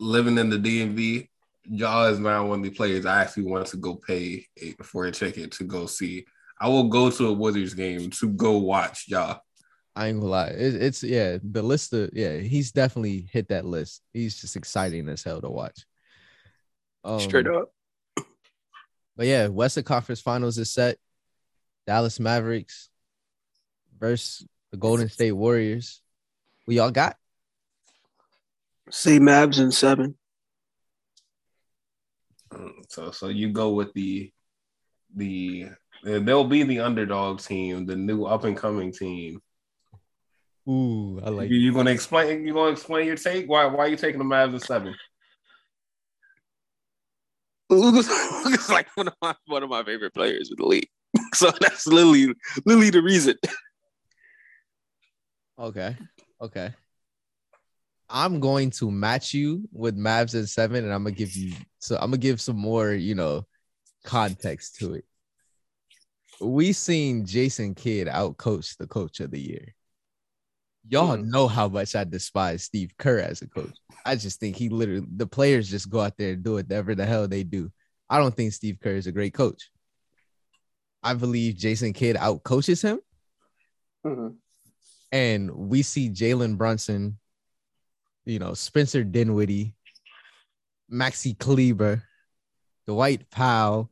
Living 0.00 0.38
in 0.38 0.50
the 0.50 0.58
DMV, 0.58 1.28
Ja 1.66 2.06
is 2.06 2.18
now 2.18 2.46
one 2.46 2.60
of 2.60 2.64
the 2.64 2.70
players 2.70 3.06
I 3.06 3.22
actually 3.22 3.44
want 3.44 3.66
to 3.68 3.76
go 3.76 3.96
pay 3.96 4.46
for 4.82 5.06
a 5.06 5.12
ticket 5.12 5.52
to 5.52 5.64
go 5.64 5.86
see. 5.86 6.26
I 6.60 6.68
will 6.68 6.88
go 6.88 7.10
to 7.10 7.28
a 7.28 7.32
Wizards 7.32 7.74
game 7.74 8.10
to 8.10 8.28
go 8.28 8.58
watch 8.58 9.06
Ja. 9.08 9.38
I 9.96 10.08
ain't 10.08 10.18
gonna 10.18 10.30
lie. 10.30 10.48
It, 10.48 10.74
it's 10.74 11.02
yeah, 11.02 11.38
the 11.42 11.62
list 11.62 11.92
of 11.92 12.10
yeah, 12.12 12.38
he's 12.38 12.72
definitely 12.72 13.28
hit 13.30 13.48
that 13.48 13.64
list. 13.64 14.02
He's 14.12 14.40
just 14.40 14.56
exciting 14.56 15.08
as 15.08 15.22
hell 15.22 15.40
to 15.40 15.48
watch. 15.48 15.86
Um, 17.04 17.20
Straight 17.20 17.46
up. 17.46 17.70
But 19.16 19.26
yeah, 19.26 19.46
Western 19.48 19.84
Conference 19.84 20.20
Finals 20.20 20.58
is 20.58 20.72
set. 20.72 20.98
Dallas 21.86 22.18
Mavericks 22.18 22.88
versus 23.98 24.46
the 24.72 24.76
Golden 24.76 25.08
State 25.08 25.32
Warriors. 25.32 26.02
We 26.66 26.78
all 26.78 26.90
got? 26.90 27.16
See 28.90 29.18
Mavs 29.18 29.58
in 29.58 29.70
seven. 29.72 30.16
Mm, 32.52 32.72
So 32.88 33.10
so 33.10 33.28
you 33.28 33.50
go 33.50 33.72
with 33.72 33.92
the 33.94 34.30
the 35.14 35.66
they'll 36.04 36.44
be 36.44 36.62
the 36.62 36.80
underdog 36.80 37.40
team, 37.40 37.86
the 37.86 37.96
new 37.96 38.24
up 38.24 38.44
and 38.44 38.56
coming 38.56 38.92
team. 38.92 39.40
Ooh, 40.68 41.20
I 41.24 41.28
like 41.30 41.50
you, 41.50 41.56
you 41.56 41.72
gonna 41.72 41.90
explain 41.90 42.46
you 42.46 42.54
gonna 42.54 42.72
explain 42.72 43.06
your 43.06 43.16
take? 43.16 43.46
Why 43.46 43.66
why 43.66 43.84
are 43.84 43.88
you 43.88 43.96
taking 43.96 44.18
the 44.18 44.24
Mavs 44.24 44.54
at 44.54 44.62
seven? 44.62 44.94
Luka's, 47.70 48.08
Luka's 48.44 48.68
like 48.68 48.88
one 48.94 49.08
of 49.08 49.14
my 49.20 49.34
one 49.46 49.62
of 49.62 49.70
my 49.70 49.82
favorite 49.82 50.14
players 50.14 50.50
in 50.50 50.56
the 50.58 50.66
league. 50.66 50.88
So 51.34 51.50
that's 51.60 51.86
literally 51.86 52.32
literally 52.64 52.90
the 52.90 53.02
reason. 53.02 53.34
Okay. 55.58 55.96
Okay. 56.40 56.72
I'm 58.14 58.38
going 58.38 58.70
to 58.70 58.92
match 58.92 59.34
you 59.34 59.68
with 59.72 59.98
Mavs 59.98 60.40
at 60.40 60.48
seven, 60.48 60.84
and 60.84 60.94
I'm 60.94 61.02
gonna 61.02 61.16
give 61.16 61.34
you 61.34 61.52
so 61.80 61.96
I'm 61.96 62.10
gonna 62.12 62.18
give 62.18 62.40
some 62.40 62.56
more, 62.56 62.92
you 62.92 63.16
know, 63.16 63.44
context 64.04 64.76
to 64.76 64.94
it. 64.94 65.04
We 66.40 66.72
seen 66.72 67.26
Jason 67.26 67.74
Kidd 67.74 68.06
outcoach 68.06 68.76
the 68.76 68.86
coach 68.86 69.18
of 69.18 69.32
the 69.32 69.40
year. 69.40 69.74
Y'all 70.88 71.16
Hmm. 71.16 71.28
know 71.28 71.48
how 71.48 71.68
much 71.68 71.96
I 71.96 72.04
despise 72.04 72.62
Steve 72.62 72.92
Kerr 72.98 73.18
as 73.18 73.42
a 73.42 73.48
coach. 73.48 73.76
I 74.06 74.14
just 74.14 74.38
think 74.38 74.54
he 74.54 74.68
literally 74.68 75.06
the 75.16 75.26
players 75.26 75.68
just 75.68 75.90
go 75.90 76.00
out 76.00 76.16
there 76.16 76.34
and 76.34 76.44
do 76.44 76.52
whatever 76.52 76.94
the 76.94 77.06
hell 77.06 77.26
they 77.26 77.42
do. 77.42 77.72
I 78.08 78.18
don't 78.18 78.34
think 78.36 78.52
Steve 78.52 78.78
Kerr 78.80 78.94
is 78.94 79.06
a 79.08 79.12
great 79.12 79.34
coach. 79.34 79.70
I 81.02 81.14
believe 81.14 81.56
Jason 81.56 81.92
Kidd 81.92 82.14
outcoaches 82.16 82.82
him 82.82 83.00
and 85.10 85.50
we 85.50 85.82
see 85.82 86.10
Jalen 86.10 86.56
Brunson, 86.58 87.18
you 88.24 88.38
know, 88.38 88.54
Spencer 88.54 89.04
Dinwiddie, 89.04 89.74
Maxi 90.90 91.38
Kleber, 91.38 92.02
Dwight 92.86 93.30
Powell, 93.30 93.90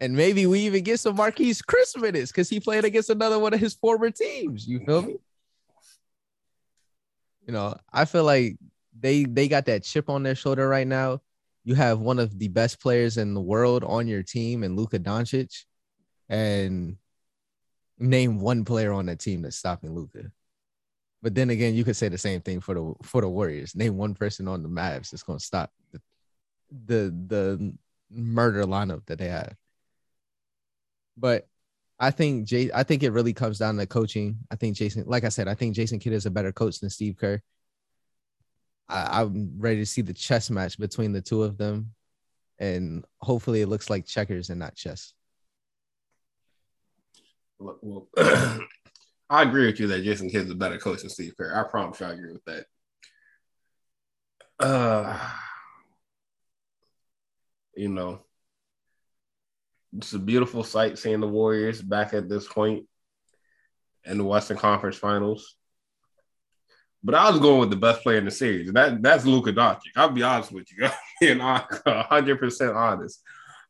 and 0.00 0.16
maybe 0.16 0.46
we 0.46 0.60
even 0.60 0.82
get 0.82 0.98
some 0.98 1.16
Marquese 1.16 1.62
Chriss 1.62 2.00
minutes 2.00 2.32
because 2.32 2.48
he 2.48 2.58
played 2.58 2.84
against 2.84 3.10
another 3.10 3.38
one 3.38 3.54
of 3.54 3.60
his 3.60 3.74
former 3.74 4.10
teams. 4.10 4.66
You 4.66 4.80
feel 4.84 5.02
me? 5.02 5.16
You 7.46 7.52
know, 7.52 7.76
I 7.92 8.04
feel 8.04 8.24
like 8.24 8.56
they 8.98 9.24
they 9.24 9.48
got 9.48 9.66
that 9.66 9.84
chip 9.84 10.08
on 10.08 10.22
their 10.22 10.34
shoulder 10.34 10.68
right 10.68 10.86
now. 10.86 11.20
You 11.64 11.76
have 11.76 12.00
one 12.00 12.18
of 12.18 12.36
the 12.36 12.48
best 12.48 12.80
players 12.80 13.16
in 13.16 13.34
the 13.34 13.40
world 13.40 13.84
on 13.84 14.08
your 14.08 14.24
team, 14.24 14.64
and 14.64 14.76
Luka 14.76 14.98
Doncic, 14.98 15.64
and 16.28 16.96
name 17.98 18.40
one 18.40 18.64
player 18.64 18.92
on 18.92 19.06
that 19.06 19.20
team 19.20 19.42
that's 19.42 19.56
stopping 19.56 19.94
Luka. 19.94 20.32
But 21.22 21.34
then 21.36 21.50
again, 21.50 21.74
you 21.74 21.84
could 21.84 21.96
say 21.96 22.08
the 22.08 22.18
same 22.18 22.40
thing 22.40 22.60
for 22.60 22.74
the 22.74 22.94
for 23.02 23.20
the 23.20 23.28
Warriors. 23.28 23.76
Name 23.76 23.96
one 23.96 24.14
person 24.14 24.48
on 24.48 24.62
the 24.62 24.68
Mavs 24.68 25.10
that's 25.10 25.22
going 25.22 25.38
to 25.38 25.44
stop 25.44 25.72
the, 25.92 26.00
the 26.86 27.14
the 27.28 27.74
murder 28.10 28.64
lineup 28.64 29.06
that 29.06 29.18
they 29.18 29.28
have. 29.28 29.54
But 31.16 31.46
I 31.98 32.10
think 32.10 32.46
Jay, 32.46 32.70
I 32.74 32.82
think 32.82 33.04
it 33.04 33.12
really 33.12 33.32
comes 33.32 33.58
down 33.58 33.76
to 33.76 33.86
coaching. 33.86 34.38
I 34.50 34.56
think 34.56 34.76
Jason, 34.76 35.04
like 35.06 35.22
I 35.22 35.28
said, 35.28 35.46
I 35.46 35.54
think 35.54 35.76
Jason 35.76 36.00
Kidd 36.00 36.12
is 36.12 36.26
a 36.26 36.30
better 36.30 36.50
coach 36.50 36.80
than 36.80 36.90
Steve 36.90 37.16
Kerr. 37.16 37.40
I, 38.88 39.20
I'm 39.20 39.52
ready 39.58 39.78
to 39.78 39.86
see 39.86 40.02
the 40.02 40.12
chess 40.12 40.50
match 40.50 40.78
between 40.78 41.12
the 41.12 41.20
two 41.20 41.44
of 41.44 41.56
them, 41.56 41.92
and 42.58 43.04
hopefully 43.20 43.60
it 43.60 43.68
looks 43.68 43.88
like 43.88 44.06
checkers 44.06 44.50
and 44.50 44.58
not 44.58 44.74
chess. 44.74 45.12
Well, 47.60 47.78
well, 47.80 48.58
I 49.32 49.44
agree 49.44 49.64
with 49.64 49.80
you 49.80 49.86
that 49.86 50.02
Jason 50.04 50.28
Kidd's 50.28 50.50
a 50.50 50.54
better 50.54 50.76
coach 50.76 51.00
than 51.00 51.08
Steve 51.08 51.32
Kerr. 51.38 51.54
I 51.54 51.66
promise 51.66 51.98
you 52.00 52.06
I 52.06 52.10
agree 52.10 52.32
with 52.34 52.44
that. 52.44 52.66
Uh, 54.60 55.18
you 57.74 57.88
know, 57.88 58.20
it's 59.96 60.12
a 60.12 60.18
beautiful 60.18 60.62
sight 60.64 60.98
seeing 60.98 61.20
the 61.20 61.26
Warriors 61.26 61.80
back 61.80 62.12
at 62.12 62.28
this 62.28 62.46
point 62.46 62.84
in 64.04 64.18
the 64.18 64.24
Western 64.24 64.58
Conference 64.58 64.96
Finals. 64.98 65.56
But 67.02 67.14
I 67.14 67.30
was 67.30 67.40
going 67.40 67.60
with 67.60 67.70
the 67.70 67.76
best 67.76 68.02
player 68.02 68.18
in 68.18 68.26
the 68.26 68.30
series, 68.30 68.68
and 68.68 68.76
that, 68.76 69.00
that's 69.00 69.24
Luka 69.24 69.54
Doncic. 69.54 69.96
I'll 69.96 70.10
be 70.10 70.22
honest 70.22 70.52
with 70.52 70.68
you, 70.76 70.86
being 71.22 71.40
hundred 71.40 72.38
percent 72.38 72.76
honest. 72.76 73.22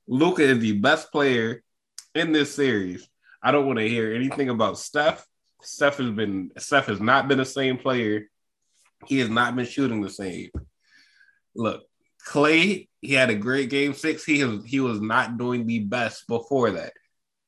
Luka 0.08 0.42
is 0.42 0.58
the 0.58 0.72
best 0.72 1.12
player 1.12 1.62
in 2.16 2.32
this 2.32 2.52
series. 2.52 3.08
I 3.40 3.52
don't 3.52 3.66
want 3.66 3.78
to 3.78 3.88
hear 3.88 4.12
anything 4.12 4.48
about 4.48 4.76
Steph. 4.76 5.24
Steph 5.62 5.98
has 5.98 6.10
been 6.10 6.50
Steph 6.58 6.86
has 6.86 7.00
not 7.00 7.28
been 7.28 7.38
the 7.38 7.44
same 7.44 7.78
player. 7.78 8.28
He 9.06 9.18
has 9.18 9.28
not 9.28 9.56
been 9.56 9.66
shooting 9.66 10.00
the 10.00 10.10
same. 10.10 10.50
Look, 11.54 11.82
Klay, 12.26 12.88
he 13.00 13.14
had 13.14 13.30
a 13.30 13.34
great 13.34 13.70
game 13.70 13.94
six. 13.94 14.24
He 14.24 14.40
has 14.40 14.64
he 14.64 14.80
was 14.80 15.00
not 15.00 15.38
doing 15.38 15.66
the 15.66 15.80
best 15.80 16.26
before 16.28 16.72
that. 16.72 16.92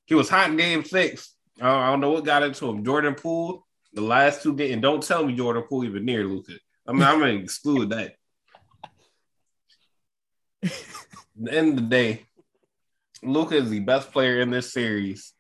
He 0.07 0.15
was 0.15 0.29
hot 0.29 0.51
in 0.51 0.57
game 0.57 0.85
six. 0.85 1.35
Uh, 1.61 1.69
I 1.69 1.91
don't 1.91 2.01
know 2.01 2.11
what 2.11 2.25
got 2.25 2.43
into 2.43 2.69
him. 2.69 2.85
Jordan 2.85 3.15
Poole, 3.15 3.67
the 3.93 4.01
last 4.01 4.43
two 4.43 4.55
games, 4.55 4.73
and 4.73 4.83
don't 4.83 5.03
tell 5.03 5.25
me 5.25 5.35
Jordan 5.35 5.65
Poole 5.69 5.85
even 5.85 6.05
near 6.05 6.25
Luka. 6.25 6.55
I 6.87 6.93
mean, 6.93 7.03
I'm 7.03 7.21
gonna 7.21 7.33
exclude 7.43 7.91
that. 7.91 8.15
At 10.63 10.73
the 11.37 11.53
end 11.53 11.71
of 11.71 11.77
the 11.77 11.91
day, 11.91 12.25
Luka 13.23 13.57
is 13.57 13.71
the 13.71 13.81
best 13.81 14.13
player 14.13 14.41
in 14.41 14.51
this 14.51 14.73
series. 14.73 15.34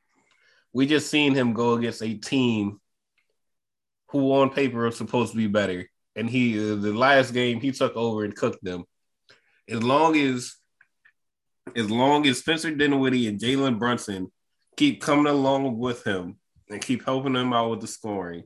We 0.74 0.86
just 0.86 1.08
seen 1.08 1.34
him 1.34 1.54
go 1.54 1.74
against 1.74 2.02
a 2.02 2.14
team 2.14 2.80
who 4.10 4.32
on 4.34 4.50
paper 4.50 4.84
was 4.84 4.96
supposed 4.98 5.32
to 5.32 5.38
be 5.38 5.46
better. 5.46 5.88
And 6.16 6.28
he 6.28 6.58
uh, 6.58 6.74
the 6.74 6.92
last 6.92 7.32
game 7.32 7.60
he 7.60 7.70
took 7.70 7.96
over 7.96 8.24
and 8.24 8.36
cooked 8.36 8.62
them. 8.62 8.84
As 9.68 9.82
long 9.82 10.16
as 10.16 10.54
as 11.74 11.90
long 11.90 12.26
as 12.26 12.40
Spencer 12.40 12.74
Dinwiddie 12.74 13.28
and 13.28 13.40
Jalen 13.40 13.78
Brunson 13.78 14.30
keep 14.76 15.00
coming 15.00 15.26
along 15.26 15.78
with 15.78 16.04
him 16.04 16.36
and 16.68 16.82
keep 16.82 17.04
helping 17.04 17.34
him 17.34 17.52
out 17.52 17.70
with 17.70 17.80
the 17.80 17.86
scoring, 17.86 18.44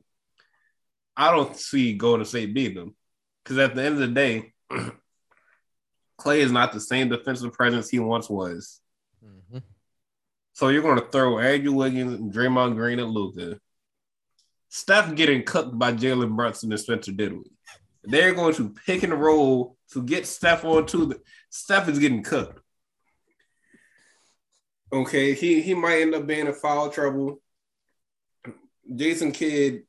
I 1.17 1.31
don't 1.31 1.55
see 1.55 1.93
Golden 1.93 2.25
State 2.25 2.53
beating 2.53 2.75
them. 2.75 2.95
Because 3.43 3.57
at 3.57 3.75
the 3.75 3.83
end 3.83 3.95
of 3.95 4.01
the 4.01 4.07
day, 4.07 4.53
Klay 6.19 6.37
is 6.37 6.51
not 6.51 6.73
the 6.73 6.79
same 6.79 7.09
defensive 7.09 7.53
presence 7.53 7.89
he 7.89 7.99
once 7.99 8.29
was. 8.29 8.81
So 10.59 10.67
you're 10.67 10.81
going 10.81 10.99
to 10.99 11.05
throw 11.05 11.39
Andrew 11.39 11.71
Wiggins 11.71 12.19
and 12.19 12.33
Draymond 12.33 12.75
Green 12.75 12.99
at 12.99 13.07
Luka. 13.07 13.57
Steph 14.67 15.15
getting 15.15 15.43
cooked 15.43 15.79
by 15.79 15.93
Jalen 15.93 16.35
Brunson 16.35 16.69
and 16.73 16.81
Spencer 16.81 17.13
Dinwiddie. 17.13 17.49
They're 18.03 18.33
going 18.33 18.53
to 18.55 18.75
pick 18.85 19.03
and 19.03 19.13
roll 19.13 19.77
to 19.93 20.03
get 20.03 20.27
Steph 20.27 20.65
onto 20.65 21.05
the. 21.05 21.21
Steph 21.49 21.87
is 21.87 21.97
getting 21.97 22.23
cooked. 22.23 22.61
Okay, 24.91 25.33
he 25.33 25.61
he 25.61 25.73
might 25.73 26.01
end 26.01 26.13
up 26.13 26.27
being 26.27 26.47
in 26.47 26.53
foul 26.53 26.89
trouble. 26.89 27.41
Jason 28.93 29.31
Kidd, 29.31 29.83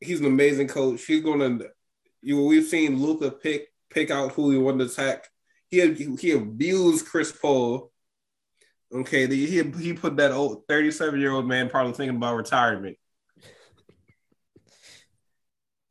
he's 0.00 0.18
an 0.18 0.26
amazing 0.26 0.66
coach. 0.66 1.04
He's 1.04 1.22
gonna. 1.22 1.60
You 2.22 2.44
we've 2.44 2.66
seen 2.66 3.00
Luka 3.00 3.30
pick 3.30 3.68
pick 3.88 4.10
out 4.10 4.32
who 4.32 4.50
he 4.50 4.58
wanted 4.58 4.88
to 4.88 4.92
attack. 4.92 5.28
He 5.68 5.92
he 5.92 6.32
abused 6.32 7.06
Chris 7.06 7.30
Paul. 7.30 7.92
Okay, 8.92 9.26
the, 9.26 9.46
he 9.46 9.62
he 9.82 9.92
put 9.92 10.16
that 10.16 10.32
old 10.32 10.66
37 10.66 11.20
year 11.20 11.32
old 11.32 11.46
man 11.46 11.68
probably 11.68 11.92
thinking 11.92 12.16
about 12.16 12.36
retirement. 12.36 12.96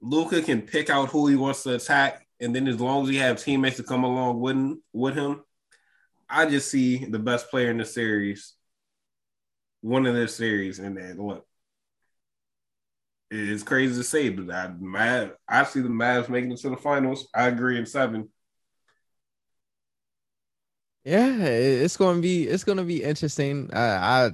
Luka 0.02 0.41
can 0.41 0.62
pick 0.62 0.89
out 0.89 1.10
who 1.10 1.28
he 1.28 1.36
wants 1.36 1.64
to 1.64 1.76
attack, 1.76 2.26
and 2.39 2.56
then 2.56 2.68
as 2.68 2.80
long 2.80 3.04
as 3.04 3.10
he 3.10 3.18
have 3.18 3.41
teammates 3.41 3.78
to 3.78 3.84
come 3.84 4.04
along 4.04 4.39
with 4.39 4.56
him, 4.56 4.84
with 4.93 5.16
him, 5.16 5.43
I 6.30 6.45
just 6.48 6.70
see 6.72 7.06
the 7.06 7.20
best 7.20 7.50
player 7.50 7.72
in 7.72 7.78
the 7.78 7.86
series, 7.86 8.54
one 9.82 10.06
in 10.06 10.16
this 10.16 10.36
series, 10.36 10.80
and 10.80 10.98
then 10.98 11.18
look, 11.18 11.45
It's 13.30 13.64
crazy 13.64 13.95
to 13.95 14.04
say, 14.04 14.30
but 14.30 14.50
I, 14.54 15.32
I 15.48 15.64
see 15.66 15.82
the 15.82 15.89
Mavs 15.89 16.30
making 16.30 16.52
it 16.52 16.60
to 16.60 16.70
the 16.70 16.78
finals. 16.78 17.28
I 17.36 17.48
agree 17.48 17.78
in 17.78 17.86
seven. 17.86 18.30
Yeah, 21.08 21.45
it's 21.45 21.95
gonna 21.95 22.20
be 22.20 22.49
it's 22.49 22.66
gonna 22.66 22.84
be 22.84 23.01
interesting. 23.01 23.70
I, 23.72 24.26
I 24.26 24.32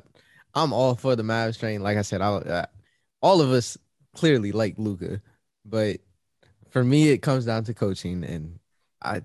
I'm 0.55 0.73
all 0.73 0.95
for 0.95 1.15
the 1.15 1.21
Mavs 1.21 1.59
train. 1.59 1.83
Like 1.83 1.97
I 1.97 2.01
said, 2.01 2.19
I, 2.19 2.37
I 2.37 2.65
all 3.21 3.41
of 3.41 3.51
us 3.51 3.77
clearly 4.15 4.51
like 4.51 4.79
Luka, 4.79 5.21
but 5.63 5.99
for 6.71 6.83
me, 6.83 7.09
it 7.09 7.19
comes 7.19 7.45
down 7.45 7.63
to 7.65 7.75
coaching, 7.75 8.23
and 8.23 8.57
I 9.03 9.21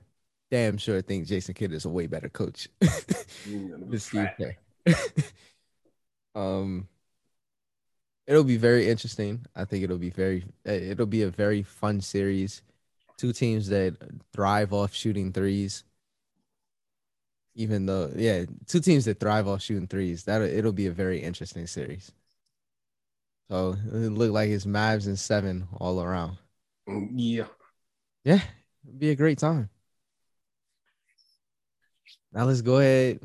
damn 0.51 0.76
sure 0.76 1.01
think 1.01 1.26
Jason 1.26 1.55
Kidd 1.55 1.72
is 1.72 1.86
a 1.86 1.88
way 1.88 2.07
better 2.07 2.28
coach 2.28 2.68
Kerr. 4.36 4.55
um, 6.34 6.86
it'll 8.26 8.44
be 8.44 8.59
very 8.59 8.90
interesting. 8.90 9.46
I 9.57 9.64
think 9.64 9.84
it'll 9.84 9.96
be 9.96 10.11
very 10.11 10.44
it'll 10.66 11.07
be 11.07 11.22
a 11.22 11.30
very 11.30 11.62
fun 11.62 12.03
series. 12.03 12.61
Two 13.16 13.32
teams 13.32 13.68
that 13.68 13.96
thrive 14.34 14.74
off 14.74 14.92
shooting 14.92 15.32
threes 15.32 15.84
even 17.59 17.86
though 17.86 18.11
yeah, 18.14 18.44
two 18.68 18.78
teams 18.78 19.04
that 19.06 19.18
thrive 19.18 19.48
off 19.48 19.61
shooting 19.61 19.88
threes. 19.88 20.22
That 20.24 20.40
it'll 20.42 20.72
be 20.72 20.86
a 20.86 20.92
very 20.92 21.18
interesting 21.18 21.66
series. 21.66 22.12
So 23.50 23.76
it 23.92 24.12
look 24.12 24.30
like 24.30 24.48
it's 24.48 24.64
Mavs 24.64 25.06
and 25.06 25.18
seven 25.18 25.66
all 25.78 26.00
around. 26.00 26.38
Yeah, 26.86 27.46
yeah, 28.24 28.40
it'd 28.86 28.98
be 28.98 29.11
a 29.11 29.16
great 29.16 29.38
time. 29.38 29.68
Now 32.32 32.44
let's 32.44 32.62
go 32.62 32.78
ahead, 32.78 33.20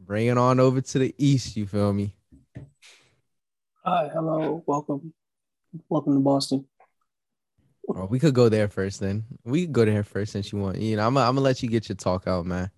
bring 0.00 0.26
it 0.26 0.36
on 0.36 0.58
over 0.58 0.80
to 0.80 0.98
the 0.98 1.14
east. 1.16 1.56
You 1.56 1.66
feel 1.66 1.92
me? 1.92 2.16
Hi, 3.84 4.10
hello, 4.12 4.64
welcome, 4.66 5.14
welcome 5.88 6.14
to 6.14 6.20
Boston. 6.20 6.66
Oh, 7.88 8.06
we 8.06 8.18
could 8.18 8.34
go 8.34 8.48
there 8.48 8.66
first. 8.66 8.98
Then 8.98 9.24
we 9.44 9.66
could 9.66 9.74
go 9.74 9.84
there 9.84 10.02
first 10.02 10.32
since 10.32 10.50
you 10.50 10.58
want. 10.58 10.78
You 10.78 10.96
know, 10.96 11.06
I'm. 11.06 11.16
I'm 11.16 11.36
gonna 11.36 11.42
let 11.42 11.62
you 11.62 11.68
get 11.68 11.88
your 11.88 11.96
talk 11.96 12.26
out, 12.26 12.46
man. 12.46 12.70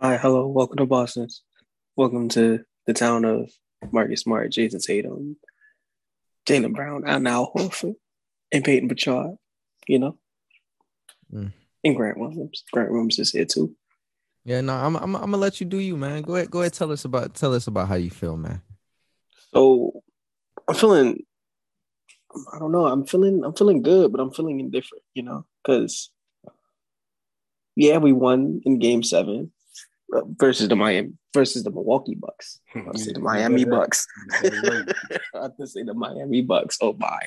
Hi, 0.00 0.16
hello, 0.16 0.46
welcome 0.46 0.76
to 0.76 0.86
Boston. 0.86 1.26
Welcome 1.96 2.28
to 2.28 2.60
the 2.86 2.92
town 2.92 3.24
of 3.24 3.50
Marcus 3.90 4.20
Smart, 4.20 4.52
Jayson 4.52 4.78
Tatum, 4.80 5.36
Jaylen 6.46 6.72
Brown, 6.72 7.02
and 7.04 7.26
Al 7.26 7.50
Horford, 7.52 7.96
and 8.52 8.64
Peyton 8.64 8.88
Pritchard, 8.88 9.34
you 9.88 9.98
know, 9.98 10.16
mm. 11.34 11.52
and 11.82 11.96
Grant 11.96 12.16
Williams. 12.16 12.62
Grant 12.70 12.92
Williams 12.92 13.18
is 13.18 13.32
here 13.32 13.44
too. 13.44 13.74
Yeah, 14.44 14.60
no, 14.60 14.74
I'm, 14.74 14.94
I'm, 14.94 15.16
I'm 15.16 15.22
gonna 15.32 15.36
let 15.36 15.58
you 15.58 15.66
do 15.66 15.78
you, 15.78 15.96
man. 15.96 16.22
Go 16.22 16.36
ahead, 16.36 16.48
go 16.52 16.60
ahead. 16.60 16.74
Tell 16.74 16.92
us 16.92 17.04
about, 17.04 17.34
tell 17.34 17.52
us 17.52 17.66
about 17.66 17.88
how 17.88 17.96
you 17.96 18.10
feel, 18.10 18.36
man. 18.36 18.62
So, 19.52 20.04
I'm 20.68 20.76
feeling, 20.76 21.24
I 22.54 22.60
don't 22.60 22.70
know, 22.70 22.86
I'm 22.86 23.04
feeling, 23.04 23.42
I'm 23.44 23.54
feeling 23.54 23.82
good, 23.82 24.12
but 24.12 24.20
I'm 24.20 24.30
feeling 24.30 24.60
indifferent, 24.60 25.02
you 25.14 25.24
know, 25.24 25.44
because 25.60 26.12
yeah, 27.74 27.98
we 27.98 28.12
won 28.12 28.60
in 28.64 28.78
Game 28.78 29.02
Seven 29.02 29.50
versus 30.10 30.68
the 30.68 30.76
Miami 30.76 31.12
versus 31.34 31.62
the 31.62 31.70
Milwaukee 31.70 32.14
Bucks. 32.14 32.60
I 32.74 32.96
say 32.96 33.12
the 33.12 33.20
Miami 33.20 33.64
Bucks. 33.64 34.06
I 34.32 34.46
have 35.34 35.56
to 35.56 35.66
say 35.66 35.82
the 35.82 35.94
Miami 35.94 36.42
Bucks. 36.42 36.78
Oh 36.80 36.94
my. 36.98 37.20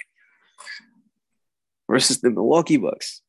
Versus 1.90 2.22
the 2.22 2.32
Milwaukee 2.32 2.78
Bucks. 2.78 3.22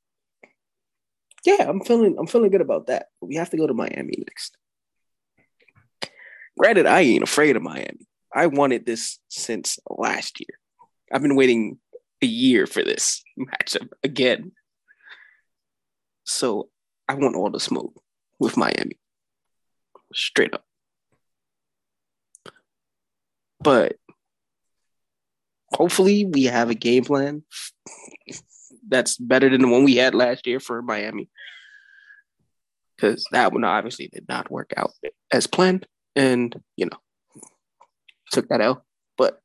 Yeah, 1.45 1.69
I'm 1.69 1.81
feeling 1.81 2.17
I'm 2.19 2.27
feeling 2.27 2.51
good 2.51 2.61
about 2.61 2.87
that. 2.87 3.07
But 3.21 3.27
we 3.27 3.37
have 3.37 3.51
to 3.51 3.57
go 3.57 3.67
to 3.67 3.75
Miami 3.75 4.15
next. 4.19 4.57
Granted, 6.59 6.87
I 6.87 7.01
ain't 7.01 7.23
afraid 7.23 7.57
of 7.57 7.63
Miami. 7.63 8.07
I 8.35 8.47
wanted 8.47 8.87
this 8.87 9.19
since 9.29 9.79
last 9.89 10.41
year. 10.41 10.59
I've 11.13 11.23
been 11.23 11.37
waiting 11.37 11.79
a 12.23 12.27
year 12.27 12.67
for 12.67 12.83
this 12.83 13.23
matchup 13.39 13.89
again. 14.03 14.53
So 16.25 16.69
I 17.09 17.15
want 17.15 17.37
all 17.37 17.51
the 17.51 17.61
smoke 17.61 18.01
with 18.39 18.57
Miami 18.57 18.97
straight 20.15 20.55
up. 20.55 20.65
But 23.61 23.97
hopefully, 25.73 26.25
we 26.25 26.45
have 26.45 26.71
a 26.71 26.75
game 26.75 27.05
plan 27.05 27.45
that's 28.89 29.17
better 29.17 29.49
than 29.49 29.63
the 29.63 29.69
one 29.69 29.85
we 29.85 29.97
had 29.97 30.15
last 30.15 30.47
year 30.47 30.61
for 30.61 30.83
Miami. 30.83 31.29
Because 32.97 33.25
that 33.33 33.53
one 33.53 33.65
obviously 33.65 34.09
did 34.09 34.27
not 34.29 34.51
work 34.51 34.73
out 34.77 34.93
as 35.33 35.47
planned. 35.47 35.87
And, 36.15 36.55
you 36.77 36.87
know, 36.87 36.99
took 38.33 38.49
that 38.49 38.61
out. 38.61 38.85
But 39.17 39.41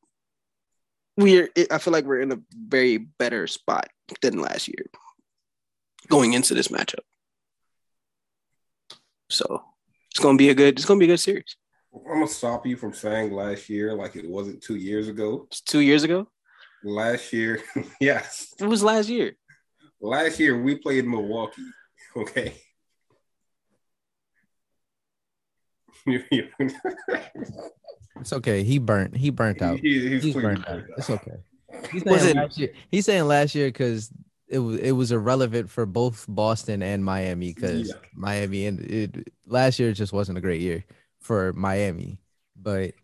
we're, 1.16 1.48
I 1.70 1.78
feel 1.78 1.92
like 1.92 2.04
we're 2.04 2.20
in 2.20 2.32
a 2.32 2.40
very 2.52 2.98
better 2.98 3.46
spot 3.46 3.88
than 4.20 4.40
last 4.40 4.68
year 4.68 4.86
going 6.08 6.32
into 6.32 6.54
this 6.54 6.68
matchup. 6.68 7.00
So 9.30 9.62
it's 10.18 10.24
gonna 10.24 10.36
be 10.36 10.50
a 10.50 10.54
good. 10.54 10.76
It's 10.76 10.84
gonna 10.84 10.98
be 10.98 11.04
a 11.04 11.10
good 11.10 11.20
series. 11.20 11.56
I'm 11.94 12.14
gonna 12.14 12.26
stop 12.26 12.66
you 12.66 12.76
from 12.76 12.92
saying 12.92 13.32
last 13.32 13.68
year 13.68 13.94
like 13.94 14.16
it 14.16 14.28
wasn't 14.28 14.60
two 14.60 14.74
years 14.74 15.06
ago. 15.06 15.46
It's 15.46 15.60
two 15.60 15.78
years 15.78 16.02
ago. 16.02 16.26
Last 16.82 17.32
year, 17.32 17.62
yes. 18.00 18.52
It 18.58 18.66
was 18.66 18.82
last 18.82 19.08
year. 19.08 19.36
Last 20.00 20.40
year 20.40 20.60
we 20.60 20.74
played 20.74 21.06
Milwaukee. 21.06 21.62
Okay. 22.16 22.54
it's 26.06 26.74
okay. 28.32 28.62
He 28.64 28.78
burnt. 28.78 29.16
He 29.16 29.30
burnt 29.30 29.62
out. 29.62 29.78
He, 29.78 30.08
he's, 30.08 30.24
he's 30.24 30.34
burnt 30.34 30.66
out. 30.66 30.82
It's 30.96 31.10
okay. 31.10 31.36
He's 31.92 32.02
saying, 32.02 32.30
it, 32.30 32.36
last 32.36 32.58
year, 32.58 32.72
he's 32.90 33.06
saying 33.06 33.24
last 33.26 33.54
year 33.54 33.68
because 33.68 34.10
it 34.48 34.58
was 34.58 34.78
it 34.78 34.92
was 34.92 35.12
irrelevant 35.12 35.70
for 35.70 35.86
both 35.86 36.24
Boston 36.28 36.82
and 36.82 37.04
Miami 37.04 37.52
because 37.52 37.88
yeah. 37.88 37.94
Miami 38.14 38.66
and 38.66 38.80
it 38.80 39.32
last 39.46 39.78
year 39.78 39.92
just 39.92 40.12
wasn't 40.12 40.38
a 40.38 40.40
great 40.40 40.60
year 40.60 40.84
for 41.20 41.52
Miami, 41.52 42.20
but 42.56 42.94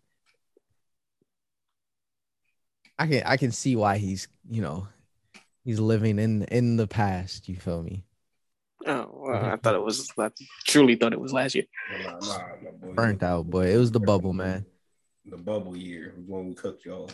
I 2.97 3.07
can 3.07 3.23
I 3.25 3.37
can 3.37 3.51
see 3.51 3.75
why 3.75 3.97
he's 3.97 4.27
you 4.49 4.61
know 4.61 4.87
he's 5.63 5.79
living 5.79 6.17
in 6.17 6.43
in 6.45 6.77
the 6.77 6.87
past. 6.87 7.47
You 7.47 7.57
feel 7.57 7.83
me? 7.83 8.05
Oh, 8.87 9.09
well, 9.13 9.45
I 9.45 9.55
thought 9.57 9.75
it 9.75 9.81
was. 9.81 10.11
I 10.17 10.29
truly 10.65 10.95
thought 10.95 11.13
it 11.13 11.19
was 11.19 11.33
last 11.33 11.55
year. 11.55 11.65
Nah, 12.03 12.19
nah, 12.19 12.37
nah, 12.61 12.93
Burnt 12.93 13.23
out, 13.23 13.49
boy. 13.49 13.73
It 13.73 13.77
was 13.77 13.91
the 13.91 13.99
bubble, 13.99 14.33
man. 14.33 14.65
The 15.25 15.37
bubble 15.37 15.75
year 15.75 16.13
when 16.27 16.49
we 16.49 16.53
cooked 16.53 16.85
y'all. 16.85 17.09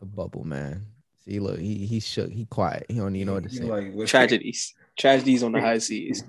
The 0.00 0.06
bubble, 0.06 0.44
man. 0.44 0.86
See, 1.24 1.38
look, 1.38 1.58
he 1.58 1.86
he 1.86 2.00
shook. 2.00 2.30
He 2.30 2.46
quiet. 2.46 2.86
He 2.88 2.96
don't 2.96 3.14
even 3.14 3.26
know 3.26 3.34
what 3.34 3.44
to 3.44 3.50
say. 3.50 3.64
Like, 3.64 4.06
Tragedies, 4.06 4.74
tragedies 4.98 5.42
on 5.42 5.52
the 5.52 5.60
high 5.60 5.78
seas 5.78 6.24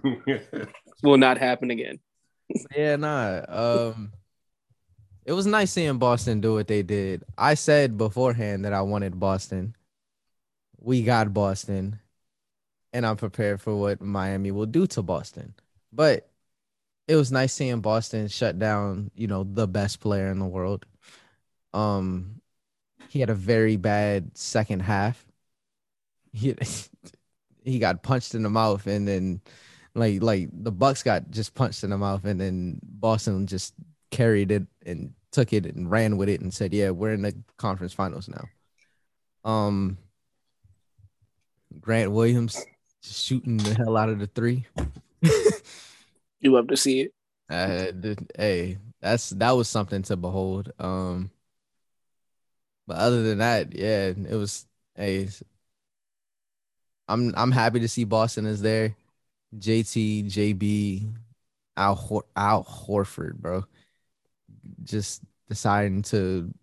will 1.03 1.17
not 1.17 1.37
happen 1.37 1.71
again. 1.71 1.99
yeah, 2.75 2.95
nah. 2.95 3.41
Um, 3.47 4.11
it 5.25 5.33
was 5.33 5.47
nice 5.47 5.71
seeing 5.71 5.97
Boston 5.97 6.41
do 6.41 6.53
what 6.53 6.67
they 6.67 6.83
did. 6.83 7.23
I 7.37 7.55
said 7.55 7.97
beforehand 7.97 8.65
that 8.65 8.73
I 8.73 8.81
wanted 8.81 9.19
Boston. 9.19 9.75
We 10.79 11.01
got 11.01 11.33
Boston, 11.33 11.99
and 12.91 13.05
I'm 13.05 13.17
prepared 13.17 13.61
for 13.61 13.75
what 13.75 14.01
Miami 14.01 14.51
will 14.51 14.65
do 14.65 14.85
to 14.87 15.01
Boston. 15.01 15.55
But 15.91 16.29
it 17.07 17.15
was 17.15 17.31
nice 17.31 17.53
seeing 17.53 17.81
Boston 17.81 18.27
shut 18.27 18.59
down, 18.59 19.09
you 19.15 19.27
know, 19.27 19.43
the 19.43 19.67
best 19.67 19.99
player 20.01 20.29
in 20.29 20.39
the 20.39 20.45
world. 20.45 20.85
Um, 21.73 22.41
he 23.13 23.19
had 23.19 23.29
a 23.29 23.35
very 23.35 23.77
bad 23.77 24.35
second 24.35 24.81
half. 24.81 25.23
He 26.31 26.55
he 27.63 27.77
got 27.77 28.01
punched 28.01 28.33
in 28.33 28.41
the 28.41 28.49
mouth 28.49 28.87
and 28.87 29.07
then 29.07 29.39
like 29.93 30.23
like 30.23 30.49
the 30.51 30.71
Bucks 30.71 31.03
got 31.03 31.29
just 31.29 31.53
punched 31.53 31.83
in 31.83 31.91
the 31.91 31.97
mouth 31.99 32.25
and 32.25 32.41
then 32.41 32.79
Boston 32.81 33.45
just 33.45 33.75
carried 34.09 34.51
it 34.51 34.63
and 34.83 35.13
took 35.31 35.53
it 35.53 35.67
and 35.67 35.91
ran 35.91 36.17
with 36.17 36.27
it 36.27 36.41
and 36.41 36.51
said, 36.51 36.73
"Yeah, 36.73 36.89
we're 36.89 37.13
in 37.13 37.21
the 37.21 37.35
conference 37.57 37.93
finals 37.93 38.27
now." 38.27 38.45
Um 39.47 39.99
Grant 41.79 42.11
Williams 42.11 42.65
shooting 43.03 43.57
the 43.57 43.75
hell 43.75 43.95
out 43.95 44.09
of 44.09 44.17
the 44.17 44.27
three. 44.27 44.65
you 46.39 46.51
love 46.51 46.67
to 46.69 46.77
see 46.77 47.01
it. 47.01 47.13
Uh, 47.47 48.15
hey, 48.35 48.79
that's 49.01 49.29
that 49.29 49.51
was 49.51 49.69
something 49.69 50.01
to 50.01 50.17
behold. 50.17 50.71
Um 50.79 51.29
but 52.87 52.97
other 52.97 53.23
than 53.23 53.39
that, 53.39 53.75
yeah, 53.75 54.07
it 54.07 54.35
was. 54.35 54.65
Hey, 54.95 55.29
I'm 57.07 57.33
I'm 57.35 57.51
happy 57.51 57.79
to 57.81 57.87
see 57.87 58.03
Boston 58.03 58.45
is 58.45 58.61
there. 58.61 58.95
JT, 59.57 60.23
JB, 60.23 61.13
Al 61.77 61.95
Hor- 61.95 62.25
Al 62.35 62.63
Horford, 62.63 63.35
bro, 63.35 63.65
just 64.83 65.21
deciding 65.49 66.01
to 66.03 66.53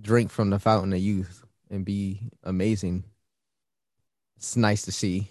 drink 0.00 0.30
from 0.30 0.50
the 0.50 0.58
fountain 0.58 0.92
of 0.92 1.00
youth 1.00 1.44
and 1.70 1.84
be 1.84 2.20
amazing. 2.44 3.04
It's 4.36 4.56
nice 4.56 4.82
to 4.82 4.92
see, 4.92 5.30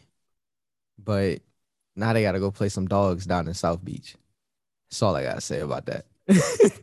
but 0.97 1.39
now 1.95 2.13
they 2.13 2.23
got 2.23 2.33
to 2.33 2.39
go 2.39 2.51
play 2.51 2.69
some 2.69 2.87
dogs 2.87 3.25
down 3.25 3.47
in 3.47 3.53
South 3.53 3.83
Beach. 3.83 4.15
That's 4.89 5.01
all 5.03 5.15
I 5.15 5.23
gotta 5.23 5.41
say 5.41 5.61
about 5.61 5.87
that. 5.87 6.05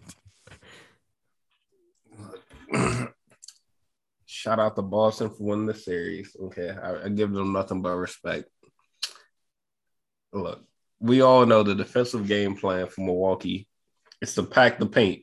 shout 4.43 4.59
out 4.59 4.75
to 4.75 4.83
Boston 4.83 5.31
for 5.31 5.45
winning 5.45 5.67
the 5.67 5.75
series. 5.75 6.37
Okay, 6.41 6.71
I, 6.71 7.05
I 7.05 7.09
give 7.09 7.33
them 7.33 7.53
nothing 7.53 7.81
but 7.81 7.95
respect. 7.95 8.49
Look, 10.33 10.65
we 10.99 11.21
all 11.21 11.47
know 11.47 11.63
the 11.63 11.77
defensive 11.77 12.27
game 12.27 12.57
plan 12.57 12.89
for 12.89 13.03
Milwaukee 13.03 13.69
is 14.21 14.35
to 14.35 14.43
pack 14.43 14.79
the 14.79 14.87
paint. 14.87 15.23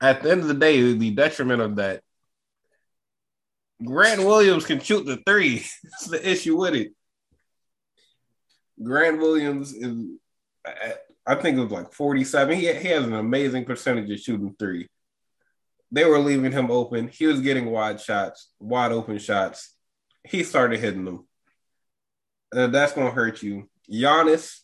At 0.00 0.22
the 0.22 0.30
end 0.30 0.42
of 0.42 0.48
the 0.48 0.54
day, 0.54 0.92
the 0.92 1.10
detriment 1.12 1.62
of 1.62 1.76
that, 1.76 2.02
Grant 3.82 4.20
Williams 4.20 4.66
can 4.66 4.80
shoot 4.80 5.06
the 5.06 5.16
three. 5.24 5.64
That's 5.84 6.06
the 6.06 6.30
issue 6.30 6.58
with 6.58 6.74
it. 6.74 6.92
Grant 8.82 9.18
Williams 9.18 9.72
is, 9.72 9.94
I 11.26 11.36
think 11.36 11.56
it 11.56 11.62
was 11.62 11.72
like 11.72 11.92
47. 11.92 12.56
He, 12.56 12.72
he 12.74 12.88
has 12.88 13.04
an 13.06 13.14
amazing 13.14 13.64
percentage 13.64 14.10
of 14.10 14.20
shooting 14.20 14.54
three. 14.58 14.88
They 15.92 16.06
were 16.06 16.18
leaving 16.18 16.52
him 16.52 16.70
open. 16.70 17.08
He 17.08 17.26
was 17.26 17.42
getting 17.42 17.66
wide 17.66 18.00
shots, 18.00 18.48
wide 18.58 18.92
open 18.92 19.18
shots. 19.18 19.74
He 20.24 20.42
started 20.42 20.80
hitting 20.80 21.04
them. 21.04 21.28
And 22.50 22.74
that's 22.74 22.94
going 22.94 23.08
to 23.08 23.14
hurt 23.14 23.42
you. 23.42 23.68
Giannis 23.90 24.60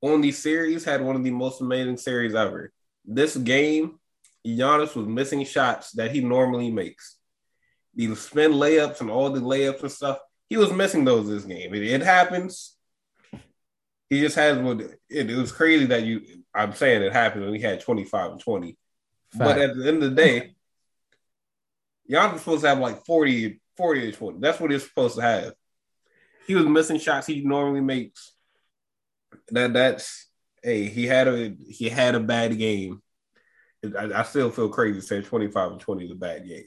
on 0.00 0.20
the 0.20 0.32
series 0.32 0.84
had 0.84 1.00
one 1.00 1.14
of 1.14 1.22
the 1.22 1.30
most 1.30 1.60
amazing 1.60 1.96
series 1.96 2.34
ever. 2.34 2.72
This 3.04 3.36
game, 3.36 4.00
Giannis 4.44 4.96
was 4.96 5.06
missing 5.06 5.44
shots 5.44 5.92
that 5.92 6.10
he 6.10 6.20
normally 6.20 6.70
makes. 6.70 7.16
These 7.94 8.18
spin 8.20 8.52
layups 8.52 9.00
and 9.00 9.10
all 9.10 9.30
the 9.30 9.40
layups 9.40 9.82
and 9.82 9.92
stuff, 9.92 10.18
he 10.48 10.56
was 10.56 10.72
missing 10.72 11.04
those 11.04 11.28
this 11.28 11.44
game. 11.44 11.72
It, 11.74 11.82
it 11.84 12.02
happens. 12.02 12.76
He 14.10 14.20
just 14.20 14.36
has 14.36 14.58
what 14.58 14.80
it, 14.80 14.98
it, 15.08 15.36
was 15.36 15.52
crazy 15.52 15.86
that 15.86 16.02
you. 16.02 16.22
I'm 16.54 16.74
saying 16.74 17.02
it 17.02 17.12
happened 17.12 17.44
when 17.44 17.54
he 17.54 17.60
had 17.60 17.80
25 17.80 18.32
and 18.32 18.40
20, 18.40 18.76
Fact. 19.32 19.38
but 19.38 19.58
at 19.58 19.76
the 19.76 19.88
end 19.88 20.02
of 20.02 20.10
the 20.10 20.16
day, 20.16 20.54
Giannis 22.10 22.38
supposed 22.38 22.62
to 22.62 22.68
have 22.68 22.78
like 22.78 23.04
40, 23.04 23.60
40 23.76 24.08
or 24.08 24.12
20. 24.12 24.38
That's 24.40 24.60
what 24.60 24.70
he's 24.70 24.84
supposed 24.84 25.16
to 25.16 25.22
have 25.22 25.54
he 26.46 26.54
was 26.54 26.66
missing 26.66 26.98
shots 26.98 27.26
he 27.26 27.42
normally 27.42 27.80
makes. 27.80 28.32
That 29.50 29.72
that's 29.72 30.28
hey, 30.62 30.84
he 30.84 31.06
had 31.06 31.28
a 31.28 31.54
he 31.68 31.88
had 31.88 32.14
a 32.14 32.20
bad 32.20 32.56
game. 32.58 33.02
I, 33.98 34.20
I 34.20 34.22
still 34.22 34.50
feel 34.50 34.68
crazy 34.68 35.00
saying 35.00 35.24
25 35.24 35.72
and 35.72 35.80
20 35.80 36.04
is 36.04 36.10
a 36.12 36.14
bad 36.14 36.46
game. 36.46 36.66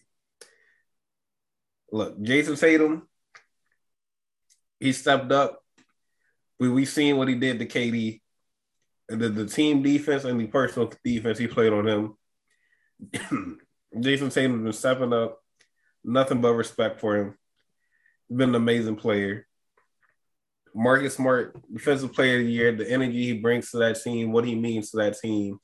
Look, 1.92 2.20
Jayson 2.20 2.60
Tatum, 2.60 3.08
he 4.80 4.92
stepped 4.92 5.32
up. 5.32 5.62
We 6.60 6.70
we 6.70 6.86
seen 6.86 7.18
what 7.18 7.28
he 7.28 7.36
did 7.36 7.60
to 7.60 7.66
KD. 7.66 8.22
The, 9.08 9.30
the 9.30 9.46
team 9.46 9.84
defense 9.84 10.24
and 10.24 10.40
the 10.40 10.48
personal 10.48 10.92
defense 11.04 11.38
he 11.38 11.48
played 11.48 11.74
on 11.74 11.88
him. 11.88 12.18
Jayson 14.00 14.34
Tatum's 14.34 14.64
been 14.64 14.74
stepping 14.74 15.14
up. 15.14 15.40
Nothing 16.04 16.42
but 16.42 16.54
respect 16.54 17.00
for 17.00 17.18
him. 17.18 17.38
He's 18.28 18.38
been 18.38 18.50
an 18.50 18.56
amazing 18.56 18.96
player. 18.96 19.48
Marcus 20.74 21.16
Smart, 21.16 21.56
defensive 21.74 22.14
player 22.14 22.40
of 22.40 22.46
the 22.46 22.52
year, 22.52 22.72
the 22.74 22.90
energy 22.92 23.24
he 23.24 23.34
brings 23.40 23.72
to 23.72 23.78
that 23.78 24.02
team, 24.02 24.34
what 24.34 24.44
he 24.44 24.56
means 24.56 24.92
to 24.92 24.98
that 24.98 25.18
team. 25.18 25.60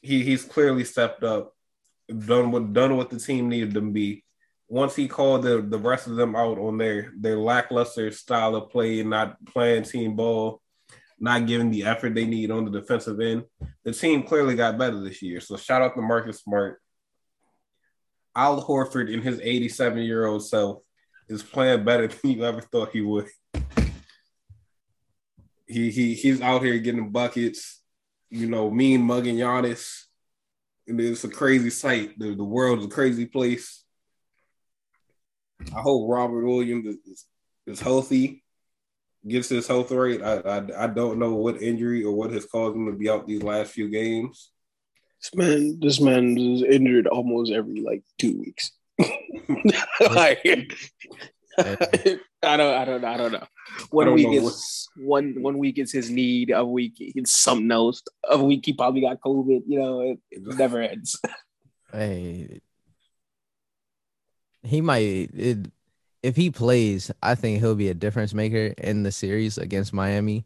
He 0.00 0.24
he's 0.24 0.44
clearly 0.44 0.84
stepped 0.84 1.22
up, 1.22 1.54
done 2.08 2.50
what 2.50 2.72
done 2.72 2.96
what 2.96 3.10
the 3.10 3.18
team 3.18 3.50
needed 3.50 3.74
them 3.74 3.88
to 3.88 3.92
be. 3.92 4.24
Once 4.66 4.96
he 4.96 5.06
called 5.06 5.42
the, 5.42 5.60
the 5.60 5.78
rest 5.78 6.06
of 6.06 6.16
them 6.16 6.34
out 6.34 6.58
on 6.58 6.78
their 6.78 7.12
their 7.20 7.36
lackluster 7.36 8.10
style 8.10 8.56
of 8.56 8.70
play, 8.70 9.02
not 9.02 9.36
playing 9.44 9.82
team 9.82 10.16
ball, 10.16 10.61
not 11.22 11.46
giving 11.46 11.70
the 11.70 11.84
effort 11.84 12.14
they 12.14 12.26
need 12.26 12.50
on 12.50 12.64
the 12.64 12.80
defensive 12.80 13.20
end, 13.20 13.44
the 13.84 13.92
team 13.92 14.24
clearly 14.24 14.56
got 14.56 14.76
better 14.76 15.00
this 15.00 15.22
year. 15.22 15.40
So 15.40 15.56
shout 15.56 15.80
out 15.80 15.94
to 15.94 16.02
Marcus 16.02 16.40
Smart. 16.40 16.82
Al 18.34 18.62
Horford 18.62 19.08
in 19.08 19.22
his 19.22 19.38
87 19.40 19.98
year 20.02 20.26
old 20.26 20.44
self 20.44 20.80
is 21.28 21.42
playing 21.42 21.84
better 21.84 22.08
than 22.22 22.30
you 22.32 22.44
ever 22.44 22.60
thought 22.60 22.90
he 22.90 23.02
would. 23.02 23.28
He 25.66 25.90
he 25.90 26.14
he's 26.14 26.42
out 26.42 26.62
here 26.62 26.76
getting 26.78 27.10
buckets, 27.10 27.80
you 28.28 28.48
know, 28.48 28.68
mean 28.68 29.02
mugging 29.02 29.36
Giannis. 29.36 30.02
And 30.88 31.00
it's 31.00 31.22
a 31.22 31.28
crazy 31.28 31.70
sight. 31.70 32.18
The, 32.18 32.34
the 32.34 32.42
world 32.42 32.80
is 32.80 32.86
a 32.86 32.88
crazy 32.88 33.26
place. 33.26 33.84
I 35.74 35.80
hope 35.80 36.10
Robert 36.10 36.44
Williams 36.44 36.96
is, 37.06 37.24
is 37.68 37.80
healthy, 37.80 38.41
gets 39.26 39.48
his 39.48 39.66
health 39.66 39.90
rate. 39.90 40.22
I, 40.22 40.38
I 40.38 40.84
I 40.84 40.86
don't 40.86 41.18
know 41.18 41.34
what 41.34 41.62
injury 41.62 42.04
or 42.04 42.14
what 42.14 42.32
has 42.32 42.46
caused 42.46 42.76
him 42.76 42.86
to 42.86 42.92
be 42.92 43.08
out 43.08 43.26
these 43.26 43.42
last 43.42 43.72
few 43.72 43.88
games. 43.88 44.50
This 45.20 45.34
man, 45.34 45.78
this 45.80 46.00
man 46.00 46.36
is 46.36 46.62
injured 46.62 47.06
almost 47.06 47.52
every 47.52 47.80
like 47.80 48.02
two 48.18 48.38
weeks. 48.38 48.72
like, 50.00 50.44
I 51.58 52.56
don't, 52.56 52.74
I 52.74 52.84
don't, 52.84 53.02
know. 53.02 53.08
I 53.08 53.16
don't 53.16 53.32
know. 53.32 53.46
One 53.90 54.06
don't 54.06 54.14
week 54.16 54.26
know. 54.26 54.48
is 54.48 54.88
one, 54.96 55.40
one 55.40 55.58
week 55.58 55.78
is 55.78 55.92
his 55.92 56.10
need. 56.10 56.50
A 56.50 56.64
week 56.64 56.94
it's 56.98 57.34
something 57.34 57.70
else. 57.70 58.02
A 58.28 58.42
week 58.42 58.66
he 58.66 58.72
probably 58.72 59.02
got 59.02 59.20
COVID. 59.20 59.62
You 59.66 59.78
know, 59.78 60.00
it, 60.00 60.18
it 60.30 60.42
never 60.56 60.80
ends. 60.80 61.20
Hey, 61.94 62.62
he 64.62 64.80
might. 64.80 65.28
It, 65.34 65.70
if 66.22 66.36
he 66.36 66.50
plays, 66.50 67.10
I 67.22 67.34
think 67.34 67.60
he'll 67.60 67.74
be 67.74 67.88
a 67.88 67.94
difference 67.94 68.34
maker 68.34 68.74
in 68.78 69.02
the 69.02 69.12
series 69.12 69.58
against 69.58 69.92
Miami. 69.92 70.44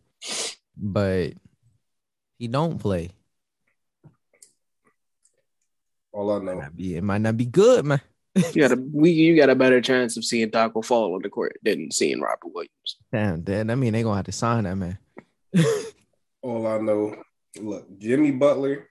But 0.77 1.35
he 2.39 2.49
don't 2.49 2.79
play. 2.79 3.11
All 6.13 6.31
I 6.31 6.39
know, 6.39 6.53
it 6.53 6.57
might, 6.57 6.77
be, 6.77 6.97
it 6.97 7.05
might 7.05 7.21
not 7.21 7.37
be 7.37 7.47
good, 7.47 7.85
man 7.85 8.01
you 8.53 8.63
got 8.63 8.73
a 8.73 8.83
we 8.93 9.11
you 9.11 9.37
got 9.37 9.51
a 9.51 9.55
better 9.55 9.81
chance 9.81 10.17
of 10.17 10.25
seeing 10.25 10.51
Tacko 10.51 10.85
Fall 10.85 11.15
on 11.15 11.23
the 11.23 11.29
court 11.29 11.57
than 11.63 11.91
seeing 11.91 12.21
Robert 12.21 12.53
Williams. 12.53 12.97
Damn, 13.13 13.43
damn. 13.43 13.71
I 13.71 13.75
mean, 13.75 13.93
they 13.93 14.03
gonna 14.03 14.17
have 14.17 14.27
to 14.27 14.33
sign 14.33 14.65
that 14.65 14.77
man. 14.77 14.99
All 16.43 16.67
I 16.67 16.79
know, 16.79 17.17
look, 17.61 17.87
Jimmy 17.99 18.33
Butler 18.33 18.89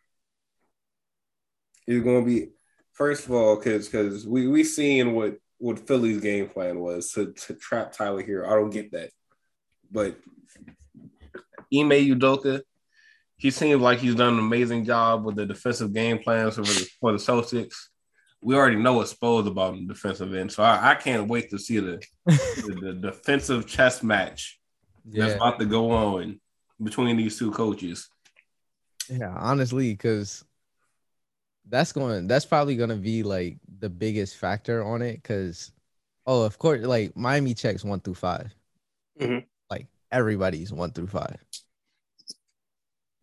is 1.88 2.02
gonna 2.02 2.24
be 2.24 2.50
first 2.94 3.26
of 3.26 3.32
all 3.32 3.58
because 3.58 3.88
because 3.88 4.26
we 4.26 4.48
we 4.48 4.64
seeing 4.64 5.14
what 5.14 5.38
what 5.66 5.88
Philly's 5.88 6.22
game 6.22 6.48
plan 6.48 6.80
was 6.80 7.12
to 7.14 7.34
to 7.34 7.54
trap 7.56 7.92
Tyler 7.92 8.24
Herro. 8.24 8.48
I 8.48 8.56
don't 8.56 8.70
get 8.70 8.92
that, 8.92 9.10
but 9.92 10.18
Ime 11.74 11.90
Udoka, 12.14 12.62
he 13.38 13.52
seems 13.52 13.82
like 13.82 14.00
he's 14.00 14.16
done 14.16 14.34
an 14.34 14.40
amazing 14.40 14.86
job 14.86 15.26
with 15.26 15.36
the 15.36 15.46
defensive 15.46 15.94
game 15.94 16.20
plans 16.20 16.56
for 16.56 16.62
the, 16.62 16.88
for 17.00 17.12
the 17.12 17.18
Celtics 17.18 17.76
we 18.46 18.54
already 18.54 18.76
know 18.76 18.94
what's 18.94 19.10
Spo's 19.10 19.48
about 19.48 19.74
in 19.74 19.88
the 19.88 19.94
defensive 19.96 20.32
end. 20.36 20.52
So 20.52 20.62
I, 20.62 20.92
I 20.92 20.96
can't 20.96 21.28
wait 21.28 21.50
to 21.50 21.58
see 21.58 21.80
the, 21.80 22.00
the, 22.28 22.78
the 22.80 22.94
defensive 23.02 23.66
chess 23.66 24.04
match 24.04 24.60
yeah. 25.10 25.24
that's 25.26 25.36
about 25.36 25.60
to 25.60 25.66
go 25.66 25.90
on 25.90 26.40
between 26.82 27.18
these 27.18 27.40
two 27.40 27.50
coaches. 27.50 28.08
Yeah, 29.10 29.34
honestly, 29.36 29.94
because 29.94 30.46
that's 31.70 31.92
going 31.92 32.28
that's 32.28 32.46
probably 32.46 32.76
gonna 32.76 32.96
be 32.96 33.24
like 33.24 33.58
the 33.80 33.90
biggest 33.90 34.38
factor 34.38 34.84
on 34.84 35.02
it. 35.02 35.24
Cause 35.24 35.72
oh, 36.26 36.44
of 36.44 36.58
course, 36.58 36.82
like 36.82 37.16
Miami 37.16 37.54
checks 37.54 37.84
one 37.84 38.00
through 38.00 38.16
5 38.16 38.54
mm-hmm. 39.22 39.40
Like 39.70 39.88
everybody's 40.12 40.72
one 40.72 40.92
through 40.92 41.08
five. 41.08 41.38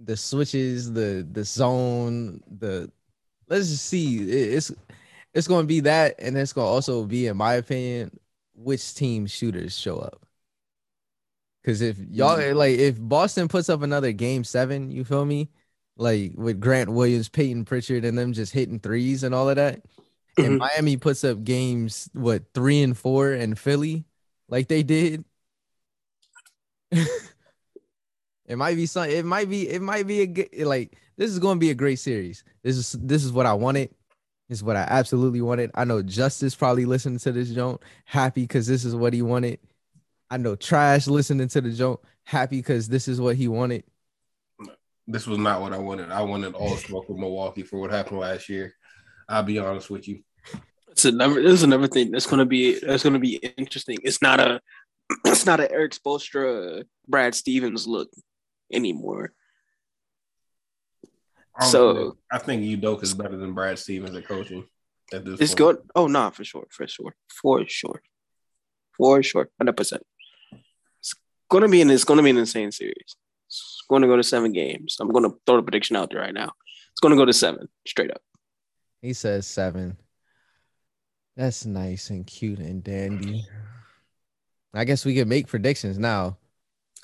The 0.00 0.16
switches, 0.16 0.92
the 0.92 1.26
the 1.30 1.44
zone, 1.44 2.42
the 2.58 2.90
let's 3.48 3.68
just 3.68 3.86
see. 3.86 4.18
It's 4.18 4.72
it's 5.34 5.48
going 5.48 5.62
to 5.64 5.66
be 5.66 5.80
that, 5.80 6.16
and 6.18 6.36
it's 6.36 6.52
going 6.52 6.66
to 6.66 6.70
also 6.70 7.04
be, 7.04 7.26
in 7.26 7.36
my 7.36 7.54
opinion, 7.54 8.18
which 8.54 8.94
team 8.94 9.26
shooters 9.26 9.76
show 9.76 9.98
up. 9.98 10.26
Because 11.62 11.80
if 11.80 11.96
y'all 12.10 12.36
mm-hmm. 12.36 12.56
like, 12.56 12.78
if 12.78 13.00
Boston 13.00 13.48
puts 13.48 13.68
up 13.68 13.82
another 13.82 14.12
game 14.12 14.44
seven, 14.44 14.90
you 14.90 15.04
feel 15.04 15.24
me? 15.24 15.48
Like 16.02 16.32
with 16.34 16.60
Grant 16.60 16.90
Williams, 16.90 17.28
Peyton 17.28 17.64
Pritchard, 17.64 18.04
and 18.04 18.18
them 18.18 18.32
just 18.32 18.52
hitting 18.52 18.80
threes 18.80 19.22
and 19.22 19.34
all 19.34 19.48
of 19.48 19.56
that. 19.56 19.82
Mm-hmm. 20.36 20.44
And 20.44 20.58
Miami 20.58 20.96
puts 20.96 21.24
up 21.24 21.44
games 21.44 22.10
what 22.12 22.42
three 22.54 22.82
and 22.82 22.96
four 22.96 23.32
and 23.32 23.58
Philly, 23.58 24.04
like 24.48 24.66
they 24.66 24.82
did. 24.82 25.24
it 26.90 28.56
might 28.56 28.76
be 28.76 28.86
something. 28.86 29.16
It 29.16 29.24
might 29.24 29.48
be. 29.48 29.68
It 29.68 29.80
might 29.80 30.06
be 30.06 30.48
a 30.54 30.64
like. 30.64 30.96
This 31.16 31.30
is 31.30 31.38
going 31.38 31.56
to 31.56 31.60
be 31.60 31.70
a 31.70 31.74
great 31.74 32.00
series. 32.00 32.42
This 32.62 32.76
is 32.76 32.92
this 32.92 33.24
is 33.24 33.32
what 33.32 33.46
I 33.46 33.52
wanted 33.52 33.90
This 34.48 34.58
is 34.58 34.64
what 34.64 34.76
I 34.76 34.86
absolutely 34.88 35.42
wanted. 35.42 35.70
I 35.74 35.84
know 35.84 36.02
Justice 36.02 36.54
probably 36.54 36.84
listening 36.84 37.18
to 37.20 37.32
this 37.32 37.50
joint 37.50 37.80
happy 38.06 38.42
because 38.42 38.66
this 38.66 38.84
is 38.84 38.96
what 38.96 39.12
he 39.12 39.22
wanted. 39.22 39.60
I 40.30 40.38
know 40.38 40.56
Trash 40.56 41.06
listening 41.06 41.48
to 41.48 41.60
the 41.60 41.70
joint 41.70 42.00
happy 42.24 42.56
because 42.56 42.88
this 42.88 43.06
is 43.06 43.20
what 43.20 43.36
he 43.36 43.48
wanted. 43.48 43.84
This 45.06 45.26
was 45.26 45.38
not 45.38 45.60
what 45.60 45.72
I 45.72 45.78
wanted. 45.78 46.10
I 46.10 46.22
wanted 46.22 46.54
all 46.54 46.76
smoke 46.76 47.08
with 47.08 47.18
Milwaukee 47.18 47.62
for 47.62 47.78
what 47.78 47.90
happened 47.90 48.20
last 48.20 48.48
year. 48.48 48.74
I'll 49.28 49.42
be 49.42 49.58
honest 49.58 49.90
with 49.90 50.06
you. 50.06 50.22
It's 50.90 51.04
another. 51.04 51.42
This 51.42 51.54
is 51.54 51.62
another 51.62 51.88
thing 51.88 52.10
that's 52.10 52.26
gonna 52.26 52.46
be 52.46 52.78
that's 52.78 53.02
gonna 53.02 53.18
be 53.18 53.36
interesting. 53.36 53.98
It's 54.02 54.22
not 54.22 54.40
a 54.40 54.60
it's 55.24 55.46
not 55.46 55.60
an 55.60 55.68
Erik 55.70 55.92
Spoelstra, 55.92 56.84
Brad 57.08 57.34
Stevens 57.34 57.86
look 57.86 58.08
anymore. 58.72 59.32
So 61.60 62.16
I 62.30 62.38
think 62.38 62.62
Udoka 62.62 63.02
is 63.02 63.14
better 63.14 63.36
than 63.36 63.52
Brad 63.52 63.78
Stevens 63.78 64.16
at 64.16 64.26
coaching. 64.26 64.66
At 65.12 65.24
this 65.24 65.40
it's 65.40 65.54
good. 65.54 65.78
Oh, 65.94 66.06
nah, 66.06 66.30
for 66.30 66.44
sure, 66.44 66.66
for 66.70 66.86
sure, 66.86 67.14
for 67.28 67.62
sure, 67.66 68.02
for 68.96 69.22
sure, 69.22 69.50
hundred 69.58 69.76
percent. 69.76 70.02
It's 71.00 71.14
gonna 71.50 71.68
be 71.68 71.82
an 71.82 71.90
it's 71.90 72.04
gonna 72.04 72.22
be 72.22 72.30
an 72.30 72.38
insane 72.38 72.72
series. 72.72 73.16
It's 73.52 73.82
going 73.86 74.00
to 74.00 74.08
go 74.08 74.16
to 74.16 74.22
seven 74.22 74.52
games. 74.54 74.96
I'm 74.98 75.10
going 75.10 75.30
to 75.30 75.36
throw 75.44 75.56
the 75.56 75.62
prediction 75.62 75.94
out 75.94 76.10
there 76.10 76.20
right 76.20 76.32
now. 76.32 76.52
It's 76.92 77.00
going 77.00 77.10
to 77.10 77.18
go 77.18 77.26
to 77.26 77.34
seven, 77.34 77.68
straight 77.86 78.10
up. 78.10 78.22
He 79.02 79.12
says 79.12 79.46
seven. 79.46 79.98
That's 81.36 81.66
nice 81.66 82.08
and 82.08 82.26
cute 82.26 82.60
and 82.60 82.82
dandy. 82.82 83.44
I 84.72 84.84
guess 84.84 85.04
we 85.04 85.14
can 85.14 85.28
make 85.28 85.48
predictions 85.48 85.98
now. 85.98 86.38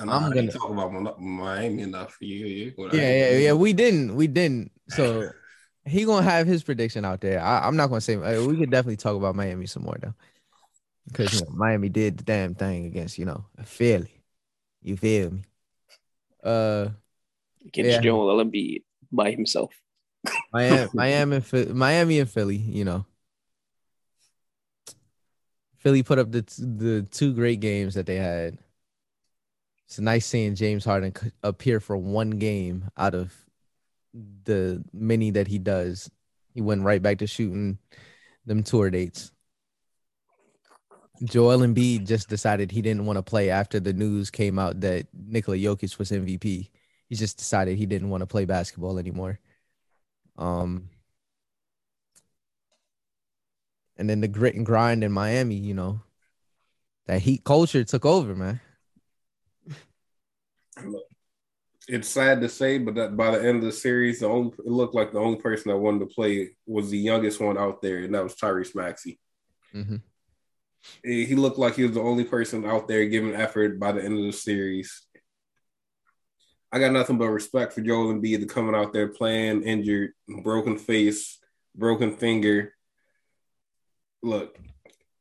And 0.01 0.09
I'm 0.11 0.25
I'm 0.25 0.31
gonna- 0.31 0.47
gonna 0.47 0.53
talk 0.53 0.71
about 0.71 1.21
Miami 1.21 1.83
enough 1.83 2.15
for 2.15 2.25
you. 2.25 2.47
you 2.47 2.75
Yeah, 2.93 2.93
yeah, 3.33 3.39
yeah. 3.39 3.53
We 3.53 3.75
didn't. 3.75 4.15
We 4.15 4.27
didn't. 4.27 4.71
So 4.89 5.29
he 5.85 6.05
gonna 6.05 6.23
have 6.23 6.47
his 6.47 6.63
prediction 6.63 7.05
out 7.05 7.21
there. 7.21 7.43
I, 7.43 7.67
I'm 7.67 7.77
not 7.77 7.89
gonna 7.89 8.01
say. 8.01 8.15
uh, 8.15 8.43
We 8.47 8.57
could 8.57 8.71
definitely 8.71 8.97
talk 8.97 9.17
about 9.17 9.35
Miami 9.35 9.67
some 9.67 9.83
more 9.83 9.99
though, 10.01 10.15
because 11.09 11.35
you 11.35 11.41
know, 11.41 11.51
Miami 11.53 11.89
did 11.89 12.19
the 12.19 12.25
damn 12.25 12.55
thing 12.55 12.87
against 12.87 13.19
you 13.19 13.25
know 13.25 13.45
Philly. 13.65 14.23
You 14.83 14.97
feel 14.97 15.33
me? 15.33 15.43
Uh, 16.43 16.89
Against 17.67 17.91
Yeah. 17.91 18.01
Joel 18.01 18.43
Embiid 18.45 18.83
by 19.13 19.31
himself. 19.31 19.75
Miami, 20.53 20.89
Miami, 20.95 21.37
and 21.37 21.47
Phil- 21.47 21.75
Miami, 21.75 22.19
and 22.21 22.29
Philly. 22.31 22.57
You 22.57 22.85
know, 22.85 23.07
Philly 25.79 26.03
put 26.03 26.19
up 26.19 26.31
the 26.33 26.43
the 26.59 27.07
two 27.11 27.33
great 27.35 27.61
games 27.61 27.95
that 27.95 28.07
they 28.07 28.17
had. 28.17 28.59
It's 29.87 29.99
nice 29.99 30.27
seeing 30.27 30.55
James 30.55 30.85
Harden 30.85 31.15
appear 31.43 31.81
for 31.81 31.97
one 31.97 32.31
game 32.31 32.91
out 32.97 33.15
of 33.15 33.33
the 34.45 34.85
many 34.93 35.31
that 35.31 35.47
he 35.47 35.59
does. 35.59 36.11
He 36.53 36.61
went 36.61 36.83
right 36.83 37.01
back 37.01 37.19
to 37.19 37.27
shooting 37.27 37.79
them 38.45 38.63
tour 38.63 38.91
dates. 38.91 39.33
Joel 41.25 41.61
Embiid 41.61 42.07
just 42.07 42.29
decided 42.29 42.71
he 42.71 42.83
didn't 42.83 43.07
want 43.07 43.17
to 43.17 43.23
play 43.23 43.51
after 43.51 43.81
the 43.81 43.93
news 43.93 44.31
came 44.31 44.59
out 44.59 44.81
that 44.81 45.07
Nikola 45.13 45.57
Jokic 45.57 45.99
was 45.99 46.11
MVP. 46.11 46.71
He 47.09 47.15
just 47.15 47.39
decided 47.39 47.77
he 47.77 47.87
didn't 47.87 48.11
want 48.11 48.23
to 48.23 48.27
play 48.27 48.45
basketball 48.45 48.99
anymore. 48.99 49.39
Um, 50.37 50.89
and 53.97 54.09
then 54.09 54.21
the 54.21 54.29
grit 54.29 54.55
and 54.55 54.65
grind 54.65 55.03
in 55.03 55.11
Miami, 55.11 55.57
you 55.57 55.75
know, 55.75 56.01
that 57.07 57.23
heat 57.23 57.43
culture 57.45 57.83
took 57.85 58.07
over, 58.07 58.35
man. 58.35 58.61
It's 61.89 62.09
sad 62.09 62.43
to 62.43 62.49
say, 62.49 62.79
but 62.79 62.95
that 62.97 63.17
by 63.17 63.31
the 63.31 63.45
end 63.45 63.59
of 63.59 63.65
the 63.65 63.73
series, 63.73 64.21
the 64.21 64.29
only 64.29 64.53
it 64.59 64.67
looked 64.67 64.95
like 64.95 65.13
the 65.13 65.19
only 65.19 65.41
person 65.41 65.71
that 65.71 65.79
wanted 65.79 66.01
to 66.01 66.15
play 66.15 66.51
was 66.67 66.91
the 66.91 66.99
youngest 66.99 67.41
one 67.41 67.57
out 67.59 67.81
there, 67.81 67.99
and 68.05 68.15
that 68.15 68.23
was 68.23 68.37
Tyrese 68.37 68.75
Maxey. 68.75 69.19
hmm 69.73 69.97
He 71.03 71.35
looked 71.35 71.59
like 71.59 71.75
he 71.75 71.83
was 71.83 71.93
the 71.93 72.01
only 72.01 72.25
person 72.25 72.65
out 72.65 72.89
there 72.89 73.05
giving 73.07 73.35
effort 73.35 73.79
by 73.79 73.93
the 73.93 74.05
end 74.05 74.19
of 74.19 74.25
the 74.25 74.33
series. 74.33 75.07
I 76.71 76.79
got 76.79 76.93
nothing 76.93 77.19
but 77.19 77.29
respect 77.31 77.73
for 77.73 77.81
Joel 77.81 78.13
Embiid 78.13 78.41
to 78.41 78.47
coming 78.47 78.75
out 78.75 78.93
there 78.93 79.09
playing 79.09 79.63
injured, 79.63 80.13
broken 80.43 80.77
face, 80.77 81.39
broken 81.75 82.17
finger. 82.17 82.75
Look, 84.23 84.59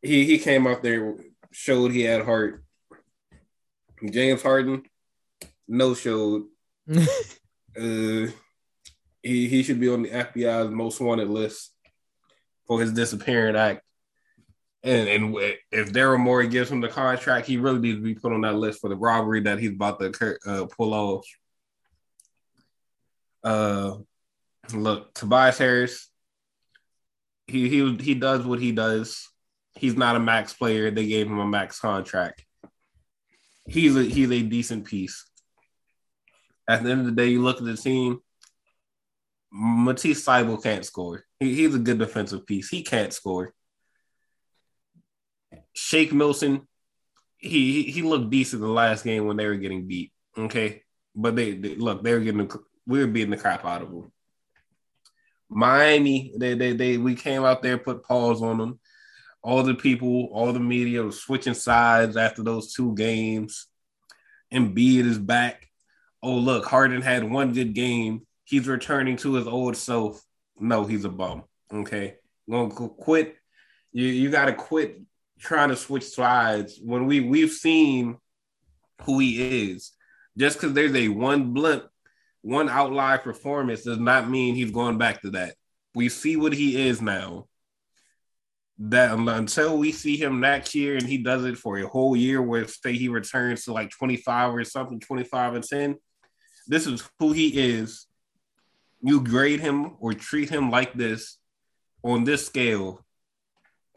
he 0.02 0.26
he 0.26 0.40
came 0.40 0.68
out 0.68 0.84
there, 0.84 1.16
showed 1.52 1.92
he 1.92 2.02
had 2.02 2.26
heart. 2.26 2.64
James 4.12 4.42
Harden, 4.42 4.84
no 5.68 5.94
showed. 5.94 6.46
Uh, 7.80 8.26
he 9.22 9.48
he 9.48 9.62
should 9.62 9.80
be 9.80 9.88
on 9.88 10.02
the 10.02 10.10
FBI's 10.10 10.72
most 10.72 11.00
wanted 11.00 11.30
list 11.30 11.72
for 12.66 12.82
his 12.82 12.92
disappearing 12.92 13.56
act. 13.56 13.84
And 14.88 15.10
and 15.10 15.36
if 15.70 15.92
Daryl 15.92 16.18
Morey 16.18 16.48
gives 16.48 16.72
him 16.72 16.80
the 16.80 16.88
contract, 16.88 17.46
he 17.46 17.58
really 17.58 17.80
needs 17.80 17.98
to 17.98 18.04
be 18.04 18.16
put 18.16 18.32
on 18.32 18.42
that 18.42 18.56
list 18.56 18.80
for 18.80 18.90
the 18.90 18.96
robbery 18.96 19.42
that 19.42 19.60
he's 19.60 19.72
about 19.72 20.00
to 20.00 20.38
uh, 20.46 20.66
pull 20.68 20.94
off. 20.94 21.28
Uh, 23.44 23.98
look, 24.74 25.14
Tobias 25.14 25.58
Harris, 25.58 26.10
he 27.48 27.68
he 27.68 27.98
he 27.98 28.16
does 28.16 28.46
what 28.46 28.62
he 28.62 28.72
does. 28.72 29.28
He's 29.76 29.98
not 29.98 30.16
a 30.16 30.22
max 30.22 30.54
player. 30.54 30.90
They 30.90 31.06
gave 31.06 31.28
him 31.28 31.40
a 31.40 31.46
max 31.46 31.82
contract. 31.82 32.46
He's 33.68 33.98
a 33.98 34.04
he's 34.04 34.32
a 34.32 34.42
decent 34.42 34.86
piece. 34.86 35.26
At 36.70 36.84
the 36.84 36.92
end 36.92 37.02
of 37.02 37.08
the 37.08 37.12
day, 37.12 37.28
you 37.28 37.42
look 37.42 37.58
at 37.58 37.66
the 37.66 37.76
team. 37.76 38.20
Matisse 39.52 40.26
Thybulle 40.26 40.64
can't 40.64 40.86
score. 40.86 41.26
He, 41.42 41.56
he's 41.56 41.76
a 41.76 41.80
good 41.80 42.00
defensive 42.00 42.46
piece. 42.46 42.70
He 42.70 42.84
can't 42.84 43.12
score. 43.12 43.54
Shake 45.78 46.12
Milton, 46.12 46.68
he 47.38 47.84
he- 47.84 48.02
looked 48.02 48.32
decent 48.32 48.64
the 48.64 48.68
last 48.68 49.04
game 49.04 49.28
when 49.28 49.38
they 49.38 49.46
were 49.46 49.58
getting 49.58 49.88
beat. 49.88 50.12
Okay, 50.36 50.82
but 51.16 51.36
they, 51.36 51.52
they 51.54 51.76
look 51.76 52.04
they 52.04 52.14
were 52.14 52.20
getting 52.20 52.50
we 52.88 53.00
were 53.00 53.06
beating 53.06 53.30
the 53.30 53.38
crap 53.38 53.64
out 53.64 53.84
of 53.84 53.92
them. 53.92 54.12
Miami, 55.50 56.34
they 56.36 56.56
they 56.56 56.74
they 56.74 56.98
we 56.98 57.14
came 57.14 57.44
out 57.46 57.62
there 57.62 57.78
put 57.78 58.04
pause 58.04 58.42
on 58.42 58.58
them. 58.58 58.80
All 59.44 59.62
the 59.62 59.76
people, 59.76 60.30
all 60.34 60.52
the 60.52 60.60
media 60.60 61.04
was 61.04 61.22
switching 61.22 61.54
sides 61.54 62.18
after 62.18 62.42
those 62.42 62.74
two 62.74 62.96
games. 62.96 63.68
Embiid 64.52 65.06
is 65.06 65.20
back. 65.20 65.70
Oh 66.24 66.34
look, 66.34 66.66
Harden 66.66 67.04
had 67.04 67.24
one 67.24 67.54
good 67.54 67.76
game. 67.76 68.26
He's 68.46 68.68
returning 68.68 69.16
to 69.18 69.36
his 69.36 69.46
old 69.46 69.78
self. 69.78 70.24
No, 70.60 70.86
he's 70.86 71.06
a 71.06 71.10
bum. 71.10 71.44
Okay, 71.72 72.16
gonna 72.50 72.70
quit. 72.72 73.36
You 73.92 74.08
you 74.08 74.32
got 74.32 74.46
to 74.46 74.54
quit 74.54 75.02
trying 75.40 75.70
to 75.70 75.76
switch 75.76 76.06
sides 76.06 76.80
when 76.84 77.06
we 77.06 77.20
we've 77.20 77.52
seen 77.52 78.18
who 79.04 79.20
he 79.20 79.72
is. 79.72 79.92
Just 80.38 80.60
because 80.60 80.74
there's 80.74 80.96
a 80.96 81.08
one 81.10 81.54
blimp, 81.54 81.86
one 82.42 82.70
outlier 82.70 83.18
performance 83.18 83.84
does 83.84 84.00
not 84.00 84.30
mean 84.30 84.56
he's 84.56 84.72
going 84.72 84.98
back 84.98 85.22
to 85.22 85.32
that. 85.32 85.56
We 85.96 86.10
see 86.10 86.36
what 86.36 86.54
he 86.54 86.88
is 86.88 87.02
now. 87.02 87.48
That 88.80 89.18
until 89.18 89.78
we 89.80 89.92
see 89.92 90.18
him 90.18 90.40
next 90.40 90.76
year 90.76 90.96
and 90.96 91.08
he 91.08 91.18
does 91.18 91.46
it 91.46 91.58
for 91.58 91.80
a 91.80 91.88
whole 91.88 92.16
year, 92.16 92.40
where 92.42 92.68
say 92.68 92.94
he 92.94 93.08
returns 93.08 93.64
to 93.66 93.74
like 93.74 93.90
25 93.90 94.54
or 94.54 94.64
something, 94.64 95.00
25 95.00 95.56
and 95.56 95.64
10. 95.64 95.96
This 96.68 96.86
is 96.86 97.10
who 97.18 97.32
he 97.32 97.48
is. 97.48 98.06
You 99.02 99.22
grade 99.22 99.62
him 99.62 99.96
or 100.00 100.14
treat 100.14 100.50
him 100.50 100.70
like 100.70 100.94
this 100.94 101.38
on 102.04 102.24
this 102.24 102.46
scale 102.46 103.04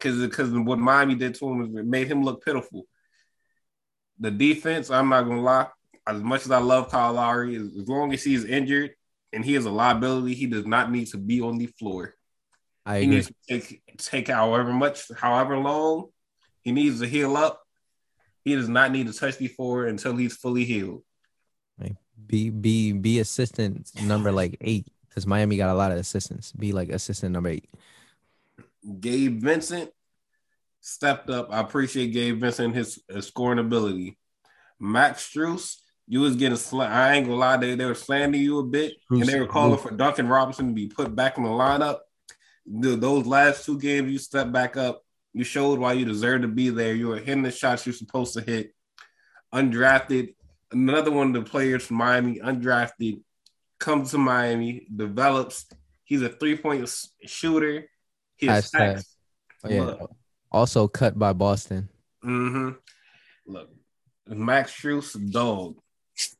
because 0.01 0.21
because 0.21 0.51
what 0.51 0.79
Miami 0.79 1.15
did 1.15 1.35
to 1.35 1.49
him 1.49 1.61
is 1.61 1.75
it 1.75 1.85
made 1.85 2.07
him 2.07 2.23
look 2.23 2.43
pitiful. 2.43 2.85
The 4.19 4.31
defense, 4.31 4.89
I'm 4.89 5.09
not 5.09 5.23
gonna 5.23 5.41
lie, 5.41 5.67
as 6.07 6.21
much 6.21 6.45
as 6.45 6.51
I 6.51 6.59
love 6.59 6.89
Kyle 6.89 7.13
Lowry, 7.13 7.55
as, 7.55 7.67
as 7.79 7.87
long 7.87 8.13
as 8.13 8.23
he's 8.23 8.45
injured 8.45 8.91
and 9.33 9.45
he 9.45 9.55
is 9.55 9.65
a 9.65 9.71
liability, 9.71 10.33
he 10.33 10.47
does 10.47 10.65
not 10.65 10.91
need 10.91 11.07
to 11.07 11.17
be 11.17 11.41
on 11.41 11.57
the 11.57 11.67
floor. 11.67 12.15
I 12.85 12.99
He 12.99 13.03
agree. 13.05 13.15
needs 13.15 13.27
to 13.27 13.33
take 13.47 13.97
take 13.97 14.27
however 14.27 14.73
much, 14.73 15.03
however 15.15 15.57
long, 15.57 16.09
he 16.61 16.71
needs 16.71 16.99
to 16.99 17.07
heal 17.07 17.37
up. 17.37 17.61
He 18.43 18.55
does 18.55 18.69
not 18.69 18.91
need 18.91 19.07
to 19.07 19.13
touch 19.13 19.37
the 19.37 19.47
floor 19.47 19.85
until 19.85 20.15
he's 20.15 20.35
fully 20.35 20.65
healed. 20.65 21.03
Be 22.27 22.49
be 22.49 22.93
be 22.93 23.19
assistant 23.19 23.89
number 24.03 24.31
like 24.31 24.55
eight 24.61 24.87
because 25.09 25.25
Miami 25.27 25.57
got 25.57 25.69
a 25.69 25.73
lot 25.73 25.91
of 25.91 25.97
assistants. 25.97 26.51
Be 26.51 26.71
like 26.71 26.89
assistant 26.89 27.33
number 27.33 27.49
eight. 27.49 27.69
Gabe 28.99 29.41
Vincent 29.41 29.91
stepped 30.79 31.29
up. 31.29 31.49
I 31.51 31.59
appreciate 31.59 32.07
Gabe 32.13 32.39
Vincent 32.39 32.75
his, 32.75 33.01
his 33.07 33.27
scoring 33.27 33.59
ability. 33.59 34.17
Max 34.79 35.29
Strus, 35.29 35.77
you 36.07 36.21
was 36.21 36.35
getting 36.35 36.57
sla- 36.57 36.89
I 36.89 37.13
ain't 37.13 37.27
gonna 37.27 37.37
lie, 37.37 37.57
they, 37.57 37.75
they 37.75 37.85
were 37.85 37.93
slandering 37.95 38.43
you 38.43 38.59
a 38.59 38.63
bit, 38.63 38.93
and 39.09 39.29
they 39.29 39.39
were 39.39 39.45
calling 39.47 39.77
for 39.77 39.91
Duncan 39.91 40.27
Robinson 40.27 40.69
to 40.69 40.73
be 40.73 40.87
put 40.87 41.15
back 41.15 41.37
in 41.37 41.43
the 41.43 41.49
lineup. 41.49 41.99
The- 42.65 42.95
those 42.95 43.25
last 43.27 43.65
two 43.65 43.77
games, 43.79 44.11
you 44.11 44.17
stepped 44.17 44.51
back 44.51 44.75
up. 44.77 45.03
You 45.33 45.43
showed 45.43 45.79
why 45.79 45.93
you 45.93 46.03
deserve 46.05 46.41
to 46.41 46.47
be 46.47 46.69
there. 46.71 46.93
You 46.95 47.09
were 47.09 47.19
hitting 47.19 47.43
the 47.43 47.51
shots 47.51 47.85
you're 47.85 47.93
supposed 47.93 48.33
to 48.33 48.41
hit. 48.41 48.73
Undrafted, 49.53 50.35
another 50.71 51.11
one 51.11 51.27
of 51.35 51.43
the 51.43 51.49
players 51.49 51.85
from 51.85 51.97
Miami, 51.97 52.39
undrafted, 52.39 53.21
comes 53.79 54.11
to 54.11 54.17
Miami, 54.17 54.87
develops. 54.93 55.65
He's 56.03 56.21
a 56.21 56.29
three 56.29 56.57
point 56.57 56.89
shooter. 57.25 57.87
Attacks. 58.47 59.15
Oh, 59.63 59.69
yeah. 59.69 59.93
Also 60.51 60.87
cut 60.87 61.17
by 61.17 61.33
Boston. 61.33 61.89
Mm-hmm. 62.23 62.71
Look, 63.47 63.69
Max 64.27 64.73
Strus, 64.73 65.31
dog. 65.31 65.77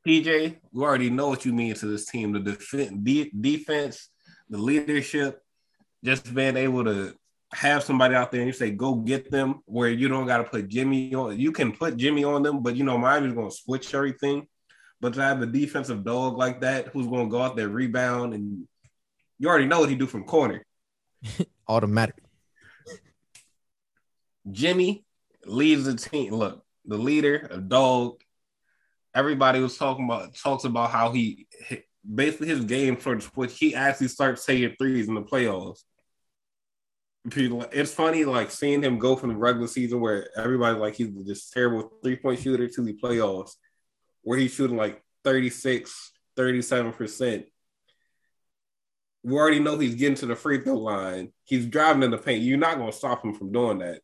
PJ, 0.05 0.57
you 0.73 0.83
already 0.83 1.09
know 1.09 1.29
what 1.29 1.45
you 1.45 1.53
mean 1.53 1.73
to 1.75 1.85
this 1.85 2.05
team. 2.05 2.33
The 2.33 2.39
def- 2.39 3.03
de- 3.03 3.31
defense, 3.39 4.09
the 4.49 4.57
leadership, 4.57 5.41
just 6.03 6.33
being 6.33 6.57
able 6.57 6.83
to 6.85 7.15
have 7.53 7.83
somebody 7.83 8.15
out 8.15 8.31
there 8.31 8.41
and 8.41 8.47
you 8.47 8.53
say, 8.53 8.71
go 8.71 8.95
get 8.95 9.31
them, 9.31 9.61
where 9.65 9.89
you 9.89 10.07
don't 10.07 10.27
got 10.27 10.37
to 10.37 10.43
put 10.43 10.67
Jimmy 10.67 11.13
on. 11.15 11.39
You 11.39 11.51
can 11.51 11.71
put 11.71 11.97
Jimmy 11.97 12.23
on 12.23 12.43
them, 12.43 12.61
but 12.61 12.75
you 12.75 12.83
know, 12.83 12.97
Miami's 12.97 13.33
going 13.33 13.49
to 13.49 13.55
switch 13.55 13.93
everything. 13.93 14.47
But 14.99 15.15
to 15.15 15.21
have 15.23 15.41
a 15.41 15.47
defensive 15.47 16.03
dog 16.03 16.37
like 16.37 16.61
that 16.61 16.89
who's 16.89 17.07
going 17.07 17.25
to 17.27 17.31
go 17.31 17.41
out 17.41 17.55
there, 17.55 17.69
rebound, 17.69 18.33
and 18.33 18.67
You 19.39 19.49
already 19.49 19.65
know 19.65 19.79
what 19.79 19.89
he 19.89 19.95
do 19.95 20.05
from 20.05 20.25
corner. 20.25 20.63
Automatic. 21.67 22.15
Jimmy 24.49 25.05
leaves 25.45 25.85
the 25.85 25.95
team. 25.95 26.33
Look, 26.33 26.63
the 26.85 26.97
leader, 26.97 27.47
a 27.51 27.57
dog. 27.57 28.21
Everybody 29.13 29.59
was 29.59 29.77
talking 29.77 30.05
about 30.05 30.35
talks 30.35 30.63
about 30.63 30.89
how 30.91 31.11
he 31.11 31.47
basically 32.13 32.47
his 32.47 32.65
game 32.65 32.95
for 32.95 33.17
which 33.35 33.57
he 33.57 33.75
actually 33.75 34.07
starts 34.07 34.45
taking 34.45 34.75
threes 34.77 35.07
in 35.07 35.15
the 35.15 35.21
playoffs. 35.21 35.79
It's 37.25 37.93
funny, 37.93 38.25
like 38.25 38.49
seeing 38.49 38.81
him 38.81 38.97
go 38.97 39.15
from 39.15 39.29
the 39.29 39.35
regular 39.35 39.67
season 39.67 39.99
where 39.99 40.27
everybody 40.35 40.77
like 40.77 40.95
he's 40.95 41.09
just 41.27 41.53
terrible 41.53 41.91
three 42.01 42.15
point 42.15 42.39
shooter 42.39 42.67
to 42.67 42.81
the 42.81 42.93
playoffs, 42.93 43.51
where 44.23 44.39
he's 44.39 44.53
shooting 44.53 44.77
like 44.77 45.03
36, 45.23 46.11
37%. 46.37 47.43
We 49.23 49.33
already 49.33 49.59
know 49.59 49.77
he's 49.77 49.95
getting 49.95 50.15
to 50.15 50.25
the 50.25 50.35
free 50.35 50.61
throw 50.61 50.77
line. 50.77 51.31
He's 51.43 51.65
driving 51.65 52.03
in 52.03 52.11
the 52.11 52.17
paint. 52.17 52.43
You're 52.43 52.57
not 52.57 52.77
going 52.77 52.91
to 52.91 52.97
stop 52.97 53.23
him 53.23 53.33
from 53.33 53.51
doing 53.51 53.79
that. 53.79 54.01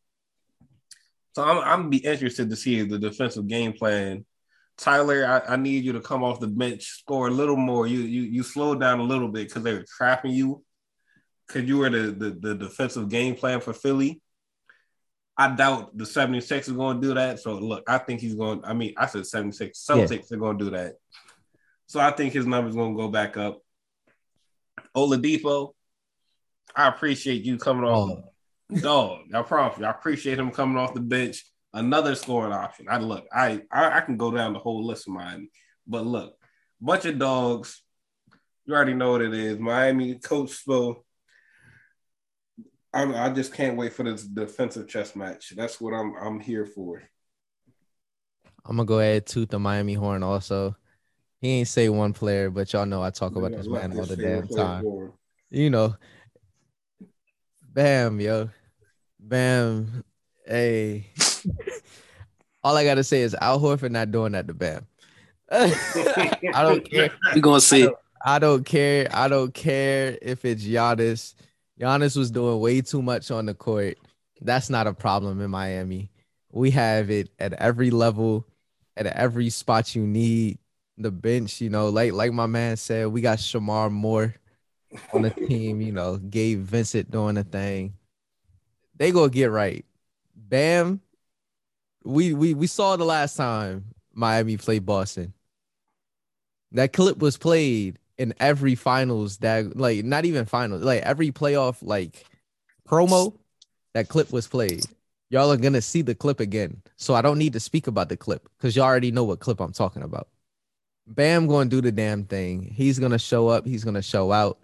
So 1.34 1.44
I'm, 1.44 1.58
I'm 1.58 1.78
gonna 1.80 1.88
be 1.88 1.98
interested 1.98 2.50
to 2.50 2.56
see 2.56 2.82
the 2.82 2.98
defensive 2.98 3.46
game 3.46 3.72
plan. 3.72 4.24
Tyler, 4.76 5.24
I, 5.24 5.52
I 5.52 5.56
need 5.56 5.84
you 5.84 5.92
to 5.92 6.00
come 6.00 6.24
off 6.24 6.40
the 6.40 6.48
bench, 6.48 6.84
score 6.84 7.28
a 7.28 7.30
little 7.30 7.56
more. 7.56 7.86
You 7.86 8.00
you 8.00 8.22
you 8.22 8.42
slowed 8.42 8.80
down 8.80 9.00
a 9.00 9.04
little 9.04 9.28
bit 9.28 9.48
because 9.48 9.62
they 9.62 9.74
were 9.74 9.84
trapping 9.96 10.32
you. 10.32 10.64
Because 11.46 11.68
you 11.68 11.78
were 11.78 11.90
the, 11.90 12.12
the 12.12 12.30
the 12.30 12.54
defensive 12.54 13.08
game 13.08 13.34
plan 13.34 13.60
for 13.60 13.72
Philly. 13.72 14.20
I 15.36 15.54
doubt 15.54 15.96
the 15.96 16.04
76 16.04 16.68
are 16.68 16.72
going 16.72 17.00
to 17.00 17.08
do 17.08 17.14
that. 17.14 17.38
So 17.38 17.54
look, 17.54 17.84
I 17.88 17.98
think 17.98 18.20
he's 18.20 18.34
going. 18.34 18.62
I 18.64 18.74
mean, 18.74 18.94
I 18.96 19.06
said 19.06 19.24
76. 19.24 19.78
Celtics 19.78 20.10
yeah. 20.30 20.36
are 20.36 20.40
going 20.40 20.58
to 20.58 20.64
do 20.64 20.70
that. 20.72 20.94
So 21.86 22.00
I 22.00 22.10
think 22.10 22.32
his 22.32 22.46
number's 22.46 22.74
going 22.74 22.96
to 22.96 23.00
go 23.00 23.08
back 23.08 23.36
up. 23.36 23.62
Oladipo, 24.96 25.74
I 26.74 26.88
appreciate 26.88 27.44
you 27.44 27.58
coming 27.58 27.84
off. 27.84 28.10
Oh. 28.10 28.24
Dog, 28.80 29.20
I 29.34 29.42
promise 29.42 29.78
you, 29.78 29.86
I 29.86 29.90
appreciate 29.90 30.38
him 30.38 30.50
coming 30.50 30.76
off 30.76 30.94
the 30.94 31.00
bench. 31.00 31.44
Another 31.72 32.14
scoring 32.14 32.52
option. 32.52 32.86
I 32.88 32.98
look, 32.98 33.26
I, 33.32 33.62
I 33.70 33.98
I 33.98 34.00
can 34.00 34.16
go 34.16 34.30
down 34.30 34.52
the 34.52 34.58
whole 34.58 34.84
list 34.84 35.06
of 35.06 35.14
mine, 35.14 35.48
but 35.86 36.06
look, 36.06 36.34
bunch 36.80 37.04
of 37.04 37.18
dogs. 37.18 37.82
You 38.66 38.74
already 38.74 38.94
know 38.94 39.12
what 39.12 39.22
it 39.22 39.32
is. 39.32 39.58
Miami 39.58 40.16
coach 40.16 40.50
Spo. 40.50 40.96
I, 42.92 43.04
I 43.04 43.30
just 43.30 43.54
can't 43.54 43.76
wait 43.76 43.92
for 43.92 44.02
this 44.02 44.22
defensive 44.24 44.88
chess 44.88 45.14
match. 45.16 45.52
That's 45.56 45.80
what 45.80 45.94
I'm 45.94 46.14
I'm 46.16 46.40
here 46.40 46.66
for. 46.66 47.02
I'm 48.64 48.76
gonna 48.76 48.86
go 48.86 49.00
ahead 49.00 49.26
toot 49.26 49.48
the 49.48 49.58
Miami 49.58 49.94
horn 49.94 50.22
also. 50.22 50.76
He 51.40 51.48
ain't 51.50 51.68
say 51.68 51.88
one 51.88 52.12
player, 52.12 52.50
but 52.50 52.72
y'all 52.72 52.86
know 52.86 53.02
I 53.02 53.10
talk 53.10 53.36
about 53.36 53.52
yeah, 53.52 53.58
this 53.58 53.68
man 53.68 53.96
all 53.96 54.04
the 54.04 54.16
damn 54.16 54.48
time. 54.48 55.12
You 55.50 55.70
know, 55.70 55.94
bam, 57.72 58.20
yo. 58.20 58.50
Bam. 59.20 60.04
Hey. 60.46 61.06
All 62.64 62.76
I 62.76 62.84
gotta 62.84 63.04
say 63.04 63.22
is 63.22 63.36
Al 63.40 63.60
Horford 63.60 63.90
not 63.90 64.10
doing 64.10 64.32
that 64.32 64.48
to 64.48 64.54
Bam. 64.54 64.86
I 65.50 66.62
don't 66.62 66.88
care. 66.90 67.10
We 67.34 67.40
gonna 67.40 67.60
see. 67.60 67.84
I 67.84 67.86
don't, 67.86 67.96
I 68.24 68.38
don't, 68.38 68.64
care. 68.64 69.08
I 69.12 69.28
don't 69.28 69.54
care 69.54 70.18
if 70.20 70.44
it's 70.44 70.64
Giannis. 70.64 71.34
Giannis 71.80 72.16
was 72.16 72.30
doing 72.30 72.58
way 72.60 72.80
too 72.80 73.00
much 73.00 73.30
on 73.30 73.46
the 73.46 73.54
court. 73.54 73.96
That's 74.40 74.70
not 74.70 74.86
a 74.86 74.92
problem 74.92 75.40
in 75.40 75.50
Miami. 75.50 76.10
We 76.50 76.70
have 76.72 77.10
it 77.10 77.30
at 77.38 77.52
every 77.54 77.90
level, 77.90 78.46
at 78.96 79.06
every 79.06 79.50
spot 79.50 79.94
you 79.94 80.06
need. 80.06 80.58
The 80.98 81.10
bench, 81.10 81.60
you 81.60 81.70
know, 81.70 81.88
like 81.88 82.12
like 82.12 82.32
my 82.32 82.46
man 82.46 82.76
said, 82.76 83.06
we 83.08 83.20
got 83.20 83.38
Shemar 83.38 83.90
Moore 83.90 84.34
on 85.12 85.22
the 85.22 85.30
team. 85.30 85.80
You 85.80 85.92
know, 85.92 86.16
Gabe 86.16 86.60
Vincent 86.60 87.10
doing 87.10 87.36
the 87.36 87.44
thing 87.44 87.94
they 88.98 89.12
gonna 89.12 89.30
get 89.30 89.50
right. 89.50 89.84
Bam. 90.34 91.00
We 92.04 92.34
we 92.34 92.54
we 92.54 92.66
saw 92.66 92.96
the 92.96 93.04
last 93.04 93.36
time 93.36 93.94
Miami 94.12 94.56
played 94.56 94.84
Boston. 94.84 95.32
That 96.72 96.92
clip 96.92 97.18
was 97.18 97.38
played 97.38 97.98
in 98.18 98.34
every 98.40 98.74
finals 98.74 99.38
that 99.38 99.76
like 99.76 100.04
not 100.04 100.24
even 100.24 100.44
finals, 100.44 100.82
like 100.82 101.02
every 101.02 101.30
playoff 101.30 101.78
like 101.80 102.26
promo, 102.88 103.34
that 103.94 104.08
clip 104.08 104.32
was 104.32 104.46
played. 104.46 104.84
Y'all 105.30 105.52
are 105.52 105.56
gonna 105.56 105.82
see 105.82 106.02
the 106.02 106.14
clip 106.14 106.40
again. 106.40 106.82
So 106.96 107.14
I 107.14 107.22
don't 107.22 107.38
need 107.38 107.52
to 107.52 107.60
speak 107.60 107.86
about 107.86 108.08
the 108.08 108.16
clip 108.16 108.48
because 108.56 108.74
y'all 108.74 108.86
already 108.86 109.10
know 109.10 109.24
what 109.24 109.40
clip 109.40 109.60
I'm 109.60 109.72
talking 109.72 110.02
about. 110.02 110.28
Bam 111.08 111.46
gonna 111.46 111.70
do 111.70 111.80
the 111.80 111.90
damn 111.90 112.24
thing. 112.24 112.62
He's 112.62 112.98
gonna 112.98 113.18
show 113.18 113.48
up, 113.48 113.66
he's 113.66 113.82
gonna 113.84 114.02
show 114.02 114.30
out. 114.30 114.58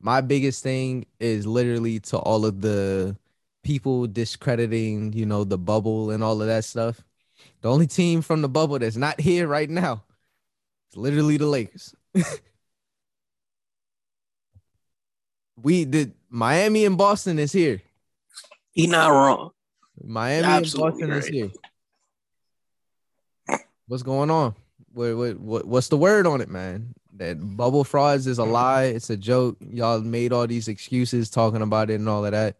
My 0.00 0.22
biggest 0.22 0.62
thing 0.62 1.04
is 1.18 1.46
literally 1.46 2.00
to 2.00 2.18
all 2.18 2.46
of 2.46 2.62
the 2.62 3.16
people 3.62 4.06
discrediting, 4.06 5.12
you 5.12 5.26
know, 5.26 5.44
the 5.44 5.58
bubble 5.58 6.10
and 6.10 6.24
all 6.24 6.40
of 6.40 6.48
that 6.48 6.64
stuff. 6.64 7.02
The 7.60 7.70
only 7.70 7.86
team 7.86 8.22
from 8.22 8.40
the 8.40 8.48
bubble 8.48 8.78
that's 8.78 8.96
not 8.96 9.20
here 9.20 9.46
right 9.46 9.68
now 9.68 10.02
is 10.90 10.96
literally 10.96 11.36
the 11.36 11.46
Lakers. 11.46 11.94
we 15.62 15.84
did 15.84 16.14
Miami 16.30 16.86
and 16.86 16.96
Boston 16.96 17.38
is 17.38 17.52
here. 17.52 17.82
He 18.72 18.86
not 18.86 19.10
wrong. 19.10 19.50
Miami 20.02 20.46
and 20.46 20.72
Boston 20.74 21.10
right. 21.10 21.18
is 21.18 21.26
here. 21.26 21.50
What's 23.86 24.02
going 24.02 24.30
on? 24.30 24.54
What, 24.92 25.16
what, 25.16 25.38
what, 25.38 25.64
what's 25.66 25.88
the 25.88 25.96
word 25.96 26.26
on 26.26 26.40
it, 26.40 26.48
man? 26.48 26.94
That 27.14 27.36
bubble 27.56 27.84
frauds 27.84 28.26
is 28.26 28.38
a 28.38 28.42
mm-hmm. 28.42 28.52
lie. 28.52 28.84
It's 28.84 29.10
a 29.10 29.16
joke. 29.16 29.58
Y'all 29.60 30.00
made 30.00 30.32
all 30.32 30.46
these 30.46 30.68
excuses 30.68 31.30
talking 31.30 31.62
about 31.62 31.90
it 31.90 32.00
and 32.00 32.08
all 32.08 32.24
of 32.24 32.32
that. 32.32 32.56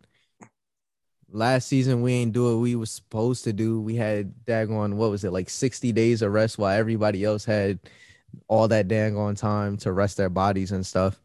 Last 1.33 1.69
season 1.69 2.03
we 2.03 2.13
ain't 2.13 2.33
do 2.33 2.45
what 2.45 2.61
we 2.61 2.75
was 2.75 2.91
supposed 2.91 3.45
to 3.45 3.53
do. 3.53 3.81
We 3.81 3.95
had 3.95 4.35
daggone 4.45 4.95
what 4.95 5.11
was 5.11 5.25
it 5.25 5.33
like 5.33 5.49
60 5.49 5.93
days 5.93 6.23
of 6.23 6.33
rest 6.33 6.59
while 6.59 6.77
everybody 6.77 7.25
else 7.25 7.45
had 7.45 7.79
all 8.49 8.69
that 8.69 8.89
daggone 8.89 9.39
time 9.39 9.77
to 9.79 9.93
rest 9.93 10.17
their 10.17 10.29
bodies 10.29 10.73
and 10.73 10.85
stuff. 10.85 11.21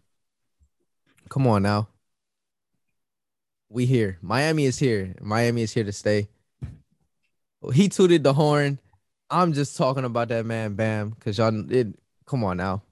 Come 1.29 1.47
on 1.47 1.63
now. 1.63 1.87
We 3.69 3.85
here. 3.85 4.17
Miami 4.21 4.65
is 4.65 4.77
here. 4.77 5.15
Miami 5.21 5.63
is 5.63 5.73
here 5.73 5.83
to 5.83 5.91
stay. 5.91 6.29
He 7.73 7.89
tooted 7.89 8.23
the 8.23 8.33
horn. 8.33 8.79
I'm 9.41 9.53
just 9.53 9.77
talking 9.77 10.05
about 10.05 10.29
that 10.29 10.45
man 10.45 10.75
Bam 10.75 11.09
because 11.09 11.37
y'all 11.37 11.71
it 11.71 11.87
come 12.25 12.43
on 12.43 12.57
now. 12.57 12.83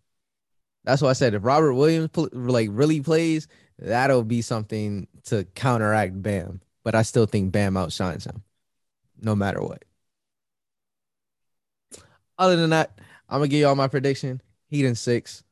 That's 0.83 1.01
why 1.01 1.09
I 1.09 1.13
said 1.13 1.33
if 1.33 1.45
Robert 1.45 1.73
Williams 1.73 2.09
like 2.33 2.69
really 2.71 3.01
plays, 3.01 3.47
that'll 3.79 4.23
be 4.23 4.41
something 4.41 5.07
to 5.25 5.45
counteract 5.55 6.21
Bam 6.21 6.59
but 6.83 6.95
I 6.95 7.01
still 7.01 7.25
think 7.25 7.51
Bam 7.51 7.77
outshines 7.77 8.25
him, 8.25 8.43
no 9.21 9.35
matter 9.35 9.61
what. 9.61 9.83
Other 12.37 12.55
than 12.55 12.71
that, 12.71 12.99
I'm 13.29 13.39
gonna 13.39 13.47
give 13.47 13.61
y'all 13.61 13.75
my 13.75 13.87
prediction. 13.87 14.41
Heat 14.67 14.85
in 14.85 14.95
six, 14.95 15.43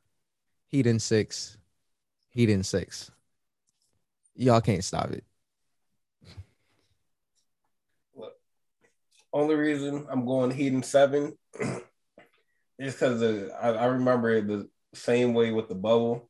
Heat 0.68 0.88
in 0.88 1.00
six, 1.00 1.58
Heat 2.30 2.50
in 2.50 2.64
six. 2.64 3.12
Y'all 4.36 4.62
can't 4.62 4.84
stop 4.84 5.12
it. 5.12 5.24
Only 9.34 9.56
reason 9.56 10.06
I'm 10.10 10.26
going 10.26 10.52
Heat 10.52 10.74
in 10.74 10.84
seven 10.84 11.38
is 12.80 12.94
because 12.94 13.22
I, 13.62 13.70
I 13.70 13.86
remember 13.86 14.42
the 14.42 14.70
same 14.94 15.34
way 15.34 15.52
with 15.52 15.70
the 15.70 15.76
bubble. 15.76 16.30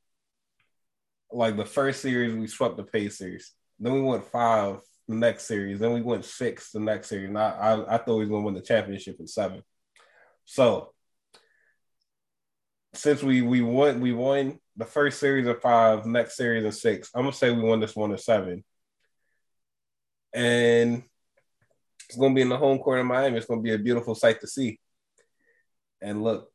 Like 1.31 1.55
the 1.55 1.65
first 1.65 2.01
series, 2.01 2.35
we 2.35 2.47
swept 2.47 2.77
the 2.77 2.83
Pacers. 2.83 3.53
Then 3.79 3.93
we 3.93 4.01
went 4.01 4.25
five 4.25 4.79
the 5.07 5.15
next 5.15 5.45
series. 5.45 5.79
Then 5.79 5.93
we 5.93 6.01
went 6.01 6.25
six 6.25 6.71
the 6.71 6.79
next 6.79 7.07
series. 7.07 7.29
And 7.29 7.37
I, 7.37 7.51
I, 7.51 7.95
I 7.95 7.97
thought 7.97 8.15
we 8.17 8.21
was 8.21 8.29
going 8.29 8.41
to 8.41 8.45
win 8.45 8.53
the 8.55 8.61
championship 8.61 9.17
in 9.19 9.27
seven. 9.27 9.63
So 10.45 10.91
since 12.93 13.23
we 13.23 13.41
we 13.41 13.61
won 13.61 14.01
we 14.01 14.11
won 14.11 14.59
the 14.75 14.85
first 14.85 15.19
series 15.19 15.47
of 15.47 15.61
five, 15.61 16.05
next 16.05 16.35
series 16.35 16.65
of 16.65 16.75
six, 16.75 17.09
I'm 17.15 17.23
gonna 17.23 17.33
say 17.33 17.51
we 17.51 17.61
won 17.61 17.79
this 17.79 17.95
one 17.95 18.11
of 18.11 18.19
seven. 18.19 18.63
And 20.33 21.03
it's 22.12 22.20
gonna 22.20 22.36
be 22.36 22.41
in 22.41 22.49
the 22.49 22.57
home 22.57 22.78
court 22.78 22.99
in 22.99 23.05
Miami. 23.05 23.38
It's 23.38 23.45
gonna 23.45 23.62
be 23.62 23.74
a 23.74 23.80
beautiful 23.80 24.16
sight 24.16 24.41
to 24.41 24.47
see. 24.47 24.82
And 26.01 26.22
look, 26.22 26.51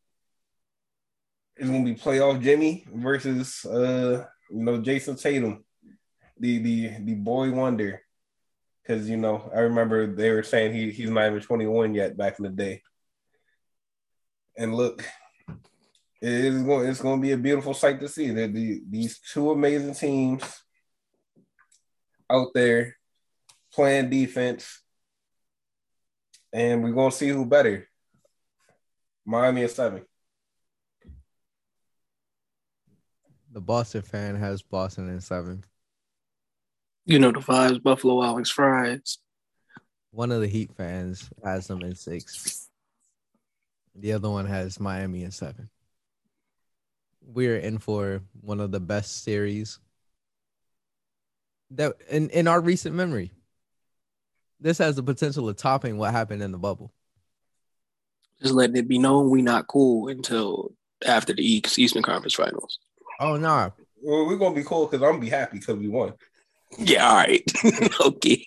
it's 1.57 1.71
gonna 1.71 1.83
be 1.83 1.95
playoff 1.95 2.43
Jimmy 2.43 2.87
versus 2.93 3.65
uh 3.65 4.27
you 4.51 4.63
know 4.63 4.83
Jayson 4.83 5.17
Tatum, 5.17 5.65
the 6.39 6.59
the 6.59 6.91
the 7.01 7.15
boy 7.15 7.51
wonder 7.53 8.03
because 8.83 9.09
you 9.09 9.17
know 9.17 9.51
I 9.55 9.61
remember 9.61 10.07
they 10.07 10.31
were 10.31 10.43
saying 10.43 10.75
he 10.75 10.91
he's 10.91 11.09
not 11.09 11.27
even 11.27 11.41
21 11.41 11.95
yet 11.95 12.19
back 12.19 12.39
in 12.39 12.43
the 12.43 12.51
day. 12.51 12.83
And 14.59 14.75
look, 14.75 15.09
it 16.21 16.29
is 16.29 16.63
going 16.65 16.87
it's 16.87 17.01
going 17.01 17.19
to 17.19 17.27
be 17.27 17.33
a 17.33 17.39
beautiful 17.39 17.73
sight 17.73 17.99
to 18.01 18.09
see 18.11 18.31
that 18.31 18.53
the 18.53 18.83
these 18.91 19.21
two 19.21 19.53
amazing 19.53 19.95
teams 19.95 20.43
out 22.31 22.49
there 22.55 22.97
playing 23.73 24.09
defense, 24.09 24.83
and 26.57 26.83
we're 26.83 26.91
going 26.93 27.11
to 27.11 27.17
see 27.17 27.29
who 27.29 27.45
better. 27.45 27.87
Miami 29.27 29.61
is 29.61 29.75
seven. 29.75 30.07
The 33.53 33.61
Boston 33.61 34.01
fan 34.01 34.37
has 34.37 34.63
Boston 34.63 35.11
in 35.11 35.21
seven. 35.21 35.65
You 37.05 37.19
know 37.19 37.31
the 37.31 37.41
vibes. 37.41 37.83
Buffalo 37.83 38.15
Wild 38.15 38.37
Wings 38.37 38.51
fries. 38.51 39.19
One 40.13 40.33
of 40.33 40.41
the 40.41 40.47
Heat 40.47 40.73
fans 40.75 41.29
has 41.45 41.67
them 41.67 41.83
in 41.83 41.95
six. 41.95 42.71
The 43.95 44.15
other 44.15 44.31
one 44.31 44.47
has 44.47 44.81
Miami 44.81 45.25
in 45.25 45.33
seven. 45.33 45.69
We're 47.21 47.59
in 47.59 47.79
for 47.79 48.23
one 48.41 48.61
of 48.61 48.71
the 48.71 48.81
best 48.81 49.23
series 49.25 49.79
that 51.73 51.97
in, 52.09 52.31
in 52.31 52.49
our 52.49 52.63
recent 52.63 52.95
memory. 52.95 53.31
This 54.61 54.79
has 54.79 54.97
the 54.97 55.03
potential 55.03 55.49
of 55.49 55.57
topping 55.57 55.99
what 55.99 56.13
happened 56.13 56.43
in 56.43 56.53
the 56.53 56.59
bubble. 56.59 56.93
Just 58.43 58.55
letting 58.55 58.77
it 58.77 58.89
be 58.89 58.99
known 58.99 59.31
we 59.31 59.43
not 59.43 59.67
cool 59.67 60.09
until 60.09 60.73
after 61.07 61.33
the 61.33 61.43
East- 61.43 61.79
Eastern 61.79 62.03
Conference 62.03 62.35
Finals. 62.35 62.79
Oh 63.21 63.37
no, 63.37 63.73
Well, 64.03 64.27
we're 64.27 64.37
gonna 64.37 64.55
be 64.55 64.63
cool 64.65 64.87
because 64.87 65.03
I'm 65.03 65.13
gonna 65.13 65.21
be 65.21 65.31
happy 65.31 65.59
because 65.59 65.77
we 65.77 65.89
won. 65.89 66.13
Yeah, 66.79 67.09
all 67.09 67.17
right. 67.17 67.43
okay. 68.01 68.47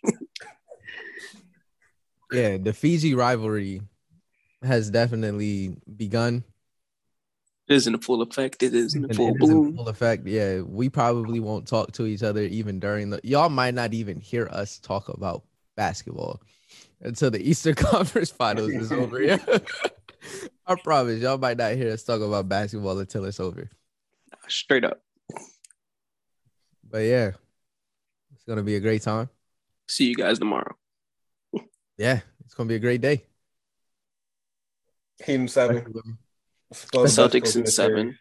yeah, 2.31 2.57
the 2.57 2.73
Fiji 2.73 3.15
rivalry 3.15 3.81
has 4.61 4.89
definitely 4.89 5.75
begun. 5.97 6.43
It 7.67 7.75
is 7.75 7.87
in 7.87 7.95
a 7.95 7.99
full 7.99 8.21
effect. 8.21 8.61
It 8.63 8.73
is 8.73 8.95
in 8.95 9.05
and 9.05 9.15
full 9.15 9.29
it 9.29 9.43
is 9.43 9.49
in 9.49 9.55
bloom. 9.55 9.75
full 9.75 9.87
effect. 9.89 10.27
Yeah, 10.27 10.61
we 10.61 10.89
probably 10.89 11.39
won't 11.39 11.67
talk 11.67 11.91
to 11.93 12.05
each 12.05 12.23
other 12.23 12.41
even 12.41 12.79
during 12.79 13.09
the. 13.11 13.19
Y'all 13.23 13.49
might 13.49 13.73
not 13.73 13.93
even 13.93 14.19
hear 14.19 14.47
us 14.51 14.79
talk 14.79 15.09
about 15.09 15.43
basketball 15.79 16.41
until 16.99 17.31
the 17.31 17.39
Eastern 17.39 17.75
Conference 17.89 18.29
Finals 18.29 18.71
is 18.71 18.91
over. 18.91 19.21
Yeah, 19.23 19.39
I 20.67 20.75
promise 20.75 21.21
y'all 21.21 21.37
might 21.37 21.57
not 21.57 21.75
hear 21.75 21.93
us 21.93 22.03
talk 22.03 22.19
about 22.19 22.49
basketball 22.49 22.99
until 22.99 23.23
it's 23.23 23.39
over. 23.39 23.69
Straight 24.49 24.83
up. 24.83 25.01
But 26.83 26.99
yeah, 26.99 27.31
it's 28.33 28.43
gonna 28.45 28.63
be 28.63 28.75
a 28.75 28.81
great 28.81 29.03
time. 29.03 29.29
See 29.87 30.05
you 30.05 30.15
guys 30.15 30.37
tomorrow. 30.37 30.75
Yeah, 31.97 32.19
it's 32.43 32.55
gonna 32.55 32.67
be 32.67 32.75
a 32.75 32.79
great 32.79 32.99
day. 32.99 33.23
Heat 35.25 35.35
in 35.35 35.47
seven. 35.47 35.93
The 36.71 37.07
Celtics 37.07 37.41
Bucks 37.41 37.55
in 37.55 37.65
seven. 37.67 38.17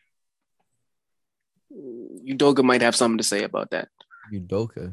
Udoka 1.73 2.63
might 2.63 2.83
have 2.83 2.95
something 2.95 3.19
to 3.19 3.25
say 3.25 3.43
about 3.43 3.71
that. 3.71 3.89
Udoka. 4.33 4.93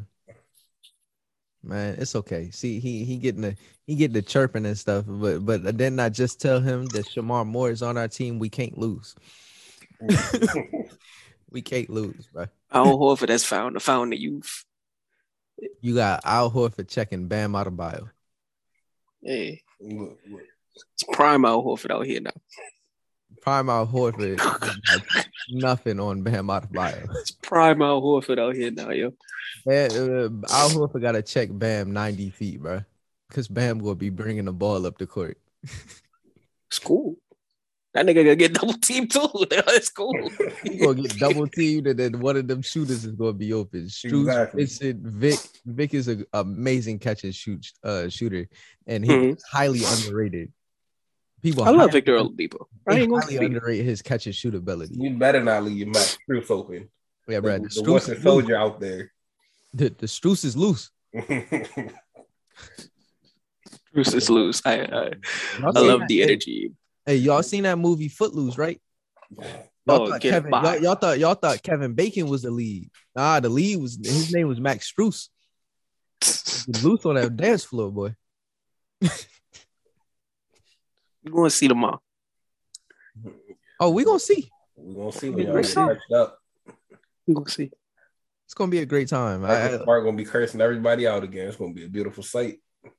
Man, 1.66 1.96
it's 1.98 2.16
okay. 2.16 2.52
See, 2.52 2.80
he 2.80 3.04
he 3.04 3.18
getting 3.18 3.42
the 3.42 3.56
he 3.88 3.96
getting 3.96 4.14
the 4.14 4.22
chirping 4.22 4.66
and 4.66 4.78
stuff, 4.78 5.06
but 5.08 5.46
but 5.46 5.78
then 5.78 6.00
I 6.00 6.10
just 6.10 6.40
tell 6.40 6.60
him 6.60 6.86
that 6.86 7.08
Shemar 7.08 7.46
Moore 7.46 7.72
is 7.72 7.82
on 7.82 7.98
our 7.98 8.08
team. 8.08 8.38
We 8.40 8.50
can't 8.50 8.78
lose. 8.78 9.16
We 11.56 11.62
can't 11.62 11.90
lose, 11.90 12.28
bro. 12.34 12.48
Al 12.70 12.98
Horford 12.98 13.30
has 13.30 13.46
found 13.46 13.78
the 13.78 13.80
found 13.80 14.12
the 14.12 14.20
youth. 14.20 14.66
You 15.80 15.96
got 15.96 16.20
Al 16.26 16.52
Horford 16.52 16.90
checking 16.90 17.30
Bam 17.30 17.54
Adebayo. 17.54 18.10
Hey, 19.24 19.62
Look, 19.80 20.20
look. 20.30 20.42
it's 20.94 21.04
prime 21.14 21.46
Al 21.46 21.64
Horford 21.64 21.92
out 21.92 22.06
here 22.06 22.20
now. 22.20 22.32
Prime 23.46 23.70
Al 23.70 23.86
Horford, 23.86 24.38
got 24.40 25.02
nothing 25.52 26.00
on 26.00 26.24
Bam 26.24 26.48
Adebayo. 26.48 27.08
It's 27.22 27.30
prime 27.30 27.80
Al 27.84 28.02
Horford 28.02 28.40
out 28.40 28.56
here 28.56 28.72
now, 28.72 28.90
yo. 28.90 29.14
Bam, 29.68 29.92
uh, 29.92 30.52
Al 30.52 30.72
Horford 30.72 31.04
got 31.04 31.12
to 31.12 31.22
check 31.22 31.50
Bam 31.52 31.94
ninety 31.94 32.32
feet, 32.32 32.60
bro, 32.60 32.82
because 33.30 33.48
Bam 33.48 33.78
will 33.78 33.94
be 33.94 34.10
bringing 34.10 34.46
the 34.46 34.52
ball 34.52 34.88
up 34.88 34.98
the 34.98 35.06
court. 35.06 35.38
It's 36.72 36.80
cool. 36.80 37.18
That 37.94 38.08
nigga 38.08 38.16
gonna 38.16 38.36
get 38.36 38.56
double 38.56 38.74
teamed 38.74 39.12
too. 39.12 39.30
That's 39.52 39.90
cool. 39.90 40.32
He 40.64 40.80
gonna 40.80 41.04
get 41.04 41.20
double 41.20 41.48
teamed, 41.48 41.86
and 41.86 42.00
then 42.00 42.20
one 42.20 42.38
of 42.38 42.48
them 42.48 42.64
shooters 42.64 43.06
is 43.06 43.12
gonna 43.12 43.34
be 43.34 43.54
open. 43.54 43.86
Strus, 43.86 44.22
Exactly. 44.26 44.64
Vincent, 44.64 45.02
Vic. 45.04 45.40
Vic 45.68 45.94
is 45.94 46.08
an 46.08 46.26
amazing 46.34 46.98
catch 46.98 47.24
and 47.24 47.36
shoot 47.36 47.64
uh, 47.84 48.10
shooter, 48.10 48.48
and 48.88 49.06
he's 49.06 49.14
Mhm. 49.14 49.40
highly 49.52 49.84
underrated. 49.86 50.52
People, 51.46 51.64
I 51.64 51.70
love 51.70 51.92
Victor 51.92 52.14
Oladipo. 52.18 52.66
I 52.88 52.96
they 52.96 53.02
ain't 53.02 53.10
gonna 53.12 53.22
highly 53.22 53.36
speak. 53.36 53.46
underrate 53.50 53.86
his 53.86 54.02
catch 54.02 54.26
and 54.26 54.34
shoot 54.34 54.56
ability. 54.56 54.96
You 54.98 55.12
better 55.16 55.44
not 55.44 55.64
leave 55.64 55.78
your 55.78 55.88
Max 55.90 56.18
Strus 56.28 56.50
open. 56.50 56.90
Yeah, 57.28 57.40
bro. 57.40 57.60
the, 57.60 57.68
The, 57.70 57.82
the 57.84 57.94
Western 57.94 58.20
soldier 58.22 58.56
out 58.58 58.80
there. 58.80 59.12
the, 59.72 59.90
the 59.90 60.08
Strus 60.08 60.44
is 60.44 60.58
loose. 60.58 60.90
Bruce 63.94 64.14
is 64.16 64.28
loose. 64.30 64.62
I 64.66 64.80
I, 64.82 65.12
I 65.64 65.80
love 65.80 66.00
that- 66.00 66.08
the 66.08 66.24
energy. 66.24 66.72
Hey, 67.06 67.18
y'all 67.18 67.44
seen 67.44 67.62
that 67.64 67.78
movie 67.78 68.08
Footloose, 68.10 68.58
right? 68.58 68.82
Y'all, 69.30 69.46
Oh, 69.88 70.08
thought 70.10 70.22
Kevin, 70.22 70.52
y'all, 70.52 70.78
y'all 70.82 70.96
thought 70.96 71.20
y'all 71.20 71.36
thought 71.36 71.62
Kevin 71.62 71.94
Bacon 71.94 72.28
was 72.28 72.42
the 72.42 72.50
lead. 72.50 72.90
Nah, 73.16 73.40
the 73.40 73.50
lead 73.50 73.80
was 73.80 74.00
his 74.04 74.34
name 74.34 74.48
was 74.48 74.60
Max 74.60 74.92
Strus. 74.92 75.30
He 76.22 76.72
was 76.72 76.84
loose 76.84 77.06
on 77.06 77.14
that 77.16 77.38
dance 77.38 77.64
floor, 77.64 77.92
boy. 77.92 78.16
You 81.26 81.32
gonna 81.32 81.50
see 81.50 81.68
tomorrow? 81.68 82.00
Oh, 83.80 83.90
we 83.90 84.06
gonna 84.06 84.20
see. 84.20 84.52
We're 84.78 85.06
gonna 85.06 85.12
see 85.12 85.30
when 85.32 85.40
Yeah, 85.40 85.46
y'all 85.48 85.56
we 85.56 85.62
get 85.64 85.72
saw. 85.72 85.88
touched 85.88 86.12
up. 86.14 86.40
You 87.26 87.34
gonna 87.34 87.50
see? 87.50 87.72
It's 88.46 88.54
gonna 88.54 88.70
be 88.70 88.78
a 88.80 88.86
great 88.86 89.08
time. 89.08 89.44
I, 89.44 89.48
Marcus 89.48 89.82
Smart 89.84 90.04
gonna 90.06 90.18
be 90.18 90.24
cursing 90.24 90.62
everybody 90.62 91.08
out 91.08 91.24
again. 91.24 91.48
It's 91.48 91.58
gonna 91.58 91.74
be 91.74 91.86
a 91.86 91.90
beautiful 91.90 92.22
sight. 92.22 92.60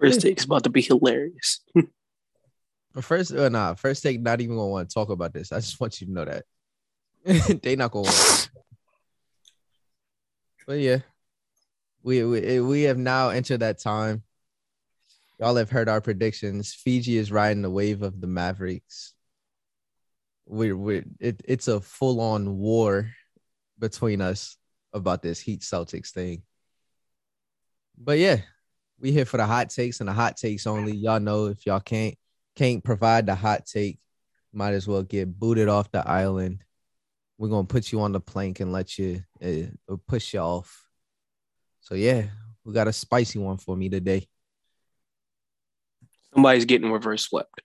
First 0.00 0.20
take's 0.22 0.44
about 0.44 0.64
to 0.64 0.70
be 0.70 0.82
hilarious. 0.82 1.60
first, 3.00 3.32
uh, 3.32 3.48
nah, 3.48 3.74
first 3.74 4.02
take. 4.02 4.20
Not 4.20 4.40
even 4.40 4.56
gonna 4.56 4.68
want 4.68 4.90
to 4.90 4.94
talk 4.94 5.10
about 5.10 5.32
this. 5.32 5.52
I 5.52 5.60
just 5.60 5.78
want 5.80 6.00
you 6.00 6.08
to 6.08 6.12
know 6.12 6.24
that 6.24 6.44
they 7.62 7.76
not 7.76 7.92
gonna. 7.92 8.10
But 10.66 10.80
yeah, 10.80 10.98
we 12.02 12.24
we 12.24 12.60
we 12.60 12.82
have 12.82 12.98
now 12.98 13.30
entered 13.30 13.60
that 13.60 13.78
time. 13.78 14.22
Y'all 15.38 15.56
have 15.56 15.70
heard 15.70 15.88
our 15.88 16.00
predictions. 16.00 16.74
Fiji 16.74 17.16
is 17.16 17.32
riding 17.32 17.62
the 17.62 17.70
wave 17.70 18.02
of 18.02 18.20
the 18.20 18.26
Mavericks. 18.26 19.14
We're 20.46 20.76
we 20.76 21.04
it, 21.20 21.40
it's 21.44 21.68
a 21.68 21.80
full 21.80 22.20
on 22.20 22.58
war 22.58 23.10
between 23.78 24.20
us 24.20 24.56
about 24.92 25.22
this 25.22 25.40
Heat 25.40 25.60
Celtics 25.60 26.10
thing. 26.10 26.42
But 27.96 28.18
yeah, 28.18 28.38
we 28.98 29.12
here 29.12 29.24
for 29.24 29.36
the 29.36 29.46
hot 29.46 29.70
takes 29.70 30.00
and 30.00 30.08
the 30.08 30.12
hot 30.12 30.36
takes 30.36 30.66
only. 30.66 30.92
Y'all 30.92 31.20
know 31.20 31.46
if 31.46 31.66
y'all 31.66 31.80
can't 31.80 32.16
can't 32.56 32.82
provide 32.82 33.26
the 33.26 33.34
hot 33.34 33.66
take, 33.66 33.98
might 34.52 34.74
as 34.74 34.86
well 34.86 35.02
get 35.02 35.38
booted 35.38 35.68
off 35.68 35.90
the 35.90 36.06
island. 36.06 36.64
We're 37.38 37.48
gonna 37.48 37.66
put 37.66 37.92
you 37.92 38.00
on 38.00 38.12
the 38.12 38.20
plank 38.20 38.60
and 38.60 38.72
let 38.72 38.98
you 38.98 39.22
uh, 39.42 39.96
push 40.06 40.34
you 40.34 40.40
off. 40.40 40.81
So 41.82 41.94
yeah, 41.96 42.26
we 42.64 42.72
got 42.72 42.88
a 42.88 42.92
spicy 42.92 43.38
one 43.38 43.58
for 43.58 43.76
me 43.76 43.88
today. 43.88 44.26
Somebody's 46.32 46.64
getting 46.64 46.90
reverse 46.90 47.24
swept. 47.24 47.60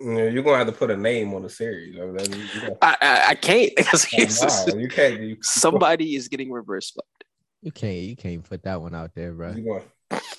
Yeah, 0.00 0.28
you're 0.28 0.42
gonna 0.42 0.58
have 0.58 0.66
to 0.66 0.72
put 0.72 0.90
a 0.90 0.96
name 0.96 1.32
on 1.34 1.42
the 1.42 1.48
series. 1.48 1.96
I 1.96 2.00
mean, 2.04 2.16
that- 2.16 2.28
you 2.28 2.60
gotta- 2.60 2.78
I 2.82 2.96
I, 3.00 3.26
I 3.30 3.34
can't. 3.34 3.72
Oh, 3.78 4.72
wow, 4.74 4.78
you 4.78 4.88
can't. 4.88 5.20
You, 5.22 5.36
Somebody 5.42 6.16
is 6.16 6.28
getting 6.28 6.50
reverse 6.50 6.92
swept 6.92 7.24
You 7.62 7.72
can't 7.72 7.96
you 7.96 8.16
can't 8.16 8.42
put 8.44 8.62
that 8.64 8.80
one 8.80 8.94
out 8.94 9.14
there, 9.14 9.32
bro. 9.32 9.52
you 9.52 9.64
going 9.64 9.82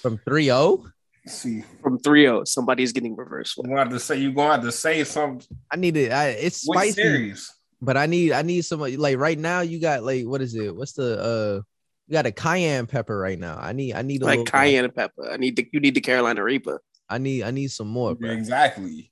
From 0.01 0.19
oh? 0.27 0.29
3-0, 0.31 0.91
see. 1.27 1.61
from 1.81 1.97
3-0. 1.99 2.47
Somebody 2.47 2.83
is 2.83 2.93
getting 2.93 3.15
reverse 3.15 3.55
You 3.57 3.63
swept. 3.63 3.69
gonna 3.69 3.79
have 3.81 3.89
to 3.89 3.99
say. 3.99 4.17
You 4.17 4.31
gonna 4.33 4.53
have 4.53 4.63
to 4.63 4.71
say 4.71 5.03
something. 5.03 5.47
I 5.71 5.75
need 5.75 5.97
it. 5.97 6.11
I, 6.11 6.27
it's 6.29 6.67
Which 6.67 6.77
spicy, 6.77 6.91
series? 6.93 7.51
But 7.81 7.97
I 7.97 8.05
need 8.05 8.31
I 8.31 8.41
need 8.41 8.63
some 8.63 8.79
like 8.79 9.17
right 9.17 9.37
now. 9.37 9.61
You 9.61 9.79
got 9.79 10.03
like 10.03 10.25
what 10.25 10.41
is 10.41 10.55
it? 10.55 10.75
What's 10.75 10.93
the 10.93 11.19
uh? 11.21 11.61
You 12.07 12.13
got 12.13 12.25
a 12.25 12.31
cayenne 12.31 12.87
pepper 12.87 13.17
right 13.17 13.37
now. 13.37 13.57
I 13.59 13.73
need 13.73 13.93
I 13.93 14.01
need 14.01 14.21
a 14.21 14.25
Like 14.25 14.39
little, 14.39 14.45
cayenne 14.51 14.85
and 14.85 14.95
pepper. 14.95 15.29
I 15.29 15.37
need 15.37 15.57
the 15.57 15.67
you 15.73 15.79
need 15.79 15.93
the 15.93 16.01
Carolina 16.01 16.43
Reaper. 16.43 16.81
I 17.09 17.17
need 17.17 17.43
I 17.43 17.51
need 17.51 17.69
some 17.69 17.87
more, 17.87 18.15
bro. 18.15 18.31
Exactly. 18.31 19.11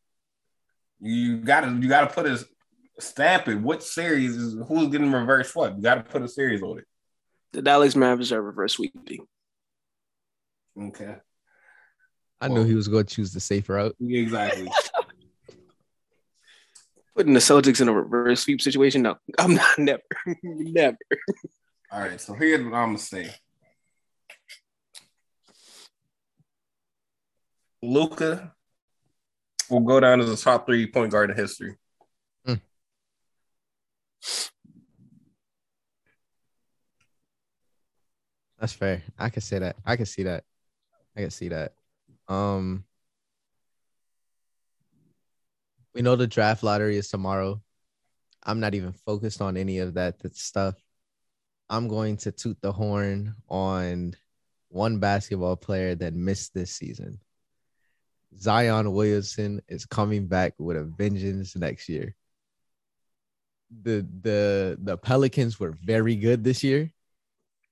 You 1.02 1.38
gotta 1.38 1.78
you 1.80 1.90
gotta 1.90 2.08
put 2.08 2.26
a 2.26 2.44
stamp 3.00 3.50
it. 3.50 3.56
What 3.56 3.84
series 3.84 4.36
is 4.36 4.56
who's 4.68 4.88
getting 4.88 5.12
reverse 5.12 5.54
what? 5.54 5.76
You 5.76 5.84
gotta 5.84 6.04
put 6.04 6.22
a 6.22 6.28
series 6.28 6.64
on 6.64 6.80
it. 6.80 6.86
The 7.52 7.62
Dallas 7.62 7.96
Mavericks 7.96 8.32
are 8.32 8.42
reverse 8.42 8.74
sweeping. 8.74 9.28
Okay. 10.82 11.16
I 12.42 12.48
knew 12.50 12.64
he 12.64 12.76
was 12.76 12.88
going 12.88 13.06
to 13.06 13.16
choose 13.16 13.32
the 13.34 13.40
safe 13.40 13.70
route. 13.70 13.96
Exactly. 14.02 14.68
Putting 17.16 17.34
the 17.34 17.40
Celtics 17.40 17.82
in 17.82 17.88
a 17.88 17.94
reverse 17.94 18.42
sweep 18.42 18.62
situation. 18.62 19.04
No, 19.04 19.16
I'm 19.40 19.56
not. 19.56 19.78
Never, 19.78 20.02
never. 20.44 20.98
All 21.92 22.02
right. 22.02 22.20
So 22.20 22.34
here's 22.34 22.64
what 22.64 22.74
I'm 22.74 22.90
gonna 22.90 22.98
say. 22.98 23.34
Luka 27.82 28.54
will 29.70 29.82
go 29.82 30.00
down 30.00 30.20
as 30.20 30.30
a 30.30 30.38
top 30.38 30.66
three 30.66 30.88
point 30.88 31.12
guard 31.12 31.30
in 31.30 31.38
history. 31.38 31.78
That's 38.60 38.74
fair. 38.74 39.04
I 39.20 39.30
can 39.30 39.42
say 39.42 39.60
that. 39.60 39.76
I 39.86 39.96
can 39.96 40.06
see 40.06 40.24
that. 40.24 40.44
I 41.16 41.22
can 41.22 41.30
see 41.30 41.50
that. 41.50 41.74
Um, 42.28 42.84
We 45.96 46.02
know 46.02 46.18
the 46.18 46.28
draft 46.28 46.62
lottery 46.62 46.98
is 46.98 47.08
tomorrow. 47.08 47.62
I'm 48.44 48.60
not 48.60 48.76
even 48.76 48.92
focused 48.92 49.42
on 49.42 49.56
any 49.56 49.80
of 49.80 49.94
that, 49.94 50.20
that 50.20 50.36
stuff. 50.36 50.76
I'm 51.70 51.88
going 51.88 52.18
to 52.18 52.34
toot 52.34 52.58
the 52.62 52.74
horn 52.74 53.34
on 53.48 54.14
one 54.68 55.00
basketball 55.00 55.56
player 55.56 55.96
that 55.96 56.14
missed 56.14 56.54
this 56.54 56.72
season. 56.72 57.20
Zion 58.38 58.92
Williamson 58.92 59.62
is 59.70 59.86
coming 59.86 60.28
back 60.28 60.54
with 60.60 60.76
a 60.76 60.84
vengeance 60.84 61.56
next 61.56 61.88
year. 61.88 62.14
The 63.82 64.06
the 64.22 64.78
the 64.82 64.98
Pelicans 64.98 65.60
were 65.60 65.74
very 65.82 66.18
good 66.18 66.44
this 66.44 66.62
year, 66.62 66.92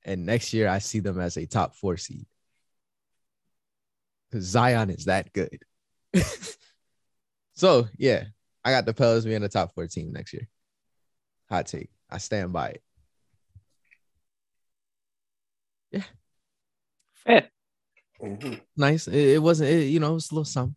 and 0.05 0.25
next 0.25 0.53
year 0.53 0.69
I 0.69 0.79
see 0.79 1.01
them 1.01 1.19
as 1.19 1.35
a 1.35 1.45
top 1.45 1.75
four 1.75 1.97
seed. 1.97 2.25
Because 4.31 4.45
Zion 4.45 4.89
is 4.89 5.05
that 5.05 5.33
good. 5.33 5.61
so 7.53 7.87
yeah, 7.97 8.25
I 8.63 8.71
got 8.71 8.85
the 8.85 8.93
Pelicans 8.93 9.25
being 9.25 9.41
the 9.41 9.49
top 9.49 9.73
four 9.73 9.87
team 9.87 10.11
next 10.11 10.33
year. 10.33 10.47
Hot 11.49 11.65
take. 11.65 11.89
I 12.09 12.17
stand 12.17 12.53
by 12.53 12.69
it. 12.69 12.83
Yeah. 15.91 16.03
Fair. 17.15 17.49
Mhm. 18.21 18.61
nice. 18.77 19.07
It, 19.07 19.15
it 19.15 19.41
wasn't, 19.41 19.69
it, 19.69 19.85
you 19.85 19.99
know, 19.99 20.11
it 20.11 20.15
was 20.15 20.31
a 20.31 20.35
little 20.35 20.45
something. 20.45 20.75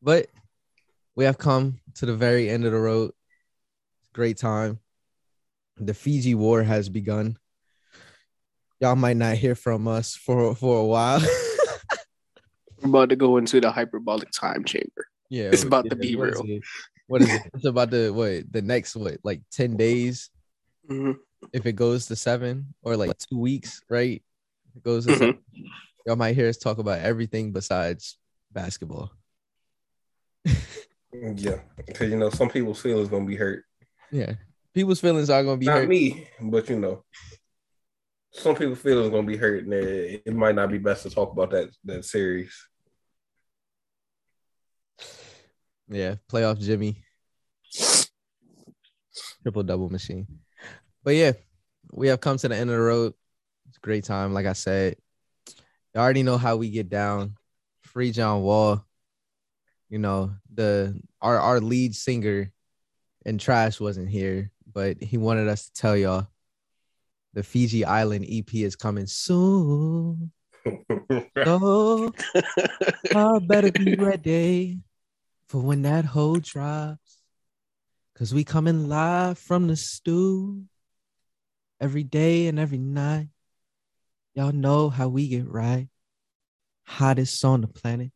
But 0.00 0.28
we 1.14 1.24
have 1.24 1.38
come 1.38 1.80
to 1.96 2.06
the 2.06 2.16
very 2.16 2.48
end 2.48 2.64
of 2.64 2.72
the 2.72 2.78
road. 2.78 3.12
Great 4.12 4.38
time. 4.38 4.78
The 5.76 5.94
Fiji 5.94 6.34
War 6.34 6.62
has 6.62 6.88
begun. 6.88 7.38
Y'all 8.80 8.96
might 8.96 9.16
not 9.16 9.36
hear 9.36 9.54
from 9.54 9.88
us 9.88 10.14
for 10.14 10.54
for 10.54 10.80
a 10.80 10.84
while. 10.84 11.20
We're 12.82 12.88
about 12.88 13.08
to 13.10 13.16
go 13.16 13.36
into 13.36 13.60
the 13.60 13.70
hyperbolic 13.70 14.30
time 14.30 14.64
chamber. 14.64 15.06
Yeah, 15.30 15.44
It's 15.52 15.62
about 15.62 15.88
to 15.88 15.96
be 15.96 16.16
real. 16.16 16.42
it? 16.44 16.62
What 17.06 17.22
is 17.22 17.34
it? 17.34 17.42
It's 17.54 17.64
about 17.64 17.90
the 17.90 18.10
what 18.10 18.52
the 18.52 18.60
next 18.62 18.94
what 18.96 19.18
like 19.24 19.40
ten 19.50 19.76
days 19.76 20.28
Mhm. 20.90 21.16
if 21.52 21.64
it 21.66 21.72
goes 21.72 22.06
to 22.06 22.16
seven 22.16 22.74
or 22.82 22.96
like 22.96 23.16
two 23.16 23.38
weeks, 23.38 23.80
right? 23.88 24.22
If 24.70 24.76
it 24.76 24.82
goes 24.82 25.04
to 25.06 25.12
Mhm. 25.12 25.18
seven, 25.18 25.38
y'all 26.06 26.16
might 26.16 26.34
hear 26.34 26.48
us 26.48 26.56
talk 26.58 26.78
about 26.78 27.00
everything 27.00 27.52
besides 27.52 28.18
basketball. 28.52 29.10
Yeah, 31.12 31.60
because 31.76 32.08
you 32.10 32.16
know 32.16 32.30
some 32.30 32.48
people's 32.48 32.80
feelings 32.80 33.08
gonna 33.08 33.24
be 33.26 33.34
hurt. 33.34 33.64
Yeah. 34.12 34.34
People's 34.72 35.00
feelings 35.00 35.28
are 35.28 35.42
gonna 35.42 35.56
be 35.56 35.66
Not 35.66 35.78
hurt. 35.78 35.88
me, 35.88 36.28
but 36.40 36.68
you 36.70 36.78
know, 36.78 37.04
some 38.32 38.54
people's 38.54 38.78
feelings 38.78 39.10
gonna 39.10 39.26
be 39.26 39.36
hurt, 39.36 39.64
and 39.64 39.74
it, 39.74 40.22
it 40.24 40.34
might 40.34 40.54
not 40.54 40.70
be 40.70 40.78
best 40.78 41.02
to 41.02 41.10
talk 41.10 41.32
about 41.32 41.50
that 41.50 41.70
that 41.84 42.04
series. 42.04 42.54
Yeah, 45.90 46.14
playoff 46.30 46.60
Jimmy. 46.60 47.02
Triple 49.42 49.64
double 49.64 49.90
machine. 49.90 50.26
But 51.02 51.16
yeah, 51.16 51.32
we 51.92 52.06
have 52.08 52.20
come 52.20 52.36
to 52.38 52.48
the 52.48 52.54
end 52.54 52.70
of 52.70 52.76
the 52.76 52.82
road. 52.82 53.12
It's 53.68 53.76
a 53.76 53.80
great 53.80 54.04
time. 54.04 54.32
Like 54.32 54.46
I 54.46 54.52
said, 54.52 54.96
you 55.48 56.00
already 56.00 56.22
know 56.22 56.38
how 56.38 56.56
we 56.56 56.70
get 56.70 56.88
down. 56.88 57.34
Free 57.82 58.12
John 58.12 58.42
Wall. 58.42 58.84
You 59.88 59.98
know, 59.98 60.32
the 60.54 60.96
our 61.20 61.40
our 61.40 61.60
lead 61.60 61.96
singer 61.96 62.52
and 63.26 63.40
Trash 63.40 63.80
wasn't 63.80 64.08
here, 64.08 64.52
but 64.72 65.02
he 65.02 65.18
wanted 65.18 65.48
us 65.48 65.66
to 65.66 65.72
tell 65.72 65.96
y'all 65.96 66.28
the 67.34 67.42
Fiji 67.42 67.84
Island 67.84 68.26
EP 68.30 68.54
is 68.54 68.76
coming 68.76 69.06
soon. 69.06 70.30
So 71.42 72.12
I 73.14 73.38
better 73.38 73.72
be 73.72 73.94
ready 73.94 74.80
for 75.50 75.60
when 75.60 75.82
that 75.82 76.04
hoe 76.04 76.36
drops. 76.36 77.18
Cause 78.14 78.32
we 78.32 78.44
coming 78.44 78.88
live 78.88 79.36
from 79.36 79.66
the 79.66 79.74
stew 79.74 80.62
every 81.80 82.04
day 82.04 82.46
and 82.46 82.56
every 82.56 82.78
night. 82.78 83.30
Y'all 84.34 84.52
know 84.52 84.90
how 84.90 85.08
we 85.08 85.26
get 85.26 85.48
right. 85.48 85.88
Hottest 86.84 87.44
on 87.44 87.62
the 87.62 87.66
planet. 87.66 88.12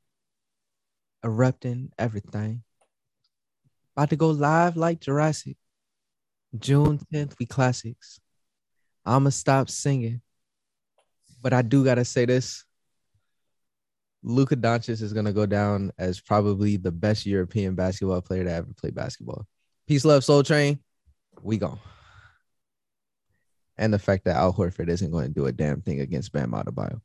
Erupting 1.25 1.91
everything. 1.99 2.63
About 3.97 4.11
to 4.11 4.17
go 4.17 4.31
live 4.31 4.77
like 4.77 5.01
Jurassic. 5.01 5.57
June 6.57 7.01
10th, 7.13 7.35
we 7.41 7.47
classics. 7.47 8.21
I'ma 9.05 9.31
stop 9.31 9.69
singing. 9.71 10.21
But 11.43 11.53
I 11.53 11.63
do 11.63 11.85
gotta 11.85 12.05
say 12.05 12.27
this. 12.27 12.64
Luka 14.25 14.57
Doncic 14.57 15.03
is 15.03 15.13
gonna 15.13 15.33
go 15.33 15.45
down 15.45 15.93
as 15.99 16.19
probably 16.19 16.77
the 16.79 16.91
best 16.91 17.27
European 17.27 17.75
basketball 17.75 18.23
player 18.23 18.45
to 18.45 18.51
ever 18.51 18.73
play 18.75 18.91
basketball. 18.91 19.47
Peace, 19.87 20.05
love, 20.05 20.25
Soul 20.25 20.43
Train. 20.43 20.79
We 21.43 21.59
gone. 21.59 21.79
And 23.77 23.93
the 23.93 23.99
fact 23.99 24.25
that 24.25 24.37
Al 24.37 24.53
Horford 24.53 24.89
isn't 24.89 25.11
going 25.11 25.27
to 25.27 25.35
do 25.35 25.47
a 25.47 25.53
damn 25.53 25.83
thing 25.83 26.01
against 26.01 26.33
Bam 26.33 26.53
Adebayo. 26.53 27.01